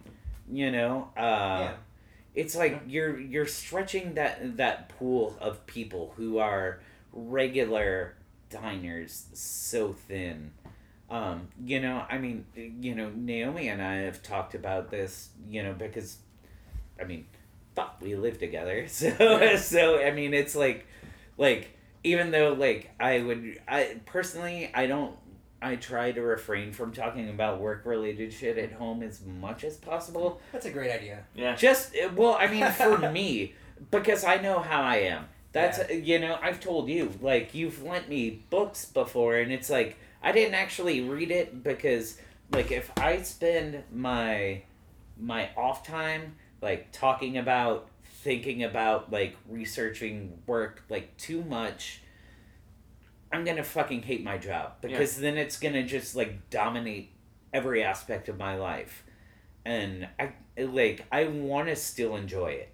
you 0.50 0.72
know? 0.72 1.10
Uh 1.18 1.22
Yeah. 1.22 1.74
It's 2.36 2.56
like 2.56 2.82
you're 2.88 3.20
you're 3.20 3.46
stretching 3.48 4.14
that 4.16 4.58
that 4.58 4.90
pool 4.98 5.36
of 5.40 5.66
people 5.66 6.14
who 6.16 6.38
are 6.38 6.80
regular 7.14 8.16
diners 8.50 9.26
so 9.34 9.94
thin. 9.94 10.52
Um 11.10 11.50
you 11.64 11.82
know 11.82 12.06
i 12.10 12.18
mean 12.18 12.46
you 12.56 12.96
know 12.96 13.10
naomi 13.14 13.68
and 13.68 13.82
i 13.82 13.96
have 13.96 14.24
talked 14.24 14.56
about 14.56 14.90
this 14.90 15.30
you 15.50 15.62
know 15.62 15.74
because 15.74 16.18
i 17.00 17.04
mean 17.04 17.26
fuck 17.76 17.98
we 18.02 18.16
live 18.16 18.38
together. 18.40 18.86
So 18.90 19.56
so 19.58 20.02
i 20.02 20.12
mean 20.12 20.34
it's 20.34 20.56
like 20.56 20.86
like 21.38 21.78
even 22.04 22.32
though 22.32 22.54
like 22.54 22.92
i 23.00 23.20
would 23.22 23.60
i 23.68 24.00
personally 24.06 24.72
i 24.74 24.88
don't 24.88 25.16
i 25.62 25.76
try 25.76 26.12
to 26.12 26.22
refrain 26.22 26.72
from 26.72 26.92
talking 26.92 27.30
about 27.30 27.60
work 27.60 27.86
related 27.86 28.34
shit 28.34 28.58
at 28.58 28.72
home 28.74 29.04
as 29.04 29.22
much 29.26 29.64
as 29.64 29.78
possible 29.78 30.42
that's 30.52 30.66
a 30.66 30.72
great 30.72 30.92
idea. 30.92 31.24
yeah. 31.36 31.56
just 31.56 31.96
eh, 31.96 32.10
well, 32.16 32.36
I 32.40 32.48
mean, 32.48 32.70
for 32.72 32.98
me, 33.12 33.54
because 33.90 34.24
I 34.24 34.38
know 34.38 34.60
how 34.60 34.82
I 34.82 34.98
am. 34.98 35.26
That's 35.54 35.80
you 35.92 36.20
know, 36.20 36.38
I've 36.42 36.60
told 36.60 36.88
you 36.88 37.12
like 37.22 37.54
you've 37.54 37.84
lent 37.84 38.08
me 38.08 38.44
books 38.50 38.86
before, 38.86 39.36
and 39.36 39.52
it's 39.52 39.70
like 39.70 39.98
I 40.24 40.32
didn't 40.32 40.56
actually 40.56 41.02
read 41.02 41.32
it 41.32 41.64
because 41.64 42.20
like 42.52 42.72
if 42.72 42.92
I 42.98 43.22
spend 43.22 43.84
my 43.92 44.62
my 45.20 45.50
off 45.58 45.86
time 45.86 46.36
like 46.62 46.92
talking 46.92 47.38
about 47.38 47.88
thinking 48.04 48.64
about 48.64 49.12
like 49.12 49.36
researching 49.50 50.40
work 50.46 50.84
like 50.90 51.16
too 51.18 51.44
much 51.44 52.01
i'm 53.34 53.44
gonna 53.46 53.64
fucking 53.64 54.04
hate 54.04 54.24
my 54.24 54.38
job 54.38 54.74
because 54.82 55.18
then 55.18 55.38
it's 55.38 55.58
gonna 55.60 55.84
just 55.84 56.16
like 56.16 56.50
dominate 56.50 57.12
every 57.54 57.84
aspect 57.84 58.30
of 58.30 58.38
my 58.38 58.56
life. 58.56 59.04
And 59.66 60.08
i 60.20 60.32
like 60.58 61.06
i 61.12 61.26
want 61.26 61.68
to 61.68 61.76
still 61.76 62.16
enjoy 62.16 62.52
it. 62.52 62.70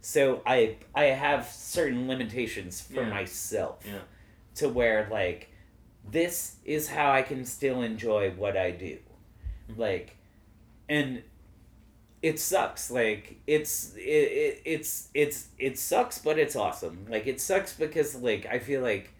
So 0.00 0.42
i 0.46 0.76
i 0.94 1.04
have 1.04 1.46
certain 1.46 2.08
limitations 2.08 2.80
for 2.80 3.02
Yeah. 3.02 3.10
myself 3.10 3.84
Yeah. 3.86 4.00
to 4.56 4.68
where 4.68 5.08
like 5.10 5.50
this 6.10 6.56
is 6.64 6.88
how 6.88 7.10
i 7.12 7.22
can 7.22 7.44
still 7.44 7.82
enjoy 7.82 8.30
what 8.30 8.56
i 8.56 8.70
do. 8.70 8.98
Mm-hmm. 9.70 9.80
Like 9.80 10.16
and 10.88 11.22
it 12.22 12.38
sucks. 12.38 12.90
Like 12.90 13.40
it's 13.46 13.94
it, 13.96 14.00
it 14.00 14.62
it's 14.64 15.08
it's 15.14 15.48
it 15.58 15.78
sucks 15.78 16.18
but 16.18 16.38
it's 16.38 16.54
awesome. 16.56 17.06
Like 17.08 17.26
it 17.26 17.40
sucks 17.40 17.72
because 17.74 18.14
like 18.16 18.46
i 18.46 18.58
feel 18.58 18.80
like 18.82 19.12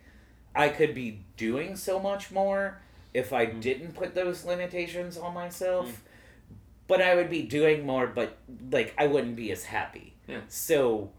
i 0.55 0.69
could 0.69 0.95
be 0.95 1.25
doing 1.37 1.77
so 1.77 1.99
much 1.99 2.31
more 2.31 2.81
if 3.15 3.33
i 3.33 3.47
Mm. 3.47 3.61
didn't 3.61 3.95
put 3.95 4.15
those 4.15 4.45
limitations 4.45 5.17
on 5.19 5.35
myself 5.35 6.03
but 6.87 7.01
i 7.03 7.15
would 7.15 7.31
be 7.31 7.43
doing 7.43 7.85
more 7.87 8.07
but 8.07 8.37
like 8.71 8.95
i 8.99 9.07
wouldn't 9.07 9.37
be 9.37 9.51
as 9.53 9.65
happy 9.65 10.15
Yeah. 10.27 10.41
so 10.49 11.11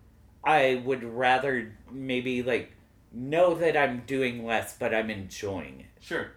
i 0.44 0.82
would 0.86 1.04
rather 1.04 1.76
maybe 1.92 2.44
like 2.44 2.72
know 3.12 3.54
that 3.56 3.76
i'm 3.78 4.04
doing 4.06 4.46
less 4.46 4.76
but 4.78 4.94
i'm 4.94 5.10
enjoying 5.10 5.80
it 5.82 6.04
Sure. 6.04 6.28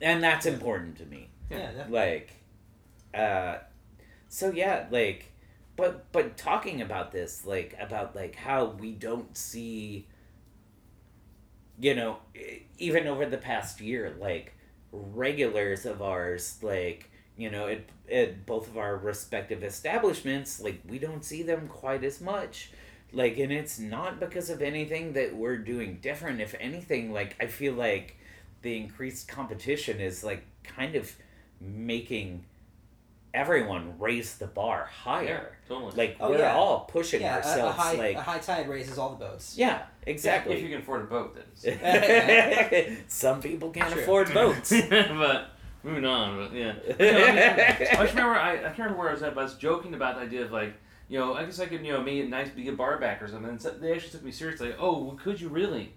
and 0.00 0.22
that's 0.22 0.46
important 0.46 0.96
to 0.98 1.04
me 1.06 1.28
Yeah. 1.50 1.58
Yeah, 1.58 1.66
definitely. 1.72 1.92
like 1.98 2.30
uh 3.14 3.58
so 4.28 4.50
yeah 4.50 4.86
like 4.90 5.30
but 5.76 6.10
but 6.12 6.36
talking 6.36 6.80
about 6.80 7.12
this 7.12 7.44
like 7.44 7.76
about 7.80 8.14
like 8.16 8.34
how 8.36 8.64
we 8.66 8.92
don't 8.92 9.36
see 9.36 10.06
you 11.80 11.94
know 11.94 12.18
even 12.78 13.06
over 13.06 13.26
the 13.26 13.38
past 13.38 13.80
year 13.80 14.14
like 14.20 14.54
regulars 14.92 15.86
of 15.86 16.00
ours 16.02 16.58
like 16.62 17.10
you 17.36 17.50
know 17.50 17.66
at, 17.66 17.80
at 18.10 18.46
both 18.46 18.68
of 18.68 18.78
our 18.78 18.96
respective 18.96 19.64
establishments 19.64 20.60
like 20.60 20.80
we 20.88 20.98
don't 20.98 21.24
see 21.24 21.42
them 21.42 21.68
quite 21.68 22.04
as 22.04 22.20
much. 22.20 22.70
Like 23.12 23.38
and 23.38 23.52
it's 23.52 23.78
not 23.78 24.18
because 24.18 24.50
of 24.50 24.60
anything 24.60 25.12
that 25.12 25.36
we're 25.36 25.58
doing 25.58 25.98
different. 26.02 26.40
If 26.40 26.54
anything 26.58 27.12
like 27.12 27.36
i 27.40 27.46
feel 27.46 27.74
like 27.74 28.16
the 28.62 28.76
increased 28.76 29.28
competition 29.28 30.00
is 30.00 30.24
like 30.24 30.44
kind 30.64 30.96
of 30.96 31.14
making 31.60 32.44
everyone 33.34 33.94
raised 33.98 34.38
the 34.38 34.46
bar 34.46 34.88
Yeah, 34.88 35.02
higher. 35.02 35.56
totally. 35.68 35.92
Like 35.96 36.16
Oh, 36.20 36.30
we're 36.30 36.38
yeah. 36.38 36.54
all 36.54 36.80
pushing 36.90 37.20
yeah, 37.20 37.34
a, 37.36 37.40
a 37.40 37.42
ourselves. 37.42 37.76
high 37.76 37.92
like 37.94 38.16
a 38.16 38.22
high 38.22 38.38
tide 38.38 38.68
raises 38.68 38.96
all 38.96 39.10
the 39.10 39.16
boats. 39.26 39.58
yeah, 39.58 39.82
exactly. 40.06 40.54
if 40.54 40.62
you 40.62 40.68
can 40.70 40.78
afford 40.78 41.02
a 41.02 41.04
boat, 41.04 41.36
that 41.36 41.46
is. 42.88 42.98
Some 43.08 43.42
people 43.42 43.70
can't 43.70 43.92
True. 43.92 44.02
afford 44.02 44.32
boats. 44.40 44.72
but 44.88 45.50
moving 45.82 46.04
on, 46.04 46.38
but 46.48 46.56
yeah. 46.56 46.74
You 46.98 47.12
know, 47.12 47.24
I, 47.24 47.30
mean, 47.32 47.38
I 47.38 47.76
just 48.04 48.14
remember 48.14 48.34
I, 48.36 48.52
I 48.52 48.56
can't 48.62 48.78
remember 48.78 48.98
where 49.00 49.08
I 49.10 49.12
was 49.12 49.22
at, 49.22 49.34
but 49.34 49.40
I 49.42 49.44
was 49.44 49.54
joking 49.54 49.94
about 49.94 50.14
the 50.16 50.22
idea 50.22 50.44
of 50.44 50.52
like, 50.52 50.74
you 51.08 51.18
know, 51.18 51.34
I 51.34 51.44
guess 51.44 51.58
I 51.60 51.66
could, 51.66 51.84
you 51.84 51.92
know, 51.92 52.02
make 52.02 52.18
it 52.22 52.30
nice 52.30 52.48
to 52.48 52.54
be 52.56 52.68
a 52.68 52.72
bar 52.72 52.98
back 52.98 53.20
or 53.20 53.28
something. 53.28 53.50
And 53.50 53.60
so 53.60 53.70
they 53.70 53.92
actually 53.92 54.10
took 54.10 54.22
me 54.24 54.30
seriously. 54.30 54.68
Like, 54.68 54.78
oh, 54.80 55.02
well, 55.02 55.16
could 55.22 55.40
you 55.40 55.48
really? 55.48 55.92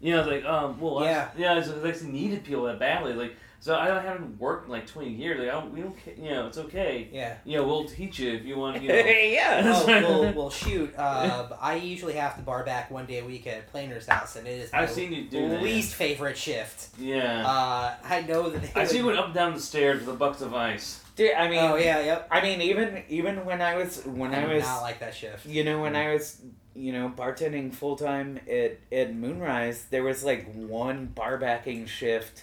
You 0.00 0.12
know, 0.12 0.22
I 0.22 0.24
was 0.26 0.34
like, 0.34 0.44
um, 0.44 0.80
well, 0.80 0.98
I- 0.98 1.04
Yeah. 1.04 1.28
yeah, 1.36 1.58
it's, 1.58 1.68
I 1.68 1.88
actually 1.88 2.10
needed 2.10 2.42
people 2.42 2.64
that 2.64 2.80
badly. 2.80 3.12
Like, 3.12 3.36
so 3.62 3.76
I 3.76 3.86
haven't 3.86 4.40
worked 4.40 4.66
in 4.66 4.72
like 4.72 4.88
twenty 4.88 5.10
years. 5.10 5.38
Like, 5.38 5.48
I 5.48 5.52
don't, 5.52 5.72
we 5.72 5.82
don't, 5.82 5.94
ca- 6.04 6.20
you 6.20 6.30
know, 6.30 6.48
it's 6.48 6.58
okay. 6.58 7.08
Yeah. 7.12 7.36
You 7.44 7.58
know, 7.58 7.64
we'll 7.68 7.84
teach 7.84 8.18
you 8.18 8.32
if 8.32 8.44
you 8.44 8.58
want. 8.58 8.82
You 8.82 8.88
know. 8.92 8.94
yeah. 8.96 9.62
Oh, 9.72 9.86
well, 9.86 10.32
well, 10.34 10.50
shoot. 10.50 10.92
Uh, 10.98 11.48
I 11.60 11.76
usually 11.76 12.14
have 12.14 12.34
to 12.34 12.42
bar 12.42 12.64
back 12.64 12.90
one 12.90 13.06
day 13.06 13.20
a 13.20 13.24
week 13.24 13.46
at 13.46 13.70
Planter's 13.70 14.08
house, 14.08 14.34
and 14.34 14.48
it 14.48 14.62
is 14.62 14.72
my 14.72 14.80
I've 14.80 14.90
seen 14.90 15.12
you 15.12 15.28
do 15.28 15.48
that. 15.48 15.62
least 15.62 15.94
favorite 15.94 16.36
shift. 16.36 16.88
Yeah. 16.98 17.46
Uh, 17.46 17.94
I 18.02 18.22
know 18.22 18.50
that 18.50 18.74
they 18.74 18.80
I 18.80 18.84
see 18.84 18.96
you 18.96 19.06
went 19.06 19.18
up 19.18 19.26
and 19.26 19.34
down 19.34 19.54
the 19.54 19.60
stairs 19.60 20.00
with 20.00 20.08
a 20.16 20.18
bucket 20.18 20.42
of 20.42 20.54
ice. 20.54 21.00
Dude, 21.14 21.30
I 21.34 21.46
mean, 21.48 21.60
Oh 21.60 21.76
yeah, 21.76 22.00
yep. 22.00 22.26
I 22.32 22.40
mean, 22.40 22.60
even 22.62 23.04
even 23.08 23.44
when 23.44 23.62
I 23.62 23.76
was 23.76 24.04
when 24.04 24.34
I, 24.34 24.42
I, 24.50 24.54
was, 24.54 24.64
not 24.64 24.82
like 24.82 24.98
that 24.98 25.14
shift. 25.14 25.46
you 25.46 25.62
know, 25.62 25.80
when 25.80 25.94
I 25.94 26.12
was, 26.14 26.40
you 26.74 26.92
know, 26.92 27.12
bartending 27.16 27.72
full 27.72 27.94
time 27.94 28.40
at 28.50 28.80
at 28.90 29.14
Moonrise, 29.14 29.84
there 29.90 30.02
was 30.02 30.24
like 30.24 30.52
one 30.52 31.06
bar 31.06 31.38
backing 31.38 31.86
shift 31.86 32.42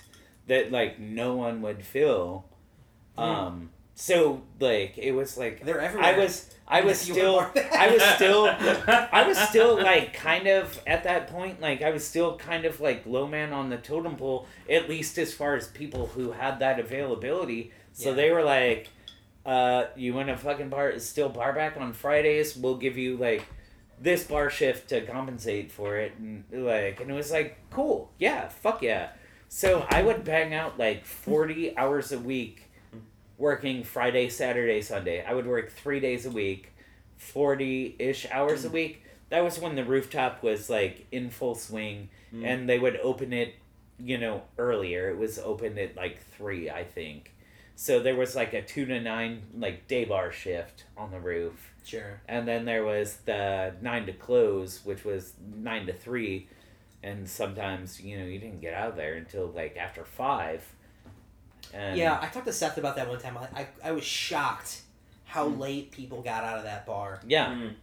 that 0.50 0.72
like 0.72 1.00
no 1.00 1.36
one 1.36 1.62
would 1.62 1.84
fill. 1.84 2.46
Um, 3.18 3.70
so 3.96 4.42
like 4.60 4.98
it 4.98 5.12
was 5.12 5.38
like 5.38 5.66
They're 5.66 5.82
everywhere. 5.82 6.14
I 6.16 6.18
was 6.18 6.54
I 6.68 6.82
was 6.82 7.00
still 7.00 7.40
I 7.56 7.90
was 7.92 8.02
still 8.02 8.46
I 9.12 9.26
was 9.28 9.38
still 9.38 9.76
like 9.82 10.14
kind 10.14 10.48
of 10.48 10.80
at 10.88 11.04
that 11.04 11.28
point 11.28 11.60
like 11.60 11.82
I 11.82 11.90
was 11.90 12.06
still 12.08 12.38
kind 12.38 12.64
of 12.66 12.80
like 12.80 13.06
low 13.06 13.28
man 13.28 13.52
on 13.52 13.70
the 13.70 13.78
totem 13.78 14.16
pole 14.16 14.48
at 14.70 14.88
least 14.88 15.18
as 15.18 15.34
far 15.34 15.56
as 15.56 15.68
people 15.68 16.08
who 16.08 16.32
had 16.32 16.60
that 16.60 16.80
availability. 16.80 17.72
So 17.92 18.10
Yeah. 18.12 18.16
they 18.16 18.32
were 18.32 18.44
like, 18.44 18.88
uh, 19.46 19.86
"You 19.98 20.14
want 20.14 20.30
a 20.30 20.38
fucking 20.38 20.70
bar 20.70 20.90
is 20.92 21.06
still 21.08 21.28
bar 21.30 21.52
back 21.52 21.76
on 21.76 21.92
Fridays? 21.92 22.56
We'll 22.56 22.78
give 22.78 22.98
you 22.98 23.18
like 23.18 23.44
this 24.00 24.24
bar 24.24 24.50
shift 24.50 24.88
to 24.90 25.02
compensate 25.02 25.72
for 25.74 25.98
it." 25.98 26.14
And 26.18 26.46
like, 26.52 27.02
and 27.02 27.12
it 27.12 27.14
was 27.14 27.32
like, 27.32 27.58
"Cool, 27.72 28.10
yeah, 28.18 28.48
fuck 28.48 28.82
yeah." 28.82 29.10
So 29.50 29.86
I 29.90 30.04
would 30.04 30.24
bang 30.24 30.54
out 30.54 30.78
like 30.78 31.06
forty 31.06 31.76
hours 31.76 32.12
a 32.12 32.20
week, 32.20 32.70
working 33.38 33.84
Friday, 33.84 34.30
Saturday, 34.30 34.82
Sunday. 34.82 35.24
I 35.26 35.34
would 35.34 35.48
work 35.48 35.72
three 35.72 36.00
days 36.00 36.26
a 36.26 36.32
week, 36.32 36.72
forty 37.18 37.96
ish 38.00 38.28
hours 38.32 38.64
a 38.66 38.70
week. 38.70 39.04
That 39.30 39.44
was 39.44 39.60
when 39.60 39.76
the 39.76 39.84
rooftop 39.84 40.44
was 40.44 40.70
like 40.70 41.08
in 41.12 41.30
full 41.30 41.56
swing, 41.56 42.10
Mm. 42.34 42.46
and 42.46 42.70
they 42.70 42.78
would 42.78 42.98
open 42.98 43.34
it, 43.34 43.56
you 43.98 44.18
know, 44.20 44.44
earlier. 44.60 45.10
It 45.10 45.18
was 45.18 45.40
opened 45.40 45.80
at 45.80 45.96
like 45.96 46.20
three, 46.38 46.70
I 46.70 46.84
think. 46.84 47.34
So 47.76 48.00
there 48.00 48.16
was 48.16 48.36
like 48.36 48.54
a 48.54 48.62
two 48.62 48.86
to 48.86 49.00
nine 49.02 49.42
like 49.58 49.88
day 49.88 50.06
bar 50.06 50.32
shift 50.32 50.84
on 50.96 51.10
the 51.10 51.20
roof, 51.20 51.74
Sure. 51.84 52.22
and 52.28 52.48
then 52.48 52.66
there 52.66 52.84
was 52.86 53.18
the 53.26 53.74
nine 53.82 54.06
to 54.06 54.14
close, 54.14 54.86
which 54.86 55.04
was 55.04 55.34
nine 55.56 55.88
to 55.88 55.94
three, 55.94 56.48
and 57.04 57.28
sometimes 57.30 58.02
you 58.02 58.18
know 58.20 58.26
you 58.26 58.40
didn't 58.40 58.62
get 58.62 58.74
out 58.74 58.90
of 58.90 58.96
there 58.96 59.14
until 59.16 59.48
like 59.48 59.78
after 59.78 60.04
five. 60.06 60.64
And 61.74 61.98
Yeah, 61.98 62.18
I 62.22 62.28
talked 62.28 62.48
to 62.48 62.54
Seth 62.54 62.78
about 62.78 62.96
that 62.96 63.08
one 63.08 63.20
time. 63.20 63.38
I, 63.38 63.62
I, 63.62 63.68
I 63.86 63.92
was 63.92 64.04
shocked 64.04 64.82
how 65.26 65.48
Hmm. 65.48 65.60
late 65.60 65.92
people 65.92 66.22
got 66.24 66.44
out 66.44 66.58
of 66.58 66.64
that 66.64 66.86
bar. 66.86 67.20
yeah, 67.28 67.48
Mm. 67.54 67.74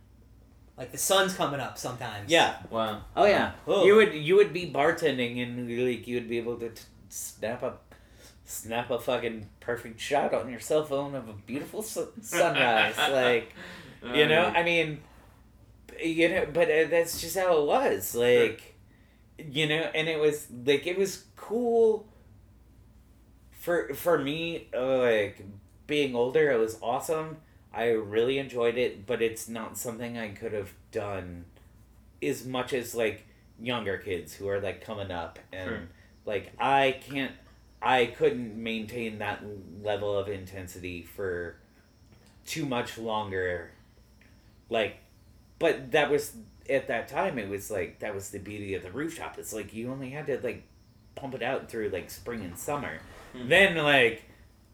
Like 0.77 0.93
the 0.93 0.99
sun's 0.99 1.33
coming 1.35 1.61
up 1.61 1.79
sometimes. 1.79 2.31
yeah. 2.31 2.57
Wow. 2.71 3.03
Oh 3.17 3.25
yeah, 3.25 3.53
Oh. 3.67 3.85
you 3.87 3.95
would 3.97 4.13
you 4.15 4.37
would 4.37 4.53
be 4.53 4.71
bartending 4.71 5.43
and 5.43 5.69
like 5.69 6.07
you 6.07 6.17
would 6.17 6.29
be 6.29 6.37
able 6.39 6.57
to 6.59 6.69
t- 6.71 6.83
snap 7.09 7.63
a 7.63 7.75
snap 8.45 8.91
a 8.91 8.99
fucking 8.99 9.49
perfect 9.61 9.99
shot 10.01 10.35
on 10.35 10.51
your 10.51 10.61
cell 10.61 10.85
phone 10.85 11.15
of 11.15 11.29
a 11.29 11.33
beautiful 11.33 11.81
su- 11.83 12.13
sunrise, 12.21 12.97
like 13.11 13.55
you 14.15 14.27
know. 14.27 14.53
I 14.55 14.63
mean, 14.65 15.01
you 16.03 16.29
know, 16.29 16.47
but 16.53 16.71
uh, 16.71 16.85
that's 16.89 17.21
just 17.21 17.39
how 17.39 17.57
it 17.59 17.65
was, 17.67 18.15
like 18.15 18.76
you 19.39 19.67
know, 19.67 19.91
and 19.95 20.09
it 20.09 20.19
was 20.19 20.49
like 20.65 20.87
it 20.87 20.99
was 20.99 21.25
cool. 21.37 22.07
For 23.53 23.93
for 23.95 24.19
me, 24.19 24.69
uh, 24.75 24.99
like 24.99 25.45
being 25.87 26.15
older, 26.15 26.51
it 26.51 26.59
was 26.59 26.79
awesome. 26.83 27.39
I 27.73 27.89
really 27.91 28.39
enjoyed 28.39 28.79
it, 28.79 29.07
but 29.07 29.21
it's 29.21 29.49
not 29.49 29.77
something 29.77 30.17
I 30.17 30.29
could 30.29 30.53
have 30.53 30.73
done 30.93 31.45
as 32.23 32.47
much 32.47 32.73
as 32.73 32.95
like 32.95 33.27
younger 33.61 33.99
kids 33.99 34.35
who 34.35 34.49
are 34.49 34.61
like 34.61 34.85
coming 34.85 35.11
up 35.11 35.39
and 35.53 35.69
Sure. 35.69 35.89
like 36.25 36.53
I 36.59 36.99
can't 37.09 37.33
I 37.83 38.07
couldn't 38.07 38.57
maintain 38.63 39.19
that 39.19 39.43
level 39.83 40.17
of 40.19 40.29
intensity 40.29 41.03
for 41.03 41.57
too 42.47 42.67
much 42.67 42.99
longer 42.99 43.71
like 44.71 44.99
but 45.59 45.93
that 45.93 46.11
was 46.11 46.35
at 46.71 46.89
that 46.89 47.09
time 47.09 47.39
it 47.39 47.49
was 47.49 47.71
like 47.71 47.99
that 48.01 48.15
was 48.15 48.31
the 48.31 48.39
beauty 48.39 48.75
of 48.75 48.83
the 48.83 48.91
rooftop 48.93 49.39
it's 49.39 49.53
like 49.53 49.73
you 49.75 49.91
only 49.91 50.11
had 50.11 50.27
to 50.27 50.39
like 50.43 50.63
pump 51.15 51.35
it 51.35 51.43
out 51.43 51.69
through 51.71 51.89
like 51.89 52.11
spring 52.11 52.43
and 52.45 52.59
summer 52.59 52.99
Hmm. 53.33 53.49
then 53.49 53.77
like 53.77 54.23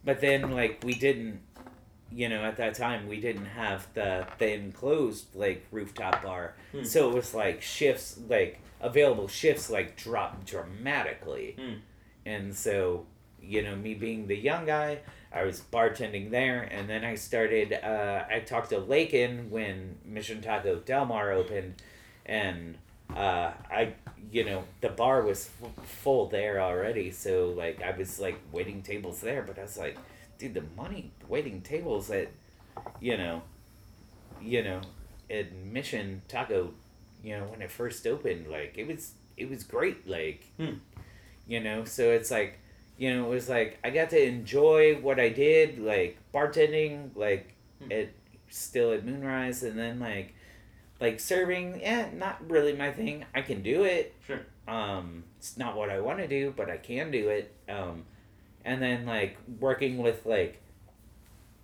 but 0.04 0.20
then 0.20 0.50
like 0.50 0.82
we 0.84 0.94
didn't 0.94 1.40
you 2.10 2.28
know 2.28 2.42
at 2.44 2.56
that 2.58 2.74
time 2.74 3.08
we 3.08 3.20
didn't 3.20 3.46
have 3.46 3.86
the 3.94 4.26
the 4.38 4.52
enclosed 4.52 5.34
like 5.34 5.66
rooftop 5.70 6.22
bar 6.22 6.54
Hmm. 6.72 6.84
so 6.84 7.08
it 7.10 7.14
was 7.14 7.34
like 7.34 7.62
shifts 7.62 8.18
like 8.28 8.60
available 8.80 9.28
shifts 9.28 9.70
like 9.70 9.96
dropped 9.96 10.46
dramatically 10.46 11.56
Hmm. 11.58 11.74
and 12.26 12.54
so 12.54 13.06
you 13.40 13.62
know 13.62 13.74
me 13.76 13.94
being 13.94 14.26
the 14.26 14.36
young 14.36 14.66
guy 14.66 14.98
i 15.34 15.42
was 15.44 15.60
bartending 15.60 16.30
there 16.30 16.62
and 16.62 16.88
then 16.88 17.04
i 17.04 17.14
started 17.14 17.72
uh, 17.72 18.24
i 18.30 18.38
talked 18.40 18.70
to 18.70 18.78
lakin 18.78 19.50
when 19.50 19.96
mission 20.04 20.40
taco 20.40 20.76
del 20.76 21.04
mar 21.04 21.32
opened 21.32 21.74
and 22.26 22.76
uh, 23.16 23.50
i 23.70 23.92
you 24.30 24.44
know 24.44 24.64
the 24.80 24.88
bar 24.88 25.22
was 25.22 25.50
f- 25.62 25.86
full 25.86 26.28
there 26.28 26.60
already 26.60 27.10
so 27.10 27.52
like 27.56 27.82
i 27.82 27.90
was 27.96 28.18
like 28.20 28.38
waiting 28.52 28.82
tables 28.82 29.20
there 29.20 29.42
but 29.42 29.58
i 29.58 29.62
was 29.62 29.76
like 29.76 29.96
dude 30.38 30.54
the 30.54 30.62
money 30.76 31.10
waiting 31.28 31.60
tables 31.60 32.10
at 32.10 32.28
you 33.00 33.16
know 33.16 33.42
you 34.40 34.62
know 34.62 34.80
at 35.30 35.52
mission 35.54 36.22
taco 36.28 36.72
you 37.22 37.36
know 37.36 37.44
when 37.44 37.62
it 37.62 37.70
first 37.70 38.06
opened 38.06 38.46
like 38.48 38.74
it 38.76 38.86
was 38.86 39.12
it 39.36 39.48
was 39.48 39.62
great 39.64 40.08
like 40.08 40.44
Hmm. 40.58 40.74
you 41.46 41.60
know 41.60 41.84
so 41.84 42.10
it's 42.10 42.30
like 42.30 42.58
you 43.02 43.08
know 43.12 43.22
it 43.26 43.30
was 43.38 43.48
like 43.48 43.70
i 43.82 43.90
got 43.90 44.08
to 44.10 44.20
enjoy 44.22 44.94
what 45.06 45.18
i 45.18 45.28
did 45.28 45.78
like 45.92 46.12
bartending 46.32 46.94
like 47.16 47.44
Hmm. 47.82 47.90
at 47.98 48.08
still 48.48 48.92
at 48.92 49.04
moonrise 49.04 49.64
and 49.64 49.76
then 49.76 49.98
like 49.98 50.34
like 51.00 51.18
serving 51.18 51.80
yeah 51.80 52.10
not 52.14 52.36
really 52.48 52.74
my 52.82 52.92
thing. 52.92 53.24
I 53.34 53.42
can 53.42 53.60
do 53.62 53.82
it. 53.82 54.14
Sure. 54.26 54.42
um 54.68 55.24
it's 55.38 55.56
not 55.56 55.76
what 55.76 55.90
i 55.90 55.98
want 55.98 56.18
to 56.20 56.28
do 56.28 56.54
but 56.56 56.70
i 56.70 56.76
can 56.76 57.10
do 57.10 57.28
it. 57.28 57.46
Um 57.68 58.04
and 58.64 58.80
then 58.80 59.04
like 59.04 59.36
working 59.58 59.98
with 59.98 60.24
like 60.24 60.54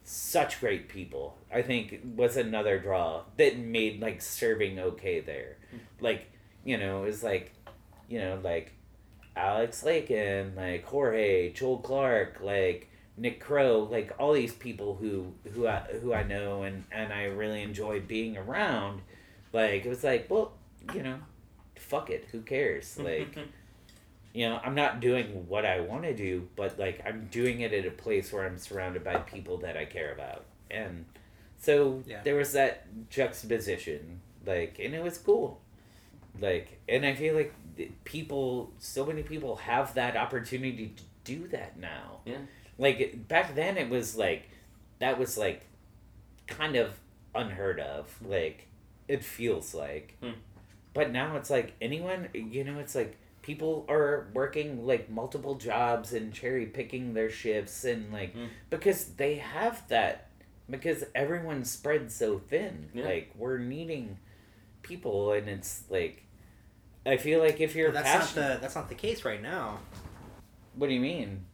such 0.02 0.58
great 0.60 0.88
people 0.88 1.36
i 1.52 1.60
think 1.60 2.00
was 2.16 2.36
another 2.36 2.78
draw 2.78 3.22
that 3.36 3.58
made 3.58 4.00
like 4.00 4.20
serving 4.22 4.78
okay 4.78 5.20
there. 5.20 5.56
Like 6.00 6.22
you 6.64 6.76
know 6.78 7.02
it 7.02 7.06
was 7.06 7.22
like 7.22 7.52
you 8.08 8.18
know 8.18 8.40
like 8.42 8.72
alex 9.38 9.82
Lakin, 9.84 10.54
like 10.56 10.84
jorge 10.84 11.52
joel 11.52 11.78
clark 11.78 12.38
like 12.42 12.88
nick 13.16 13.40
crow 13.40 13.88
like 13.90 14.12
all 14.18 14.32
these 14.32 14.52
people 14.54 14.94
who 14.96 15.32
who 15.52 15.66
i 15.66 15.78
who 16.00 16.12
i 16.14 16.22
know 16.22 16.62
and 16.62 16.84
and 16.92 17.12
i 17.12 17.24
really 17.24 17.62
enjoy 17.62 18.00
being 18.00 18.36
around. 18.36 19.00
Like 19.52 19.84
it 19.86 19.88
was 19.88 20.04
like 20.04 20.26
well 20.30 20.52
you 20.94 21.02
know 21.02 21.18
fuck 21.76 22.10
it. 22.10 22.28
Who 22.32 22.42
cares? 22.42 22.98
Like 22.98 23.36
you 24.34 24.46
know 24.48 24.60
i'm 24.62 24.74
not 24.74 25.00
doing 25.00 25.48
what 25.48 25.64
i 25.64 25.80
want 25.80 26.02
to 26.02 26.14
do 26.14 26.46
but 26.54 26.78
like 26.78 27.00
i'm 27.06 27.26
doing 27.30 27.60
it 27.62 27.72
at 27.72 27.86
a 27.86 27.90
place 27.90 28.30
where 28.30 28.44
i'm 28.46 28.58
surrounded 28.58 29.02
by 29.02 29.16
people 29.16 29.56
that 29.58 29.76
i 29.76 29.84
care 29.86 30.12
about. 30.12 30.44
And 30.70 31.06
so 31.58 32.02
Yeah. 32.06 32.20
there 32.24 32.36
was 32.36 32.52
that 32.52 32.86
juxtaposition 33.10 34.20
like 34.46 34.78
and 34.78 34.94
it 34.94 35.02
was 35.02 35.18
cool. 35.18 35.60
Like 36.40 36.78
and 36.88 37.04
i 37.06 37.14
feel 37.14 37.34
like 37.34 37.52
people 38.04 38.72
so 38.78 39.04
many 39.06 39.22
people 39.22 39.56
have 39.56 39.94
that 39.94 40.16
opportunity 40.16 40.92
to 40.96 41.02
do 41.24 41.46
that 41.48 41.78
now 41.78 42.20
Yeah. 42.24 42.38
like 42.78 43.28
back 43.28 43.54
then 43.54 43.76
it 43.76 43.88
was 43.88 44.16
like 44.16 44.48
that 44.98 45.18
was 45.18 45.36
like 45.38 45.62
kind 46.46 46.76
of 46.76 46.98
unheard 47.34 47.78
of 47.80 48.14
like 48.24 48.66
it 49.06 49.22
feels 49.24 49.74
like 49.74 50.16
Hmm. 50.22 50.30
but 50.94 51.10
now 51.10 51.36
it's 51.36 51.50
like 51.50 51.74
anyone 51.80 52.28
you 52.34 52.64
know 52.64 52.78
it's 52.78 52.94
like 52.94 53.16
people 53.42 53.86
are 53.88 54.26
working 54.34 54.86
like 54.86 55.08
multiple 55.08 55.54
jobs 55.54 56.12
and 56.12 56.32
cherry 56.34 56.66
picking 56.66 57.14
their 57.14 57.30
shifts 57.30 57.84
and 57.84 58.12
like 58.12 58.34
Mm. 58.34 58.48
because 58.70 59.04
they 59.16 59.36
have 59.36 59.86
that 59.88 60.28
because 60.70 61.04
everyone's 61.14 61.70
spread 61.70 62.12
so 62.12 62.38
thin. 62.38 62.90
Yeah. 62.92 63.04
Like 63.06 63.32
we're 63.36 63.56
needing 63.56 64.18
people 64.82 65.32
and 65.32 65.48
it's 65.48 65.84
like 65.88 66.24
I 67.08 67.16
feel 67.16 67.40
like 67.40 67.60
if 67.60 67.74
you're 67.74 67.90
But 67.90 68.04
that's 68.04 68.36
not 68.36 68.42
the 68.42 68.58
that's 68.60 68.74
not 68.74 68.88
the 68.88 68.94
case 68.94 69.24
right 69.24 69.42
now. 69.42 69.80
what 70.74 70.88
do 70.88 70.94
you 70.94 71.00
mean? 71.00 71.44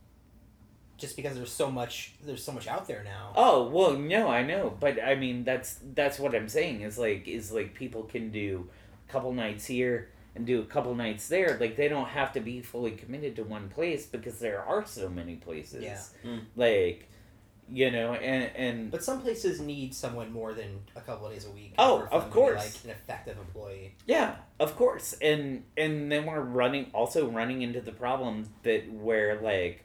Just 0.96 1.16
because 1.16 1.34
there's 1.36 1.52
so 1.52 1.70
much 1.70 2.12
there's 2.24 2.42
so 2.42 2.52
much 2.52 2.66
out 2.68 2.86
there 2.86 3.02
now. 3.04 3.32
Oh 3.34 3.68
well, 3.68 3.92
no, 3.94 4.28
I 4.28 4.42
know, 4.42 4.76
but 4.78 5.02
I 5.02 5.14
mean 5.14 5.44
that's 5.44 5.78
that's 5.94 6.18
what 6.18 6.34
I'm 6.34 6.48
saying 6.48 6.82
is 6.82 6.98
like 6.98 7.26
is 7.28 7.52
like 7.52 7.74
people 7.74 8.04
can 8.04 8.30
do 8.30 8.68
a 9.08 9.12
couple 9.12 9.32
nights 9.32 9.66
here 9.66 10.10
and 10.34 10.46
do 10.46 10.60
a 10.60 10.64
couple 10.64 10.94
nights 10.94 11.28
there. 11.28 11.56
Like 11.60 11.76
they 11.76 11.88
don't 11.88 12.08
have 12.08 12.32
to 12.32 12.40
be 12.40 12.60
fully 12.60 12.92
committed 12.92 13.36
to 13.36 13.44
one 13.44 13.68
place 13.68 14.06
because 14.06 14.38
there 14.38 14.62
are 14.62 14.84
so 14.84 15.08
many 15.08 15.36
places. 15.36 15.82
Yeah. 15.84 16.00
Mm. 16.24 16.40
Like, 16.56 17.08
you 17.72 17.90
know, 17.90 18.12
and 18.14 18.50
and 18.56 18.90
But 18.90 19.02
some 19.02 19.20
places 19.22 19.60
need 19.60 19.94
someone 19.94 20.32
more 20.32 20.52
than 20.52 20.80
a 20.96 21.00
couple 21.00 21.26
of 21.26 21.32
days 21.32 21.46
a 21.46 21.50
week. 21.50 21.74
Oh, 21.78 22.02
of 22.02 22.10
them 22.10 22.20
to 22.20 22.26
be, 22.26 22.32
course. 22.32 22.58
like 22.64 22.84
an 22.84 22.90
effective 22.90 23.38
employee. 23.38 23.94
yeah, 24.06 24.36
of 24.60 24.76
course, 24.76 25.14
and 25.22 25.64
and 25.76 26.10
then 26.12 26.26
we're 26.26 26.40
running 26.40 26.90
also 26.92 27.28
running 27.28 27.62
into 27.62 27.80
the 27.80 27.92
problem 27.92 28.48
that 28.64 28.90
where 28.92 29.40
like 29.40 29.84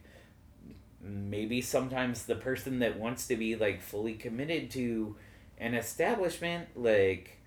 maybe 1.01 1.61
sometimes 1.61 2.25
the 2.25 2.35
person 2.35 2.79
that 2.79 2.99
wants 2.99 3.27
to 3.27 3.35
be 3.37 3.55
like 3.55 3.81
fully 3.81 4.13
committed 4.13 4.69
to 4.71 5.15
an 5.57 5.73
establishment 5.73 6.67
like 6.75 7.37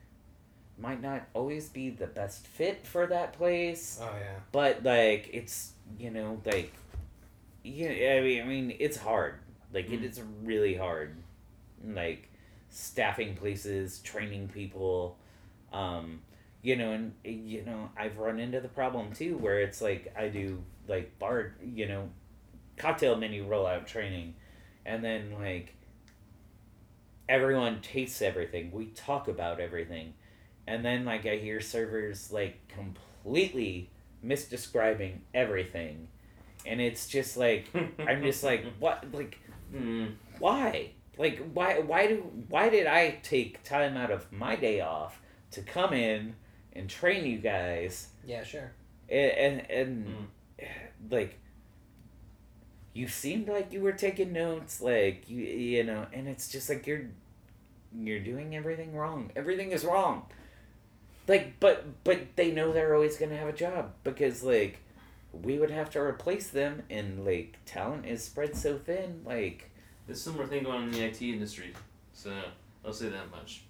might 0.79 1.03
not 1.03 1.23
always 1.35 1.69
be 1.69 1.91
the 1.91 2.07
best 2.07 2.47
fit 2.47 2.87
for 2.87 3.07
that 3.07 3.35
place 3.35 3.99
Oh 4.03 4.09
yeah. 4.19 4.39
but 4.53 4.83
like 4.83 5.29
it's 5.35 5.73
you 5.99 6.11
know 6.11 6.41
like 6.47 6.73
yeah 7.63 8.15
i 8.17 8.21
mean 8.23 8.43
i 8.43 8.45
mean 8.47 8.75
it's 8.81 8.97
hard 8.97 9.35
like 9.73 9.91
it 9.91 10.01
Mm. 10.01 10.05
is 10.05 10.23
really 10.43 10.75
hard 10.75 11.17
like 11.85 12.29
staffing 12.71 13.35
places 13.37 13.99
training 14.01 14.49
people 14.49 15.17
um 15.73 16.21
you 16.63 16.77
know 16.77 16.93
and 16.93 17.13
you 17.25 17.63
know 17.65 17.91
i've 17.97 18.19
run 18.19 18.39
into 18.39 18.61
the 18.61 18.69
problem 18.69 19.13
too 19.13 19.37
where 19.39 19.61
it's 19.61 19.83
like 19.83 20.13
i 20.17 20.29
do 20.29 20.63
like 20.89 21.19
bar 21.19 21.55
you 21.65 21.87
know 21.89 22.09
cocktail 22.77 23.17
menu 23.17 23.47
rollout 23.47 23.87
training. 23.87 24.35
And 24.85 25.05
then 25.05 25.35
like 25.39 25.75
everyone 27.29 27.81
tastes 27.81 28.23
everything. 28.23 28.71
We 28.73 28.87
talk 28.87 29.29
about 29.29 29.61
everything. 29.61 30.15
And 30.67 30.85
then 30.85 31.05
like 31.05 31.27
i 31.27 31.37
hear 31.37 31.61
servers 31.61 32.33
like 32.33 32.57
completely 32.69 33.91
misdescribing 34.25 35.19
everything. 35.35 36.09
And 36.67 36.81
it's 36.81 37.07
just 37.09 37.37
like 37.37 37.69
i'm 37.99 38.23
just 38.23 38.43
like 38.43 38.65
what? 38.79 39.05
Like 39.13 39.39
Mm. 39.73 40.15
why 40.39 40.91
like 41.19 41.39
why 41.53 41.81
why 41.81 42.07
do 42.07 42.17
why 42.49 42.69
did 42.69 42.87
i 42.87 43.19
take 43.23 43.63
time 43.65 43.97
out 43.97 44.11
of 44.11 44.31
my 44.33 44.57
day 44.57 44.81
off 44.81 45.21
to 45.53 45.63
come 45.63 45.93
in 45.93 46.35
and 46.75 46.89
train 46.89 47.25
you 47.27 47.39
guys 47.39 48.09
Yeah, 48.27 48.45
sure. 48.45 48.73
and 49.09 49.31
and, 49.33 49.71
and 49.71 50.07
Mm. 50.07 50.67
like 51.11 51.39
you 52.95 53.09
seemed 53.09 53.49
like 53.49 53.73
you 53.73 53.81
were 53.81 53.93
taking 53.93 54.33
notes 54.33 54.81
like 54.81 55.29
you 55.29 55.43
you 55.43 55.85
know 55.85 56.07
and 56.13 56.29
it's 56.29 56.49
just 56.49 56.69
like 56.69 56.87
you're 56.87 57.07
you're 57.99 58.21
doing 58.21 58.55
everything 58.55 58.95
wrong 58.95 59.31
everything 59.37 59.73
is 59.73 59.85
wrong 59.85 60.27
like 61.29 61.55
but 61.61 61.85
but 62.05 62.21
they 62.37 62.51
know 62.51 62.73
they're 62.73 62.95
always 62.95 63.17
gonna 63.17 63.37
have 63.37 63.49
a 63.49 63.53
job 63.53 63.93
because 64.05 64.43
like 64.43 64.79
we 65.33 65.59
would 65.59 65.71
have 65.71 65.91
to 65.91 66.01
replace 66.01 66.49
them 66.49 66.83
and 66.91 67.25
like 67.25 67.59
talent 67.65 68.07
is 68.07 68.23
spread 68.23 68.55
so 68.57 68.77
thin 68.79 69.23
like 69.25 69.71
There's 70.07 70.19
a 70.19 70.23
similar 70.23 70.47
thing 70.47 70.65
going 70.65 70.77
on 70.77 70.85
in 70.85 70.91
the 70.93 71.03
IT 71.03 71.23
industry, 71.23 71.73
so 72.13 72.33
I'll 72.85 72.93
say 72.93 73.09
that 73.09 73.31
much. 73.31 73.63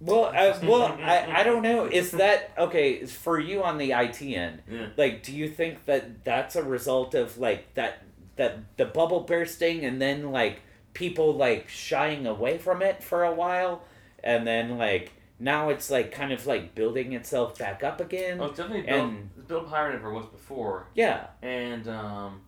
well 0.00 0.26
uh, 0.26 0.58
well 0.64 0.96
I, 1.02 1.40
I 1.40 1.42
don't 1.42 1.62
know 1.62 1.86
is 1.86 2.10
that 2.12 2.52
okay 2.58 3.04
for 3.06 3.38
you 3.40 3.62
on 3.62 3.78
the 3.78 3.92
it 3.92 4.22
end 4.22 4.62
Yeah. 4.70 4.86
like 4.96 5.22
do 5.22 5.32
you 5.34 5.48
think 5.48 5.84
that 5.86 6.24
that's 6.24 6.56
a 6.56 6.62
result 6.62 7.14
of 7.14 7.38
like 7.38 7.74
that 7.74 8.04
that 8.36 8.76
the 8.76 8.84
bubble 8.84 9.20
bursting 9.20 9.84
and 9.84 10.00
then 10.00 10.30
like 10.30 10.60
people 10.94 11.34
like 11.34 11.68
shying 11.68 12.26
away 12.26 12.58
from 12.58 12.82
it 12.82 13.02
for 13.02 13.24
a 13.24 13.32
while 13.34 13.82
and 14.22 14.46
then 14.46 14.78
like 14.78 15.12
now 15.40 15.68
it's 15.68 15.90
like 15.90 16.10
kind 16.12 16.32
of 16.32 16.46
like 16.46 16.74
building 16.74 17.12
itself 17.12 17.58
back 17.58 17.82
up 17.84 18.00
again 18.00 18.40
Oh, 18.40 18.46
it's 18.46 18.56
definitely 18.56 18.82
built, 18.82 19.10
And- 19.10 19.30
it's 19.36 19.46
built 19.46 19.68
higher 19.68 19.86
than 19.88 19.96
it 19.96 19.98
ever 20.00 20.12
was 20.12 20.26
before. 20.26 20.86
yeah 20.94 21.26
and 21.42 21.86
um, 21.88 22.40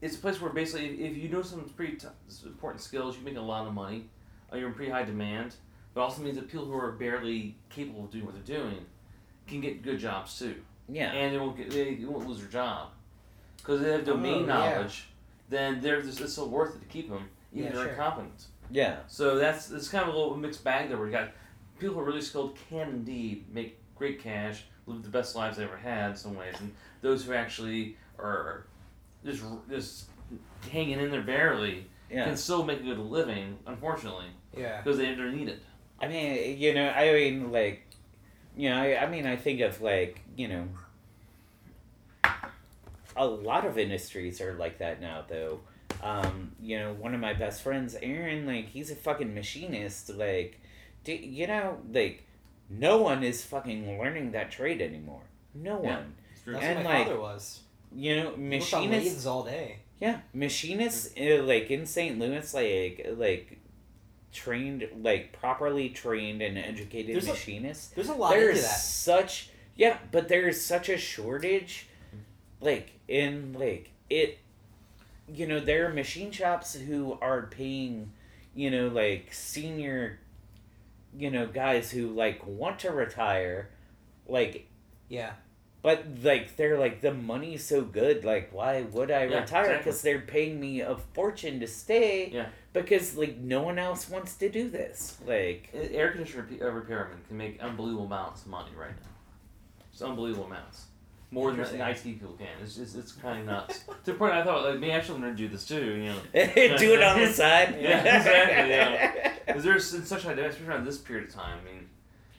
it's 0.00 0.16
a 0.16 0.18
place 0.18 0.40
where 0.40 0.50
basically 0.52 0.86
if, 1.04 1.12
if 1.12 1.16
you 1.18 1.28
know 1.28 1.42
some 1.42 1.62
pretty 1.76 1.96
t- 1.96 2.06
important 2.46 2.82
skills, 2.82 3.16
you 3.18 3.24
make 3.24 3.36
a 3.36 3.40
lot 3.40 3.66
of 3.66 3.74
money. 3.74 4.08
Uh, 4.52 4.56
you're 4.56 4.68
in 4.68 4.74
pretty 4.74 4.90
high 4.90 5.02
demand, 5.04 5.54
but 5.92 6.00
also 6.00 6.22
means 6.22 6.36
that 6.36 6.48
people 6.48 6.64
who 6.64 6.72
are 6.72 6.92
barely 6.92 7.56
capable 7.68 8.04
of 8.04 8.10
doing 8.10 8.24
what 8.24 8.34
they're 8.34 8.56
doing 8.60 8.86
can 9.46 9.60
get 9.60 9.82
good 9.82 9.98
jobs 9.98 10.38
too, 10.38 10.54
yeah 10.88 11.10
and 11.12 11.34
they 11.34 11.38
won't 11.38 11.56
get 11.56 11.70
they 11.70 11.96
won't 12.04 12.26
lose 12.26 12.38
their 12.40 12.48
job 12.48 12.88
because 13.58 13.80
they 13.82 13.90
have 13.92 14.04
domain 14.04 14.34
Oh, 14.34 14.38
yeah. 14.40 14.46
knowledge. 14.46 15.08
Then 15.50 15.80
they're 15.80 16.02
just, 16.02 16.20
it's 16.20 16.32
still 16.32 16.48
worth 16.48 16.76
it 16.76 16.80
to 16.80 16.84
keep 16.86 17.08
them, 17.10 17.28
even 17.52 17.64
Yeah, 17.64 17.68
if 17.70 17.74
they're 17.74 17.84
sure. 17.84 17.92
incompetent. 17.94 18.44
yeah 18.70 18.98
So 19.06 19.36
that's 19.38 19.70
it's 19.70 19.88
kind 19.88 20.06
of 20.08 20.14
a 20.14 20.18
little 20.18 20.36
mixed 20.36 20.62
bag 20.62 20.88
there. 20.88 20.98
Where 20.98 21.06
you 21.06 21.12
got 21.12 21.30
people 21.78 21.94
who 21.94 22.00
are 22.00 22.04
really 22.04 22.20
skilled 22.22 22.56
can 22.68 22.88
indeed 22.88 23.44
make 23.52 23.78
great 23.94 24.22
cash, 24.22 24.64
live 24.86 25.02
the 25.02 25.08
best 25.08 25.34
lives 25.36 25.56
they 25.56 25.64
ever 25.64 25.76
had 25.76 26.10
in 26.10 26.16
some 26.16 26.36
ways, 26.36 26.54
and 26.60 26.72
those 27.02 27.24
who 27.24 27.32
actually 27.32 27.96
are 28.18 28.66
just 29.24 29.42
just 29.68 30.04
hanging 30.70 30.98
in 31.00 31.10
there 31.10 31.22
barely 31.22 31.86
yeah 32.10 32.24
can 32.24 32.36
still 32.36 32.64
make 32.64 32.80
a 32.80 32.84
good 32.84 32.98
living. 32.98 33.58
Unfortunately, 33.66 34.26
Yeah. 34.56 34.80
because 34.80 34.98
they, 34.98 35.14
they're 35.14 35.30
needed. 35.32 35.60
i 36.00 36.06
mean 36.08 36.58
you 36.58 36.74
know 36.74 36.88
i 36.90 37.12
mean 37.12 37.50
like 37.52 37.84
you 38.56 38.70
know 38.70 38.76
I, 38.76 39.02
I 39.04 39.08
mean 39.10 39.26
i 39.26 39.36
think 39.36 39.60
of 39.60 39.80
like 39.80 40.20
you 40.36 40.48
know 40.48 40.68
a 43.16 43.26
lot 43.26 43.66
of 43.66 43.78
industries 43.78 44.40
are 44.40 44.54
like 44.54 44.78
that 44.78 45.00
now 45.00 45.24
though 45.28 45.60
um 46.02 46.52
you 46.62 46.78
know 46.78 46.92
one 46.94 47.14
of 47.14 47.20
my 47.20 47.32
best 47.34 47.62
friends 47.62 47.96
aaron 48.02 48.46
like 48.46 48.68
he's 48.68 48.90
a 48.90 48.94
fucking 48.94 49.34
machinist 49.34 50.10
like 50.10 50.60
do, 51.08 51.14
you 51.14 51.46
know 51.46 51.78
like 51.92 52.24
no 52.70 52.98
one 53.10 53.22
is 53.24 53.42
fucking 53.44 53.98
learning 53.98 54.32
that 54.32 54.50
trade 54.50 54.80
anymore 54.82 55.22
no 55.54 55.76
one. 55.78 56.14
That's 56.46 56.64
And, 56.64 56.76
what 56.76 56.84
my 56.84 56.98
like, 56.98 57.06
father 57.08 57.20
was. 57.20 57.60
you 57.94 58.16
know 58.16 58.30
He 58.36 58.58
worked 58.58 58.74
on 58.74 58.88
machinists 58.90 59.26
all 59.26 59.42
day. 59.44 59.76
yeah, 60.00 60.20
machinists 60.34 61.12
uh, 61.20 61.42
like 61.52 61.70
in 61.70 61.84
St. 61.86 62.18
Louis, 62.18 62.46
like 62.54 63.06
like 63.16 63.58
trained, 64.32 64.86
like 65.02 65.32
properly 65.32 65.88
trained 65.88 66.42
and 66.42 66.58
educated 66.58 67.14
There's 67.14 67.26
a- 67.28 67.32
machinists. 67.32 67.88
There's 67.88 68.08
a 68.08 68.14
lot 68.14 68.34
into 68.34 68.46
There's 68.46 68.62
that. 68.62 68.78
such 68.80 69.50
yeah, 69.76 69.96
but 70.12 70.28
there's 70.28 70.60
such 70.60 70.88
a 70.88 70.98
shortage, 70.98 71.86
like 72.60 72.92
in 73.08 73.54
like 73.58 73.90
it. 74.10 74.38
You 75.32 75.46
know, 75.46 75.60
there 75.60 75.86
are 75.88 75.92
machine 75.92 76.30
shops 76.30 76.74
who 76.74 77.18
are 77.20 77.42
paying, 77.48 78.12
you 78.54 78.70
know, 78.70 78.88
like 78.88 79.32
senior, 79.32 80.18
you 81.18 81.30
know, 81.30 81.46
guys 81.46 81.90
who 81.90 82.08
like 82.08 82.46
want 82.46 82.78
to 82.80 82.90
retire, 82.92 83.70
like 84.26 84.68
Yeah. 85.08 85.32
but 85.82 86.04
like 86.22 86.56
they're 86.56 86.78
like 86.78 87.00
the 87.00 87.12
money's 87.12 87.64
so 87.64 87.82
good. 87.82 88.24
Like 88.24 88.50
why 88.52 88.82
would 88.82 89.10
I 89.10 89.24
Yeah, 89.24 89.40
retire? 89.40 89.62
exactly. 89.64 89.78
Because 89.78 90.02
they're 90.02 90.20
paying 90.20 90.60
me 90.60 90.80
a 90.80 90.96
fortune 91.14 91.60
to 91.60 91.66
stay. 91.66 92.30
Yeah. 92.32 92.46
Because 92.72 93.16
like 93.16 93.38
no 93.38 93.62
one 93.62 93.78
else 93.78 94.08
wants 94.08 94.34
to 94.36 94.48
do 94.48 94.68
this. 94.70 95.18
Like 95.26 95.70
Air 95.74 96.10
conditioner 96.12 96.44
repa- 96.44 96.62
uh, 96.62 96.66
repairmen 96.66 97.26
can 97.26 97.36
make 97.36 97.60
unbelievable 97.60 98.06
amounts 98.06 98.42
of 98.42 98.48
money 98.48 98.70
right 98.76 98.90
now. 98.90 99.84
It's 99.92 100.02
unbelievable 100.02 100.44
amounts. 100.46 100.86
More 101.30 101.52
than 101.52 101.60
the 101.60 101.90
IT 101.90 102.02
people 102.04 102.32
can. 102.38 102.46
It's 102.62 102.76
just, 102.76 102.96
it's 102.96 103.12
kind 103.12 103.40
of 103.40 103.46
nuts. 103.46 103.80
to 104.04 104.12
the 104.12 104.14
point 104.14 104.32
I 104.32 104.42
thought, 104.42 104.64
like, 104.64 104.78
maybe 104.80 104.94
I 104.94 105.00
should 105.02 105.20
learn 105.20 105.30
to 105.30 105.36
do 105.36 105.46
this 105.48 105.66
too, 105.66 105.84
you 105.96 106.04
know. 106.06 106.18
do 106.78 106.94
it 106.94 107.02
on 107.02 107.20
the 107.20 107.26
side. 107.32 107.76
Yeah, 107.80 107.98
exactly, 108.18 108.70
yeah. 108.70 109.32
Because 109.46 109.62
there's 109.64 109.92
in 109.92 110.04
such 110.06 110.22
high 110.22 110.30
demand, 110.34 110.52
especially 110.52 110.68
around 110.72 110.86
this 110.86 110.96
period 110.98 111.28
of 111.28 111.34
time. 111.34 111.58
I 111.62 111.70
mean, 111.70 111.88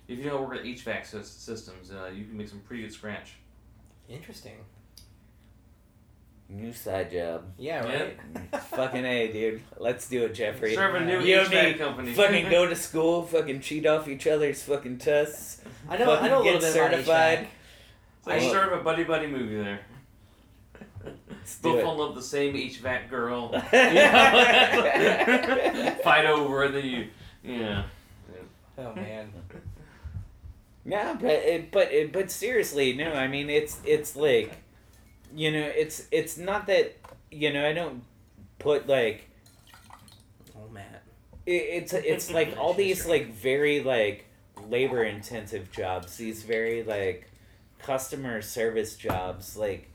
if 0.07 0.17
you 0.17 0.25
know 0.25 0.31
how 0.31 0.37
to 0.37 0.43
work 0.43 0.53
with 0.53 0.63
HVAC 0.63 1.01
sys- 1.01 1.25
systems, 1.25 1.91
uh, 1.91 2.09
you 2.11 2.25
can 2.25 2.35
make 2.35 2.47
some 2.49 2.61
pretty 2.61 2.81
good 2.81 2.91
scratch. 2.91 3.33
Interesting. 4.07 4.55
New 6.51 6.73
side 6.73 7.11
job. 7.11 7.43
Yeah, 7.59 7.85
Yeah. 7.85 8.01
right? 8.51 8.63
fucking 8.63 9.05
a, 9.05 9.31
dude. 9.31 9.61
Let's 9.77 10.09
do 10.09 10.25
it, 10.25 10.33
Jeffrey. 10.33 10.73
Start 10.73 10.95
a 10.95 11.05
new 11.05 11.19
You 11.19 11.41
HVAC 11.41 11.77
company. 11.77 12.11
Fucking 12.13 12.49
go 12.49 12.65
to 12.65 12.75
school. 12.75 13.21
Fucking 13.21 13.61
cheat 13.61 13.85
off 13.85 14.07
each 14.07 14.25
other's 14.25 14.63
fucking 14.63 14.97
tests. 14.97 15.61
I 15.87 15.97
know. 15.97 16.11
I 16.11 16.15
Fucking 16.15 16.29
know 16.31 16.37
a 16.37 16.41
little 16.41 16.53
get 16.53 16.61
bit 16.61 16.73
certified. 16.73 17.39
about 17.39 17.43
It's 17.43 17.49
like 18.29 18.41
I- 18.41 18.49
start 18.49 18.71
of 18.73 18.79
a 18.79 18.83
buddy 18.83 19.03
buddy 19.03 19.27
movie 19.27 19.57
there. 19.57 19.81
Let's 21.29 21.57
do 21.59 21.69
Both 21.71 21.79
it. 21.79 21.83
fall 21.83 21.97
love 21.97 22.15
the 22.15 22.21
same 22.21 22.53
HVAC 22.53 23.09
girl. 23.09 23.49
Yeah. 23.73 25.93
Fight 26.03 26.25
over 26.25 26.65
it, 26.65 26.73
then 26.73 26.85
you, 26.85 27.07
yeah. 27.43 27.83
Oh 28.77 28.93
man. 28.95 29.31
Yeah, 30.85 31.15
but 31.19 31.29
it, 31.31 31.71
but 31.71 31.91
it, 31.91 32.11
but 32.13 32.31
seriously, 32.31 32.93
no. 32.93 33.11
I 33.13 33.27
mean, 33.27 33.49
it's 33.49 33.79
it's 33.85 34.15
like, 34.15 34.57
you 35.35 35.51
know, 35.51 35.71
it's 35.75 36.07
it's 36.11 36.37
not 36.37 36.67
that 36.67 36.95
you 37.31 37.51
know 37.53 37.67
I 37.67 37.73
don't 37.73 38.03
put 38.59 38.87
like 38.87 39.29
Oh 40.55 40.69
man. 40.71 40.85
it, 41.45 41.51
it's 41.51 41.93
it's 41.93 42.31
like 42.31 42.55
all 42.57 42.73
these 42.73 43.05
like 43.05 43.33
very 43.33 43.81
like 43.81 44.25
labor 44.67 45.03
intensive 45.03 45.71
jobs 45.71 46.17
these 46.17 46.43
very 46.43 46.83
like 46.83 47.28
customer 47.81 48.41
service 48.41 48.95
jobs 48.95 49.55
like 49.57 49.89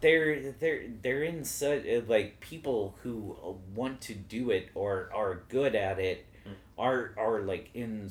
they're 0.00 0.52
they're 0.52 0.84
they're 1.02 1.22
in 1.22 1.44
such 1.44 1.84
like 2.06 2.40
people 2.40 2.94
who 3.02 3.36
want 3.74 4.00
to 4.02 4.14
do 4.14 4.50
it 4.50 4.68
or 4.74 5.10
are 5.14 5.42
good 5.48 5.74
at 5.74 5.98
it 5.98 6.26
Mm. 6.46 6.52
are 6.78 7.12
are 7.18 7.40
like 7.40 7.70
in 7.74 8.08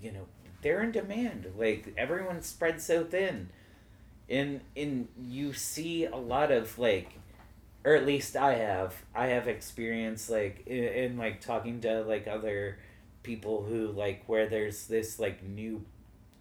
you 0.00 0.12
know 0.12 0.26
they're 0.62 0.82
in 0.84 0.92
demand 0.92 1.46
like 1.56 1.92
everyone's 1.96 2.46
spread 2.46 2.80
so 2.80 3.02
thin 3.02 3.48
and 4.28 4.60
and 4.76 5.08
you 5.20 5.52
see 5.52 6.04
a 6.04 6.14
lot 6.14 6.52
of 6.52 6.78
like 6.78 7.14
or 7.84 7.96
at 7.96 8.06
least 8.06 8.36
I 8.36 8.54
have 8.54 8.94
I 9.16 9.28
have 9.28 9.48
experience 9.48 10.30
like 10.30 10.62
in, 10.66 10.84
in 10.84 11.16
like 11.18 11.40
talking 11.40 11.80
to 11.80 12.02
like 12.02 12.28
other 12.28 12.78
people 13.24 13.64
who 13.64 13.88
like 13.88 14.22
where 14.26 14.48
there's 14.48 14.86
this 14.86 15.18
like 15.18 15.42
new 15.42 15.84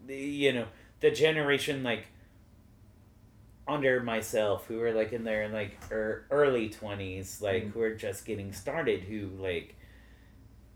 you 0.08 0.54
know 0.54 0.66
the 1.00 1.12
generation 1.12 1.84
like 1.84 2.08
under 3.68 4.02
myself 4.02 4.66
who 4.68 4.82
are 4.82 4.94
like 4.94 5.12
in 5.12 5.24
their 5.26 5.50
like 5.50 5.78
er, 5.92 6.26
early 6.32 6.70
20s 6.70 7.42
like 7.42 7.66
Mhm. 7.66 7.72
who 7.74 7.82
are 7.82 7.94
just 7.96 8.26
getting 8.26 8.54
started 8.54 9.02
who 9.04 9.28
like 9.40 9.76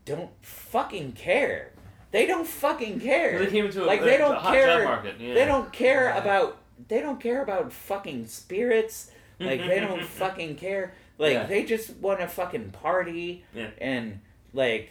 don't 0.04 0.30
fucking 0.42 1.12
care 1.12 1.72
they 2.10 2.26
don't 2.26 2.46
fucking 2.46 3.00
care 3.10 3.38
They 3.38 3.46
came 3.46 3.64
into 3.66 3.82
a, 3.84 3.86
Like, 3.86 4.02
they 4.02 4.18
don't 4.18 4.38
care- 4.42 4.84
market. 4.84 5.14
Yeah. 5.18 5.32
they 5.34 5.44
don't 5.46 5.72
care 5.72 6.04
Yeah. 6.10 6.18
about 6.18 6.58
they 6.88 7.00
don't 7.00 7.20
care 7.20 7.42
about 7.42 7.72
fucking 7.72 8.26
spirits 8.26 9.10
like 9.40 9.60
they 9.66 9.80
don't 9.80 10.04
fucking 10.20 10.56
care 10.56 10.92
like 11.18 11.32
Yeah. 11.32 11.46
they 11.46 11.64
just 11.64 11.96
want 11.96 12.20
to 12.20 12.28
fucking 12.28 12.70
party 12.72 13.44
and 13.80 14.20
like 14.52 14.90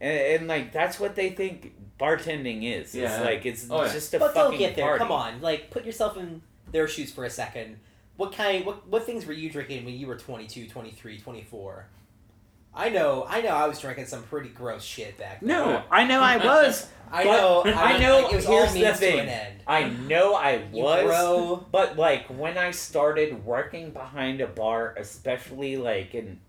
and, 0.00 0.18
and 0.40 0.48
like 0.48 0.70
that's 0.72 1.00
what 1.00 1.16
they 1.16 1.30
think 1.30 1.74
bartending 1.98 2.64
is 2.64 2.94
Yeah. 2.94 3.14
it's 3.16 3.24
like 3.24 3.46
it's 3.46 3.66
Oh, 3.70 3.84
yeah. 3.84 3.92
just 3.92 4.12
a 4.14 4.18
But 4.18 4.34
fucking 4.34 4.50
don't 4.52 4.58
get 4.58 4.76
there. 4.76 4.84
party. 4.86 4.98
Come 4.98 5.12
on, 5.12 5.40
like 5.40 5.70
put 5.70 5.84
yourself 5.84 6.16
in 6.16 6.42
their 6.72 6.88
shoes 6.88 7.12
for 7.12 7.24
a 7.24 7.30
second. 7.30 7.78
What 8.16 8.32
kind? 8.32 8.64
What 8.66 8.86
what 8.88 9.04
things 9.04 9.26
were 9.26 9.32
you 9.32 9.50
drinking 9.50 9.84
when 9.84 9.94
you 9.94 10.06
were 10.06 10.16
22, 10.16 10.68
23, 10.68 11.18
24? 11.18 11.86
I 12.76 12.88
know, 12.88 13.24
I 13.28 13.40
know, 13.40 13.50
I 13.50 13.68
was 13.68 13.78
drinking 13.80 14.06
some 14.06 14.24
pretty 14.24 14.48
gross 14.48 14.82
shit 14.82 15.16
back 15.16 15.38
then. 15.40 15.48
no 15.48 15.82
i 15.92 16.04
know 16.04 16.20
i 16.20 16.36
was 16.44 16.88
I 17.12 17.22
know, 17.22 17.62
I 17.64 17.70
I, 17.94 17.98
know, 17.98 18.22
Like, 18.22 18.32
it 18.32 18.36
was 18.36 18.46
here's 18.46 18.66
all 18.68 18.72
the 18.74 18.80
means 18.80 18.90
to 18.94 18.94
thing. 18.96 19.18
an 19.20 19.28
end. 19.28 19.60
i 19.68 19.84
know 19.88 20.34
i 20.34 20.54
You 20.72 20.82
was 20.82 21.04
grow. 21.04 21.66
But 21.70 21.96
like 21.96 22.26
when 22.26 22.58
I 22.58 22.72
started 22.72 23.44
working 23.44 23.90
behind 23.92 24.40
a 24.40 24.48
bar, 24.48 24.94
especially 24.98 25.76
like 25.76 26.14
in 26.16 26.40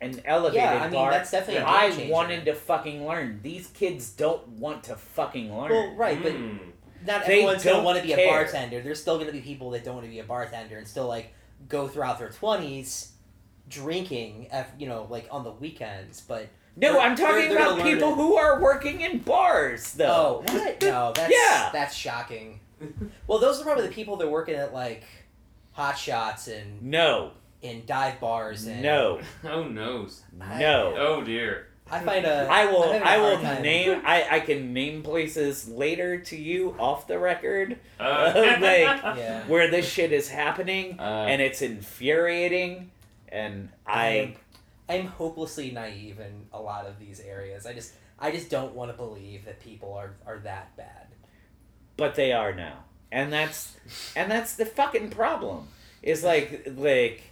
an 0.00 0.20
elevated 0.24 0.62
Yeah, 0.62 0.78
I 0.78 0.82
mean 0.84 0.92
bar, 0.92 1.10
that's 1.10 1.30
definitely. 1.30 1.62
a 1.62 1.90
game 1.96 2.08
I 2.08 2.12
wanted 2.12 2.44
to 2.44 2.54
fucking 2.54 3.06
learn. 3.06 3.40
These 3.42 3.68
kids 3.68 4.10
don't 4.10 4.46
want 4.48 4.84
to 4.84 4.96
fucking 4.96 5.56
learn. 5.56 5.70
Well, 5.70 5.94
right, 5.96 6.22
but 6.22 6.32
Mm. 6.32 6.58
not 7.06 7.24
They 7.26 7.34
everyone's 7.40 7.64
gonna 7.64 7.76
don't 7.76 7.84
want 7.84 7.98
to 7.98 8.04
be 8.04 8.12
a 8.12 8.28
bartender. 8.28 8.80
There's 8.82 9.00
still 9.00 9.18
gonna 9.18 9.32
be 9.32 9.40
people 9.40 9.70
that 9.70 9.84
don't 9.84 9.94
want 9.94 10.06
to 10.06 10.10
be 10.10 10.18
a 10.18 10.24
bartender 10.24 10.76
and 10.78 10.86
still 10.86 11.06
like 11.06 11.32
go 11.68 11.88
throughout 11.88 12.18
their 12.18 12.28
twenties 12.30 13.12
drinking, 13.68 14.48
at, 14.52 14.70
you 14.78 14.86
know, 14.86 15.06
like 15.10 15.26
on 15.30 15.44
the 15.44 15.50
weekends. 15.50 16.20
But 16.20 16.48
no, 16.76 16.92
they're- 16.92 17.00
I'm 17.00 17.16
talking 17.16 17.48
they're- 17.48 17.58
they're 17.58 17.72
about 17.72 17.82
people 17.82 18.10
it. 18.12 18.14
who 18.16 18.36
are 18.36 18.60
working 18.60 19.00
in 19.00 19.18
bars, 19.18 19.92
though. 19.94 20.44
oh, 20.48 20.52
what? 20.52 20.80
No, 20.82 21.12
that's 21.14 21.32
Yeah. 21.32 21.70
that's 21.72 21.94
shocking. 21.94 22.60
Well, 23.26 23.38
those 23.38 23.60
are 23.60 23.64
probably 23.64 23.86
the 23.88 23.92
people 23.94 24.16
that 24.18 24.26
are 24.26 24.30
working 24.30 24.54
at 24.54 24.72
like 24.74 25.02
hot 25.72 25.98
shots 25.98 26.46
and 26.48 26.80
No, 26.82 27.32
in 27.68 27.84
dive 27.86 28.20
bars 28.20 28.66
and 28.66 28.82
no, 28.82 29.20
Oh 29.44 29.64
noes. 29.64 30.22
I- 30.40 30.58
no. 30.60 30.94
Oh 30.96 31.22
dear. 31.24 31.68
I 31.88 32.00
find 32.00 32.26
a 32.26 32.48
I 32.50 32.66
will. 32.66 32.82
I'm 32.82 32.92
having 32.94 33.02
a 33.06 33.10
I 33.10 33.16
will 33.18 33.36
hard 33.36 33.42
time. 33.42 33.62
name. 33.62 34.02
I, 34.04 34.26
I 34.28 34.40
can 34.40 34.72
name 34.72 35.04
places 35.04 35.68
later 35.68 36.18
to 36.18 36.36
you 36.36 36.74
off 36.80 37.06
the 37.06 37.16
record 37.16 37.78
Uh, 38.00 38.32
Like, 38.60 38.60
Yeah. 39.16 39.44
where 39.46 39.70
this 39.70 39.88
shit 39.88 40.10
is 40.12 40.28
happening, 40.28 40.98
Uh, 40.98 41.26
and 41.28 41.40
it's 41.40 41.62
infuriating. 41.62 42.90
And 43.28 43.68
I 43.86 44.34
I'm 44.88 45.06
hopelessly 45.06 45.70
naive 45.70 46.18
in 46.20 46.46
a 46.52 46.60
lot 46.60 46.86
of 46.86 46.98
these 46.98 47.20
areas. 47.20 47.66
I 47.66 47.72
just 47.72 47.92
I 48.18 48.30
just 48.32 48.50
don't 48.50 48.74
want 48.74 48.90
to 48.90 48.96
believe 48.96 49.44
that 49.44 49.60
people 49.60 49.92
are 49.94 50.14
are 50.26 50.38
that 50.38 50.76
bad. 50.76 51.06
but 51.96 52.14
they 52.16 52.32
are 52.32 52.52
now 52.54 52.78
and 53.12 53.32
that's 53.32 53.76
and 54.16 54.28
that's 54.30 54.56
the 54.56 54.66
fucking 54.66 55.10
problem 55.10 55.68
is 56.02 56.24
like 56.24 56.66
like 56.76 57.22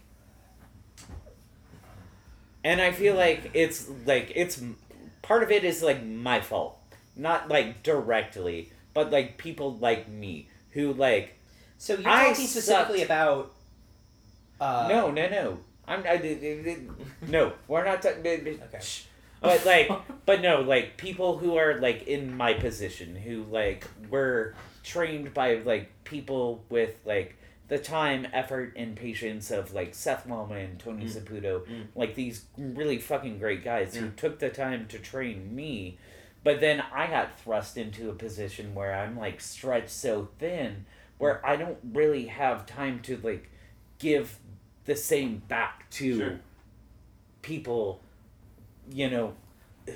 and 2.64 2.80
i 2.80 2.90
feel 2.90 3.14
like 3.14 3.50
it's 3.54 3.88
like 4.06 4.32
it's 4.34 4.60
part 5.22 5.42
of 5.42 5.50
it 5.50 5.62
is 5.64 5.82
like 5.82 6.02
my 6.04 6.40
fault 6.40 6.78
not 7.16 7.48
like 7.48 7.82
directly 7.82 8.72
but 8.94 9.10
like 9.12 9.38
people 9.38 9.76
like 9.78 10.08
me 10.08 10.48
who 10.70 10.92
like 10.94 11.38
So 11.78 11.94
you're 11.94 12.08
I 12.08 12.28
talking 12.30 12.46
specifically 12.46 12.98
sucked. 13.00 13.10
about 13.10 13.52
uh, 14.60 14.86
no 14.88 15.10
no 15.10 15.28
no 15.28 15.58
i'm 15.86 16.02
I, 16.06 16.16
no 17.28 17.52
we're 17.68 17.84
not 17.84 18.02
talking 18.02 18.20
Okay. 18.26 18.80
but 19.40 19.64
like 19.66 19.90
but 20.26 20.40
no 20.40 20.62
like 20.62 20.96
people 20.96 21.38
who 21.38 21.56
are 21.56 21.78
like 21.80 22.06
in 22.06 22.36
my 22.36 22.54
position 22.54 23.14
who 23.16 23.44
like 23.44 23.86
were 24.10 24.54
trained 24.82 25.34
by 25.34 25.56
like 25.64 25.90
people 26.04 26.64
with 26.70 26.94
like 27.04 27.36
the 27.68 27.78
time 27.78 28.26
effort 28.32 28.72
and 28.76 28.94
patience 28.94 29.50
of 29.50 29.72
like 29.72 29.94
seth 29.94 30.26
Wellman, 30.26 30.76
tony 30.78 31.04
Mm. 31.06 31.10
saputo 31.10 31.66
Mm. 31.66 31.86
like 31.94 32.14
these 32.14 32.44
really 32.58 32.98
fucking 32.98 33.38
great 33.38 33.64
guys 33.64 33.94
who 33.96 34.10
took 34.10 34.38
the 34.38 34.50
time 34.50 34.86
to 34.88 34.98
train 34.98 35.54
me 35.54 35.98
but 36.42 36.60
then 36.60 36.82
i 36.92 37.06
got 37.06 37.38
thrust 37.40 37.76
into 37.78 38.10
a 38.10 38.14
position 38.14 38.74
where 38.74 38.94
i'm 38.94 39.16
like 39.18 39.40
stretched 39.40 39.88
so 39.90 40.28
thin 40.38 40.84
where 41.18 41.44
i 41.46 41.56
don't 41.56 41.78
really 41.92 42.26
have 42.26 42.66
time 42.66 43.00
to 43.00 43.16
like 43.22 43.50
give 43.98 44.38
the 44.84 44.94
same 44.96 45.38
back 45.48 45.88
to 45.90 46.18
Sure. 46.18 46.40
people 47.42 48.02
you 48.92 49.08
know 49.08 49.32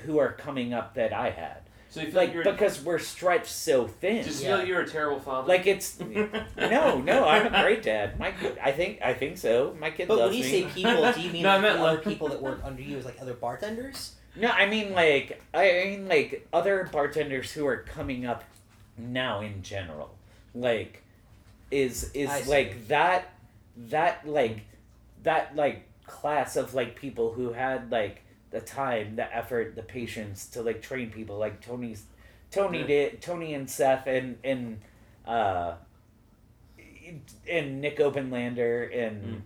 who 0.05 0.17
are 0.17 0.31
coming 0.33 0.73
up 0.73 0.95
that 0.95 1.13
i 1.13 1.29
had 1.29 1.61
So 1.91 2.01
you 2.01 2.07
feel 2.07 2.15
like 2.15 2.27
like 2.27 2.33
you're 2.35 2.43
because 2.43 2.83
we're 2.83 2.99
stretched 2.99 3.47
so 3.47 3.87
thin 3.87 4.23
just 4.23 4.41
Yeah. 4.43 4.49
feel 4.49 4.57
like 4.59 4.67
you're 4.67 4.81
a 4.81 4.87
terrible 4.87 5.19
father. 5.19 5.47
like 5.47 5.65
it's 5.67 5.99
no 6.57 6.99
no 7.01 7.27
i'm 7.27 7.47
a 7.53 7.61
great 7.63 7.81
dad 7.83 8.19
my 8.19 8.33
i 8.63 8.71
think 8.71 8.99
i 9.01 9.13
think 9.13 9.37
so 9.37 9.75
my 9.79 9.89
kid 9.89 10.07
But 10.07 10.19
loves 10.19 10.29
when 10.35 10.37
you 10.37 10.43
me 10.43 10.49
say 10.63 10.63
people, 10.69 11.11
do 11.13 11.21
you 11.21 11.31
mean 11.33 11.43
No, 11.43 11.49
like 11.49 11.61
meant 11.63 11.79
other 11.79 11.93
like- 11.95 12.03
people 12.03 12.27
that 12.29 12.41
work 12.41 12.61
under 12.63 12.81
you 12.81 12.97
as 12.97 13.05
like 13.05 13.17
other 13.21 13.33
bartenders? 13.33 14.13
no 14.35 14.49
i 14.49 14.67
mean 14.67 14.93
like 14.93 15.41
i 15.53 15.63
mean 15.85 16.07
like 16.07 16.47
other 16.53 16.87
bartenders 16.91 17.51
who 17.51 17.65
are 17.65 17.77
coming 17.77 18.25
up 18.25 18.43
now 18.97 19.41
in 19.41 19.61
general 19.63 20.13
like 20.53 21.01
is 21.71 22.11
is 22.13 22.47
like 22.47 22.87
that 22.87 23.29
that 23.77 24.27
like 24.27 24.59
that 25.23 25.55
like 25.55 25.83
class 26.05 26.55
of 26.55 26.73
like 26.73 26.95
people 26.95 27.31
who 27.33 27.51
had 27.53 27.91
like 27.91 28.21
the 28.51 28.61
time 28.61 29.15
the 29.15 29.35
effort 29.35 29.75
the 29.75 29.83
patience 29.83 30.47
to 30.47 30.61
like 30.61 30.81
train 30.81 31.11
people. 31.11 31.37
Like 31.37 31.61
tony's 31.61 32.03
tony 32.51 32.79
Yeah. 32.81 32.87
did 32.87 33.21
tony 33.21 33.53
and 33.53 33.69
seth 33.69 34.07
and 34.07 34.37
and 34.43 34.79
uh 35.25 35.73
and 37.49 37.81
nick 37.81 37.97
openlander 37.97 38.95
and 38.95 39.23
Mm. 39.23 39.41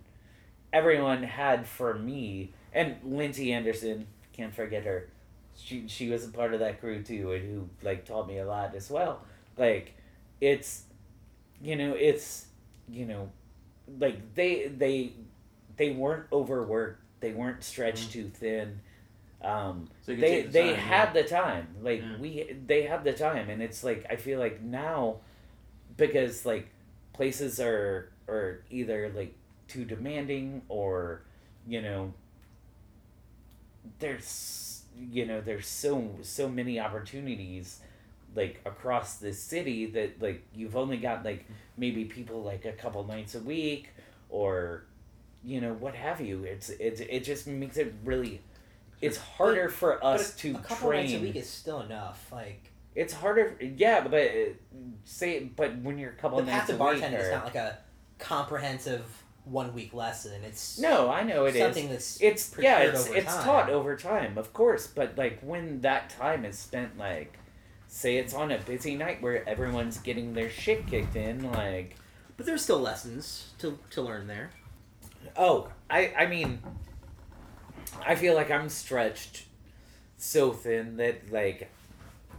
everyone 0.72 1.22
had 1.22 1.66
for 1.66 1.94
me. 1.94 2.52
And 2.72 2.96
lindsay 3.04 3.52
anderson 3.52 4.06
can't 4.32 4.54
forget 4.54 4.84
her. 4.84 5.08
She 5.56 5.86
she 5.86 6.08
was 6.08 6.24
a 6.24 6.28
part 6.28 6.54
of 6.54 6.60
that 6.60 6.80
crew 6.80 7.02
too 7.02 7.32
and 7.32 7.42
who 7.44 7.68
like 7.82 8.04
taught 8.04 8.26
me 8.26 8.38
a 8.38 8.46
lot 8.46 8.74
as 8.74 8.90
well. 8.90 9.22
Like 9.56 9.94
it's 10.40 10.84
you 11.62 11.76
know 11.76 11.94
it's 11.94 12.46
you 12.88 13.06
know 13.06 13.30
like 13.98 14.34
they 14.34 14.68
they 14.68 15.12
they 15.76 15.90
weren't 15.92 16.26
overworked. 16.32 17.00
They 17.20 17.32
weren't 17.32 17.62
stretched 17.64 18.12
too 18.12 18.28
thin 18.28 18.80
um 19.44 19.88
So 20.02 20.14
they 20.14 20.42
the 20.42 20.48
they 20.50 20.68
time, 20.68 20.76
had 20.76 21.14
the 21.14 21.24
time. 21.24 21.68
Like 21.82 22.02
Yeah. 22.02 22.16
we 22.18 22.56
they 22.66 22.82
had 22.82 23.04
the 23.04 23.12
time 23.12 23.50
and 23.50 23.62
it's 23.62 23.84
like 23.84 24.06
i 24.10 24.16
feel 24.16 24.38
like 24.38 24.62
now 24.62 25.16
because 25.96 26.46
like 26.46 26.68
places 27.12 27.60
are 27.60 28.10
are 28.28 28.62
either 28.70 29.10
like 29.14 29.34
too 29.68 29.84
demanding 29.84 30.62
or 30.68 31.22
you 31.66 31.82
know 31.82 32.14
there's 33.98 34.82
you 34.98 35.26
know 35.26 35.40
there's 35.40 35.66
so 35.66 36.10
so 36.22 36.48
many 36.48 36.78
opportunities 36.78 37.80
like 38.34 38.60
across 38.64 39.16
the 39.16 39.32
city 39.32 39.86
that 39.86 40.20
like 40.20 40.42
you've 40.54 40.76
only 40.76 40.96
got 40.96 41.24
like 41.24 41.44
maybe 41.76 42.04
people 42.04 42.42
like 42.42 42.64
a 42.64 42.72
couple 42.72 43.04
nights 43.04 43.34
a 43.34 43.40
week 43.40 43.90
or 44.28 44.84
you 45.44 45.60
know 45.60 45.74
what 45.74 45.94
have 45.94 46.20
you. 46.20 46.44
It's 46.44 46.70
it's 46.70 47.00
it 47.00 47.20
just 47.24 47.46
makes 47.46 47.76
it 47.76 47.94
really 48.04 48.40
it's 49.00 49.16
harder 49.18 49.68
for 49.68 49.98
But 50.00 50.06
us 50.06 50.34
a, 50.34 50.38
to 50.38 50.50
a 50.56 50.58
couple 50.58 50.88
train 50.88 51.02
nights 51.04 51.14
a 51.14 51.20
week 51.20 51.36
is 51.36 51.48
still 51.48 51.80
enough. 51.80 52.30
Like 52.32 52.70
it's 52.94 53.12
harder. 53.12 53.56
Yeah, 53.60 54.06
but 54.06 54.14
uh, 54.14 54.34
say, 55.04 55.44
but 55.56 55.76
when 55.78 55.98
you're 55.98 56.10
a 56.10 56.14
couple 56.14 56.38
The 56.38 56.44
path 56.44 56.68
nights 56.68 56.78
to 56.78 56.84
a 56.84 56.92
week, 56.94 57.02
bartending 57.02 57.20
is 57.20 57.30
not 57.30 57.44
like 57.44 57.54
a 57.56 57.78
comprehensive 58.18 59.04
one 59.44 59.74
week 59.74 59.92
lesson. 59.92 60.42
It's 60.44 60.78
no, 60.78 61.10
I 61.10 61.22
know 61.22 61.44
it 61.44 61.54
is. 61.56 61.60
something 61.62 61.88
that's 61.90 62.20
It's 62.20 62.54
yeah, 62.58 62.78
it's 62.80 63.06
it's 63.08 63.26
time. 63.26 63.44
taught 63.44 63.70
over 63.70 63.96
time, 63.96 64.38
of 64.38 64.52
course. 64.52 64.86
But 64.86 65.18
like 65.18 65.40
when 65.40 65.80
that 65.82 66.10
time 66.10 66.44
is 66.44 66.58
spent, 66.58 66.96
like 66.98 67.38
say 67.86 68.16
it's 68.16 68.34
on 68.34 68.50
a 68.50 68.58
busy 68.58 68.96
night 68.96 69.20
where 69.22 69.46
everyone's 69.48 69.98
getting 69.98 70.32
their 70.34 70.50
shit 70.50 70.86
kicked 70.86 71.16
in, 71.16 71.50
like 71.52 71.96
But 72.36 72.46
there's 72.46 72.62
still 72.62 72.80
lessons 72.80 73.52
to, 73.58 73.78
to 73.90 74.02
learn 74.02 74.26
there. 74.26 74.50
oh, 75.36 75.68
I 75.90 76.12
I 76.16 76.26
mean, 76.26 76.60
I 78.06 78.14
feel 78.14 78.34
like 78.34 78.50
I'm 78.50 78.68
stretched 78.68 79.44
so 80.16 80.52
thin 80.52 80.96
that 80.98 81.32
like, 81.32 81.70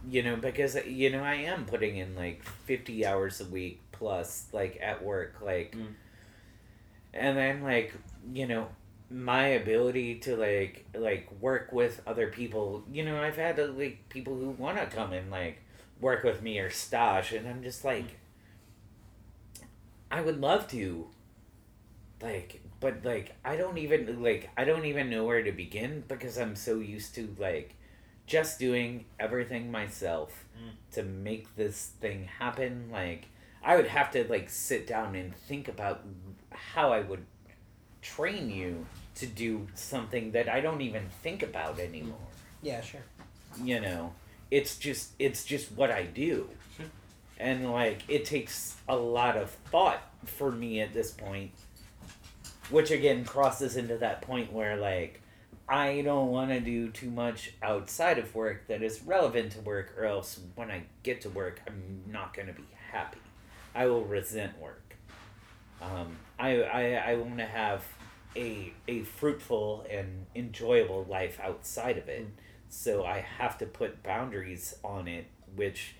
you 0.08 0.22
know, 0.22 0.36
because 0.36 0.76
you 0.86 1.10
know 1.10 1.22
I 1.22 1.34
am 1.36 1.64
putting 1.66 1.96
in 1.96 2.14
like 2.16 2.42
fifty 2.44 3.06
hours 3.06 3.40
a 3.40 3.44
week 3.46 3.80
plus 3.92 4.46
like 4.52 4.78
at 4.82 5.04
work, 5.04 5.36
like, 5.42 5.76
Mm. 5.76 5.94
and 7.14 7.36
then 7.36 7.62
like 7.62 7.92
you 8.32 8.46
know 8.46 8.68
my 9.10 9.46
ability 9.48 10.16
to 10.16 10.36
like 10.36 10.84
like 10.94 11.28
work 11.40 11.72
with 11.72 12.02
other 12.06 12.26
people 12.26 12.82
you 12.90 13.04
know 13.04 13.22
i've 13.22 13.36
had 13.36 13.58
uh, 13.60 13.66
like 13.68 14.08
people 14.08 14.34
who 14.34 14.50
want 14.50 14.76
to 14.76 14.86
come 14.86 15.12
and 15.12 15.30
like 15.30 15.62
work 16.00 16.24
with 16.24 16.42
me 16.42 16.58
or 16.58 16.68
stash 16.70 17.30
and 17.32 17.46
i'm 17.46 17.62
just 17.62 17.84
like 17.84 18.16
i 20.10 20.20
would 20.20 20.40
love 20.40 20.66
to 20.68 21.06
like 22.22 22.60
but 22.80 23.04
like 23.04 23.34
i 23.44 23.56
don't 23.56 23.78
even 23.78 24.22
like 24.22 24.50
i 24.56 24.64
don't 24.64 24.84
even 24.86 25.08
know 25.10 25.24
where 25.24 25.42
to 25.42 25.52
begin 25.52 26.02
because 26.08 26.36
i'm 26.38 26.54
so 26.56 26.78
used 26.78 27.14
to 27.14 27.34
like 27.38 27.74
just 28.26 28.58
doing 28.58 29.04
everything 29.18 29.70
myself 29.70 30.42
Mm. 30.56 30.70
to 30.94 31.02
make 31.02 31.54
this 31.56 31.92
thing 32.00 32.24
happen 32.38 32.88
like 32.90 33.26
i 33.62 33.76
would 33.76 33.88
have 33.88 34.10
to 34.12 34.24
like 34.28 34.48
sit 34.48 34.86
down 34.86 35.14
and 35.14 35.36
think 35.36 35.68
about 35.68 36.02
how 36.50 36.92
i 36.92 37.00
would 37.00 37.26
train 38.02 38.48
you 38.50 38.86
to 39.16 39.26
do 39.26 39.66
something 39.74 40.32
that 40.32 40.48
I 40.48 40.60
don't 40.60 40.80
even 40.82 41.08
think 41.22 41.42
about 41.42 41.78
anymore. 41.78 42.18
Yeah, 42.62 42.80
sure. 42.82 43.00
You 43.62 43.80
know, 43.80 44.12
it's 44.50 44.76
just 44.76 45.12
it's 45.18 45.44
just 45.44 45.72
what 45.72 45.90
I 45.90 46.02
do. 46.04 46.48
Sure. 46.76 46.86
And 47.38 47.72
like 47.72 48.02
it 48.08 48.24
takes 48.26 48.76
a 48.88 48.94
lot 48.96 49.36
of 49.36 49.50
thought 49.72 50.02
for 50.24 50.52
me 50.52 50.80
at 50.80 50.92
this 50.92 51.10
point, 51.10 51.52
which 52.70 52.90
again 52.90 53.24
crosses 53.24 53.76
into 53.76 53.96
that 53.98 54.22
point 54.22 54.52
where 54.52 54.76
like 54.76 55.20
I 55.68 56.02
don't 56.02 56.28
want 56.28 56.50
to 56.50 56.60
do 56.60 56.90
too 56.90 57.10
much 57.10 57.52
outside 57.62 58.18
of 58.18 58.34
work 58.34 58.68
that 58.68 58.82
is 58.82 59.02
relevant 59.02 59.52
to 59.52 59.60
work 59.60 59.94
or 59.98 60.04
else 60.04 60.40
when 60.54 60.70
I 60.70 60.84
get 61.02 61.20
to 61.22 61.28
work 61.28 61.60
I'm 61.66 62.02
not 62.10 62.34
going 62.34 62.48
to 62.48 62.54
be 62.54 62.66
happy. 62.92 63.18
I 63.74 63.86
will 63.86 64.04
resent 64.04 64.58
work. 64.58 64.96
Um, 65.82 66.16
I, 66.38 66.62
I, 66.62 66.92
I 67.10 67.14
want 67.16 67.38
to 67.38 67.44
have 67.44 67.84
a, 68.34 68.72
a 68.88 69.02
fruitful 69.02 69.86
and 69.90 70.26
enjoyable 70.34 71.04
life 71.04 71.38
outside 71.42 71.98
of 71.98 72.08
it. 72.08 72.26
So 72.68 73.04
I 73.04 73.24
have 73.38 73.58
to 73.58 73.66
put 73.66 74.02
boundaries 74.02 74.74
on 74.82 75.08
it, 75.08 75.26
which, 75.54 75.94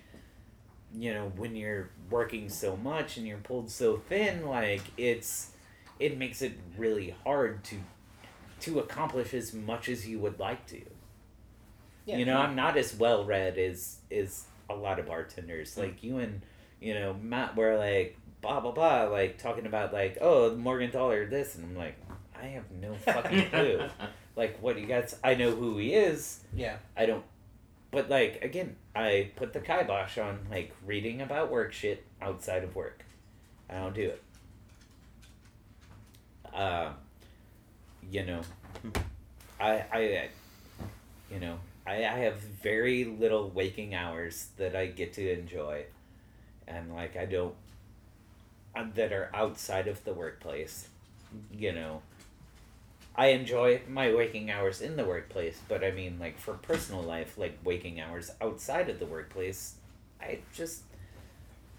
you 0.95 1.13
know, 1.13 1.31
when 1.35 1.55
you're 1.55 1.89
working 2.09 2.49
so 2.49 2.75
much 2.77 3.17
and 3.17 3.27
you're 3.27 3.37
pulled 3.37 3.69
so 3.69 3.97
thin, 3.97 4.45
like 4.45 4.81
it's, 4.97 5.51
it 5.99 6.17
makes 6.17 6.41
it 6.41 6.53
really 6.77 7.15
hard 7.23 7.63
to, 7.65 7.77
to 8.61 8.79
accomplish 8.79 9.33
as 9.33 9.53
much 9.53 9.89
as 9.89 10.07
you 10.07 10.19
would 10.19 10.39
like 10.39 10.65
to. 10.67 10.81
Yeah, 12.05 12.17
you 12.17 12.25
know. 12.25 12.37
I'm 12.37 12.55
not 12.55 12.77
as 12.77 12.95
well 12.95 13.25
read 13.25 13.57
as 13.57 13.99
as 14.11 14.45
a 14.69 14.75
lot 14.75 14.99
of 14.99 15.07
bartenders. 15.07 15.75
Hmm. 15.75 15.81
Like 15.81 16.03
you 16.03 16.17
and 16.19 16.41
you 16.79 16.93
know 16.93 17.13
Matt 17.13 17.55
were 17.55 17.77
like 17.77 18.17
blah 18.41 18.59
blah 18.59 18.71
blah, 18.71 19.03
like 19.03 19.37
talking 19.37 19.65
about 19.65 19.93
like 19.93 20.17
oh 20.21 20.51
Morgenthaler 20.51 21.29
this, 21.29 21.55
and 21.55 21.65
I'm 21.65 21.75
like 21.75 21.95
I 22.41 22.47
have 22.47 22.69
no 22.71 22.95
fucking 22.95 23.49
clue. 23.51 23.81
like 24.35 24.61
what 24.61 24.79
you 24.79 24.85
guys, 24.85 25.15
I 25.23 25.35
know 25.35 25.51
who 25.51 25.77
he 25.77 25.93
is. 25.93 26.41
Yeah. 26.55 26.77
I 26.95 27.05
don't. 27.05 27.23
But 27.91 28.09
like 28.09 28.43
again, 28.43 28.75
I 28.95 29.31
put 29.35 29.53
the 29.53 29.59
kibosh 29.59 30.17
on 30.17 30.47
like 30.51 30.73
reading 30.85 31.21
about 31.21 31.51
work 31.51 31.73
shit 31.73 32.05
outside 32.21 32.63
of 32.63 32.75
work. 32.75 33.03
I 33.69 33.75
don't 33.75 33.95
do 33.95 34.09
it. 34.09 34.23
Uh, 36.57 36.89
you 38.11 38.25
know, 38.25 38.41
I 39.59 39.83
I, 39.91 40.29
you 41.31 41.39
know, 41.39 41.57
I 41.85 41.97
I 42.05 42.17
have 42.27 42.39
very 42.39 43.05
little 43.05 43.49
waking 43.49 43.95
hours 43.95 44.47
that 44.57 44.75
I 44.75 44.87
get 44.87 45.13
to 45.13 45.31
enjoy, 45.31 45.85
and 46.67 46.93
like 46.95 47.17
I 47.17 47.25
don't. 47.25 47.55
uh, 48.75 48.85
That 48.95 49.11
are 49.11 49.29
outside 49.33 49.87
of 49.87 50.03
the 50.03 50.13
workplace, 50.13 50.87
you 51.51 51.71
know. 51.73 52.01
I 53.15 53.27
enjoy 53.27 53.81
my 53.89 54.13
waking 54.13 54.51
hours 54.51 54.81
in 54.81 54.95
the 54.95 55.03
workplace, 55.05 55.59
but 55.67 55.83
I 55.83 55.91
mean, 55.91 56.19
like 56.19 56.37
for 56.39 56.53
personal 56.53 57.01
life, 57.01 57.37
like 57.37 57.57
waking 57.63 57.99
hours 57.99 58.31
outside 58.41 58.89
of 58.89 58.99
the 58.99 59.05
workplace, 59.07 59.75
I 60.21 60.39
just 60.53 60.83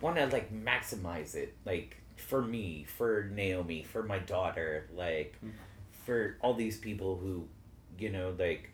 want 0.00 0.16
to 0.16 0.26
like 0.26 0.52
maximize 0.52 1.34
it, 1.34 1.54
like 1.64 1.96
for 2.28 2.42
me, 2.42 2.84
for 2.86 3.30
Naomi, 3.34 3.84
for 3.84 4.02
my 4.02 4.18
daughter, 4.18 4.86
like 4.94 5.34
hmm. 5.40 5.48
for 6.04 6.36
all 6.42 6.52
these 6.52 6.76
people 6.76 7.16
who, 7.16 7.48
you 7.98 8.10
know, 8.10 8.34
like 8.38 8.70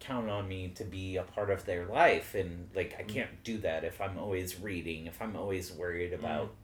count 0.00 0.30
on 0.30 0.48
me 0.48 0.68
to 0.76 0.84
be 0.84 1.18
a 1.18 1.22
part 1.22 1.50
of 1.50 1.66
their 1.66 1.84
life, 1.84 2.34
and 2.34 2.70
like 2.74 2.96
I 2.98 3.02
hmm. 3.02 3.08
can't 3.08 3.44
do 3.44 3.58
that 3.58 3.84
if 3.84 4.00
I'm 4.00 4.16
always 4.18 4.58
reading, 4.58 5.06
if 5.06 5.20
I'm 5.20 5.36
always 5.36 5.70
worried 5.70 6.14
hmm. 6.14 6.24
about 6.24 6.54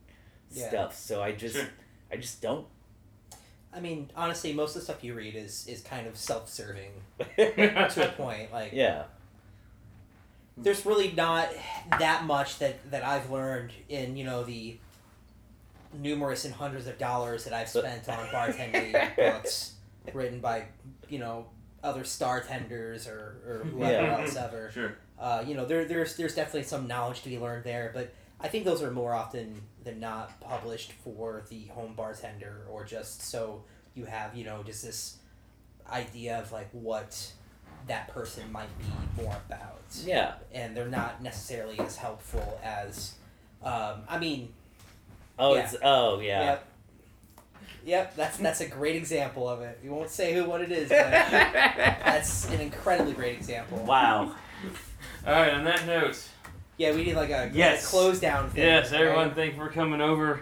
Yeah. 0.50 0.68
stuff. 0.68 0.96
So 0.96 1.22
I 1.22 1.32
just, 1.32 1.56
Sure. 1.56 1.68
I 2.10 2.16
just 2.16 2.40
don't. 2.40 2.66
I 3.70 3.80
mean, 3.80 4.10
honestly, 4.16 4.54
most 4.54 4.70
of 4.74 4.80
the 4.80 4.84
stuff 4.86 5.04
you 5.04 5.12
read 5.12 5.36
is 5.36 5.66
is 5.68 5.82
kind 5.82 6.06
of 6.06 6.16
self-serving 6.16 6.92
to 7.36 8.08
a 8.08 8.12
point. 8.16 8.50
Like, 8.50 8.72
Yeah. 8.72 9.04
there's 10.56 10.86
really 10.86 11.12
not 11.12 11.50
that 11.98 12.24
much 12.24 12.58
that 12.60 12.90
that 12.90 13.04
I've 13.04 13.30
learned 13.30 13.72
in 13.90 14.16
you 14.16 14.24
know 14.24 14.44
the 14.44 14.78
numerous 15.94 16.44
and 16.44 16.54
hundreds 16.54 16.86
of 16.86 16.98
dollars 16.98 17.44
that 17.44 17.52
I've 17.52 17.68
spent 17.68 18.08
on 18.08 18.26
bartending 18.28 19.16
books 19.16 19.74
written 20.12 20.40
by 20.40 20.64
you 21.08 21.18
know 21.18 21.46
other 21.82 22.04
star 22.04 22.40
tenders 22.40 23.06
or, 23.06 23.36
or 23.46 23.64
whoever 23.70 23.92
Yeah. 24.06 24.20
else 24.20 24.36
ever. 24.36 24.70
Sure. 24.74 24.96
Uh, 25.18 25.42
you 25.46 25.54
know, 25.54 25.64
there, 25.64 25.86
there's 25.86 26.16
there's 26.16 26.34
definitely 26.34 26.64
some 26.64 26.86
knowledge 26.86 27.22
to 27.22 27.28
be 27.30 27.38
learned 27.38 27.64
there, 27.64 27.90
but 27.94 28.12
I 28.38 28.48
think 28.48 28.64
those 28.66 28.82
are 28.82 28.90
more 28.90 29.14
often 29.14 29.62
than 29.82 29.98
not 30.00 30.38
published 30.40 30.92
for 30.92 31.44
the 31.48 31.64
home 31.66 31.94
bartender 31.94 32.66
or 32.70 32.84
just 32.84 33.22
so 33.22 33.62
you 33.94 34.04
have 34.04 34.34
you 34.36 34.44
know 34.44 34.62
just 34.62 34.84
this 34.84 35.16
idea 35.90 36.38
of 36.38 36.52
like 36.52 36.68
what 36.72 37.32
that 37.86 38.08
person 38.08 38.50
might 38.50 38.68
be 38.78 39.22
more 39.22 39.36
about 39.48 39.80
Yeah. 40.04 40.34
and 40.52 40.76
they're 40.76 40.88
not 40.88 41.22
necessarily 41.22 41.78
as 41.78 41.96
helpful 41.96 42.60
as 42.64 43.14
um, 43.62 44.00
I 44.08 44.18
mean 44.18 44.52
Oh, 45.38 45.54
Yeah. 45.54 45.60
it's 45.64 45.76
oh 45.82 46.20
yeah. 46.20 46.44
yep 46.44 46.66
yep 47.84 48.16
that's 48.16 48.36
that's 48.38 48.60
a 48.60 48.66
great 48.68 48.96
example 48.96 49.48
of 49.48 49.60
it 49.60 49.78
we 49.82 49.88
won't 49.90 50.10
say 50.10 50.34
who 50.34 50.44
what 50.44 50.60
it 50.60 50.72
is 50.72 50.88
but 50.88 50.98
that's 51.10 52.48
an 52.50 52.60
incredibly 52.60 53.12
great 53.12 53.36
example 53.36 53.78
wow. 53.84 54.34
All 55.26 55.32
right. 55.32 55.52
On 55.54 55.64
that 55.64 55.86
note, 55.86 56.18
yeah 56.78 56.92
we 56.94 57.04
need 57.04 57.14
like 57.16 57.30
a, 57.30 57.50
Yes. 57.52 57.84
a 57.84 57.88
close 57.88 58.18
down 58.20 58.48
thing 58.50 58.62
yes, 58.64 58.92
right? 58.92 59.02
everyone, 59.02 59.34
thank 59.34 59.54
you 59.54 59.60
for 59.60 59.68
coming 59.68 60.00
over. 60.00 60.40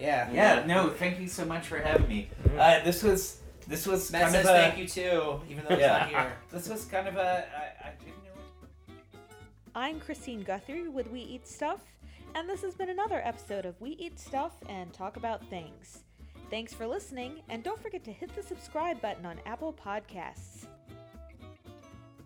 yeah 0.00 0.30
Yeah. 0.32 0.64
No, 0.66 0.88
thank 0.88 1.20
you 1.20 1.28
so 1.28 1.44
much 1.44 1.66
for 1.66 1.78
having 1.78 2.08
me. 2.08 2.30
Uh, 2.58 2.82
this 2.84 3.02
was 3.02 3.38
this 3.68 3.86
was 3.86 4.10
Matt 4.10 4.22
kind 4.22 4.32
says 4.32 4.46
of 4.46 4.54
a 4.54 4.58
thank 4.58 4.78
you 4.78 4.86
too 4.88 5.40
even 5.48 5.64
though 5.64 5.74
he's 5.76 5.80
Yeah. 5.80 5.98
not 5.98 6.08
here 6.08 6.32
this 6.50 6.68
was 6.68 6.84
kind 6.86 7.06
of 7.06 7.16
a 7.16 7.44
I, 7.54 7.88
I 7.88 7.92
didn't 8.04 8.24
know. 8.24 8.94
I'm 9.74 10.00
Christine 10.00 10.42
Guthrie 10.42 10.88
with 10.88 11.08
We 11.10 11.20
Eat 11.20 11.46
Stuff, 11.46 11.80
and 12.34 12.48
this 12.48 12.62
has 12.62 12.74
been 12.74 12.90
another 12.90 13.20
episode 13.24 13.64
of 13.64 13.80
We 13.80 13.90
Eat 13.90 14.18
Stuff 14.18 14.52
and 14.68 14.92
Talk 14.92 15.16
About 15.16 15.44
Things. 15.48 16.04
Thanks 16.50 16.72
for 16.72 16.86
listening, 16.86 17.42
and 17.48 17.62
don't 17.62 17.80
forget 17.80 18.04
to 18.04 18.12
hit 18.12 18.34
the 18.34 18.42
subscribe 18.42 19.00
button 19.00 19.26
on 19.26 19.40
Apple 19.46 19.72
Podcasts. 19.72 20.66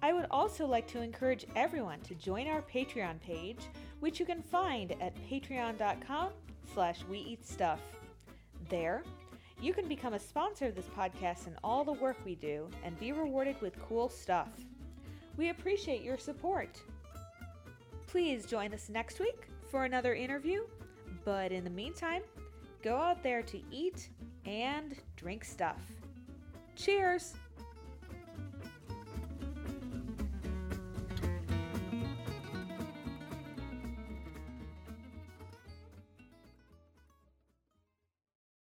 I 0.03 0.13
would 0.13 0.27
also 0.31 0.67
like 0.67 0.87
to 0.89 1.01
encourage 1.01 1.47
everyone 1.57 2.01
to 2.01 2.15
join 2.15 2.47
our 2.47 2.63
Patreon 2.63 3.21
page, 3.21 3.61
which 4.01 4.21
you 4.21 4.27
can 4.27 4.43
find 4.43 4.93
at 5.01 5.17
patreon.com 5.29 6.31
slash 6.75 7.01
we 7.09 7.19
eat 7.19 7.47
stuff. 7.47 7.81
There, 8.69 9.03
you 9.61 9.73
can 9.73 9.89
become 9.89 10.15
a 10.15 10.19
sponsor 10.19 10.67
of 10.67 10.75
this 10.75 10.89
podcast 10.97 11.47
and 11.47 11.57
all 11.65 11.85
the 11.85 11.93
work 11.93 12.19
we 12.25 12.35
do 12.35 12.69
and 12.85 12.99
be 12.99 13.13
rewarded 13.13 13.61
with 13.63 13.81
cool 13.89 14.09
stuff. 14.09 14.49
We 15.37 15.49
appreciate 15.49 16.03
your 16.03 16.19
support. 16.19 16.81
Please 18.07 18.47
join 18.47 18.75
us 18.75 18.89
next 18.89 19.19
week 19.21 19.49
for 19.75 19.87
another 19.87 20.15
interview, 20.15 20.63
but 21.25 21.51
in 21.51 21.65
the 21.65 21.71
meantime, 21.71 22.23
go 22.81 22.95
out 22.95 23.25
there 23.25 23.43
to 23.43 23.61
eat 23.73 24.09
and 24.47 24.95
drink 25.17 25.45
stuff. 25.45 25.81
Cheers! 26.77 27.35